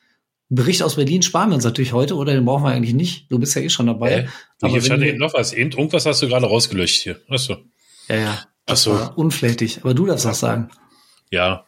[0.49, 3.31] Bericht aus Berlin sparen wir uns natürlich heute, oder den brauchen wir eigentlich nicht.
[3.31, 4.29] Du bist ja eh schon dabei.
[4.61, 5.53] Äh, ich hatte eben noch was.
[5.53, 7.21] Eben, irgendwas hast du gerade rausgelöscht hier.
[7.29, 7.57] Achso.
[8.09, 8.39] Ja, ja.
[8.65, 8.91] Ach so.
[8.91, 9.79] War unflätig.
[9.81, 10.69] Aber du darfst was sagen.
[11.29, 11.65] Ja.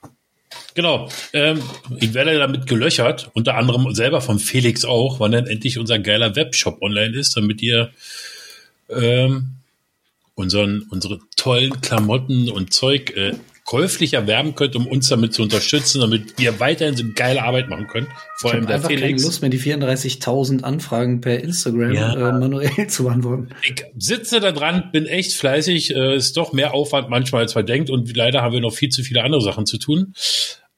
[0.73, 1.09] Genau.
[1.33, 1.61] Ähm,
[1.99, 6.35] ich werde damit gelöchert, unter anderem selber von Felix auch, wann dann endlich unser geiler
[6.35, 7.91] Webshop online ist, damit ihr
[8.89, 9.57] ähm,
[10.35, 13.33] unseren, unsere tollen Klamotten und Zeug äh,
[13.73, 17.87] käuflich erwerben könnt, um uns damit zu unterstützen, damit wir weiterhin so geile Arbeit machen
[17.87, 18.05] können.
[18.37, 19.23] Vor Ich allem der einfach keine Felix.
[19.23, 22.13] Lust mehr, die 34.000 Anfragen per Instagram Ja.
[22.13, 23.49] äh, manuell zu beantworten.
[23.63, 27.65] Ich sitze da dran, bin echt fleißig, äh, ist doch mehr Aufwand manchmal als man
[27.65, 30.13] denkt und leider haben wir noch viel zu viele andere Sachen zu tun.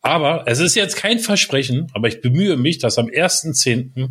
[0.02, 4.08] Aber es ist jetzt kein Versprechen, aber ich bemühe mich, dass am 1.10.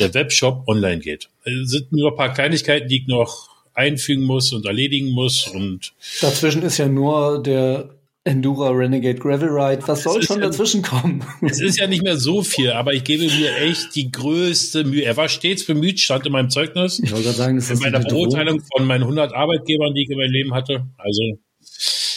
[0.00, 1.28] der Webshop online geht.
[1.44, 5.92] Es sind nur ein paar Kleinigkeiten, die ich noch einfügen muss und erledigen muss und
[6.20, 7.90] Dazwischen ist ja nur der
[8.28, 9.82] Endura Renegade Gravel Ride.
[9.88, 11.24] Was soll schon dazwischen kommen?
[11.42, 15.02] es ist ja nicht mehr so viel, aber ich gebe mir echt die größte Mühe.
[15.04, 16.98] Er war stets bemüht, stand in meinem Zeugnis.
[16.98, 18.00] Ich wollte gerade sagen, das in ist meiner.
[18.00, 20.86] Beurteilung von meinen 100 Arbeitgebern, die ich in meinem Leben hatte.
[20.98, 21.38] Also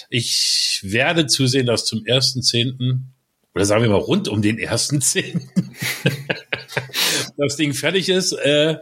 [0.09, 2.99] ich werde zusehen, dass zum 1.10.
[3.55, 5.41] oder sagen wir mal rund um den 1.10.
[7.37, 8.77] das Ding fertig ist äh,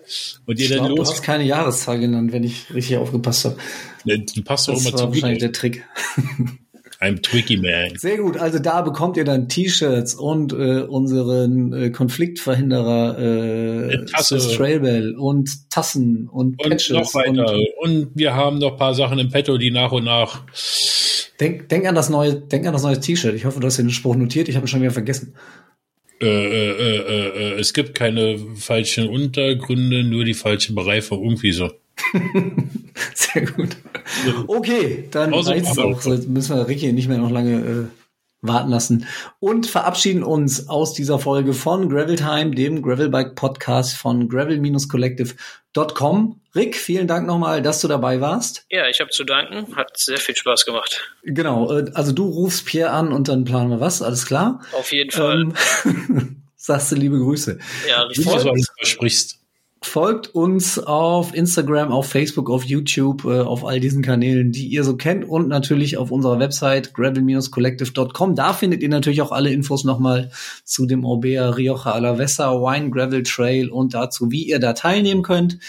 [0.46, 1.12] und ihr Ich dann glaub, du los.
[1.12, 3.58] hast keine Jahreszahl genannt, wenn ich richtig aufgepasst habe.
[4.06, 5.52] Ne, Du passt doch Das immer war zu wahrscheinlich der.
[5.52, 5.86] Trick.
[7.02, 7.98] I'm Twiggy Man.
[7.98, 14.06] Sehr gut, also da bekommt ihr dann T-Shirts und äh, unseren äh, Konfliktverhinderer äh, Eine
[14.06, 14.38] Tasse.
[14.38, 16.90] Trailbell und Tassen und, Und Patches.
[16.90, 17.56] noch weiter.
[17.82, 20.44] Und Und wir haben noch ein paar Sachen im Petto, die nach und nach.
[21.40, 23.34] denk, denk an das neue, denk an das neue T-Shirt.
[23.34, 24.50] Ich hoffe, du hast den Spruch notiert.
[24.50, 25.36] Ich habe ihn schon wieder vergessen.
[26.22, 31.24] Äh, äh, äh, äh, äh, es gibt keine falschen Untergründe, nur die falsche Bereifung.
[31.24, 31.72] Irgendwie so.
[33.14, 33.78] Sehr gut.
[34.48, 35.84] Okay, dann reicht's Papa.
[35.84, 36.02] auch.
[36.02, 37.86] So, müssen wir Ricky nicht mehr noch lange äh,
[38.42, 39.06] warten lassen.
[39.40, 46.40] Und verabschieden uns aus dieser Folge von Gravel Time, dem Gravelbike Podcast von gravel-collective.com.
[46.56, 48.66] Rick, vielen Dank nochmal, dass du dabei warst.
[48.70, 49.76] Ja, ich habe zu danken.
[49.76, 51.14] Hat sehr viel Spaß gemacht.
[51.24, 54.62] Genau, äh, also du rufst Pierre an und dann planen wir was, alles klar?
[54.72, 55.54] Auf jeden Fall.
[55.86, 57.60] Ähm, sagst du liebe Grüße.
[57.88, 58.26] ja, richtig.
[58.26, 59.39] du so alles versprichst.
[59.82, 64.84] Folgt uns auf Instagram, auf Facebook, auf YouTube, äh, auf all diesen Kanälen, die ihr
[64.84, 68.36] so kennt und natürlich auf unserer Website gravel-collective.com.
[68.36, 70.32] Da findet ihr natürlich auch alle Infos nochmal
[70.66, 75.60] zu dem Orbea Rioja Alavesa Wine Gravel Trail und dazu, wie ihr da teilnehmen könnt.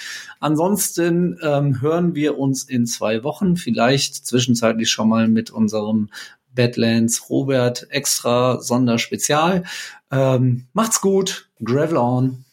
[0.40, 6.08] Ansonsten ähm, hören wir uns in zwei Wochen, vielleicht zwischenzeitlich schon mal mit unserem
[6.52, 9.62] Badlands Robert Extra Sonderspezial.
[10.10, 12.44] Ähm, macht's gut, Gravel on.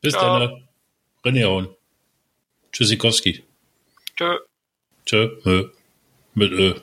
[0.00, 0.59] Bis dann.
[1.24, 1.68] René Hauen.
[2.72, 3.44] Tschüssikowski.
[4.16, 4.38] Tschö.
[5.06, 5.28] Tschö.
[5.44, 5.68] Mö.
[6.34, 6.74] Mit Ö.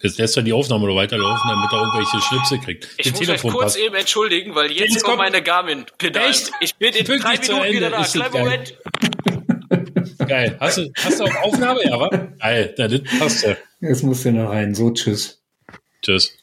[0.00, 2.88] Jetzt lässt er die Aufnahme noch weiterlaufen, damit er irgendwelche Schnipse kriegt.
[2.96, 3.76] Ich Den muss euch kurz passt.
[3.78, 6.28] eben entschuldigen, weil jetzt, Jetzt kommt meine Garmin-Pedal.
[6.28, 6.50] Echt?
[6.60, 8.02] Ich bin in Pünktlich drei zu Minuten Ende wieder da.
[8.02, 8.42] Kleinen geil.
[8.42, 10.28] Moment.
[10.28, 10.56] Geil.
[10.58, 11.84] Hast du, hast du auch Aufnahme?
[11.84, 12.08] Ja, wa?
[12.08, 12.74] Geil.
[12.78, 13.56] Na, das passt ja.
[13.80, 14.74] Jetzt muss der noch rein.
[14.74, 15.40] So, tschüss.
[16.02, 16.36] Tschüss.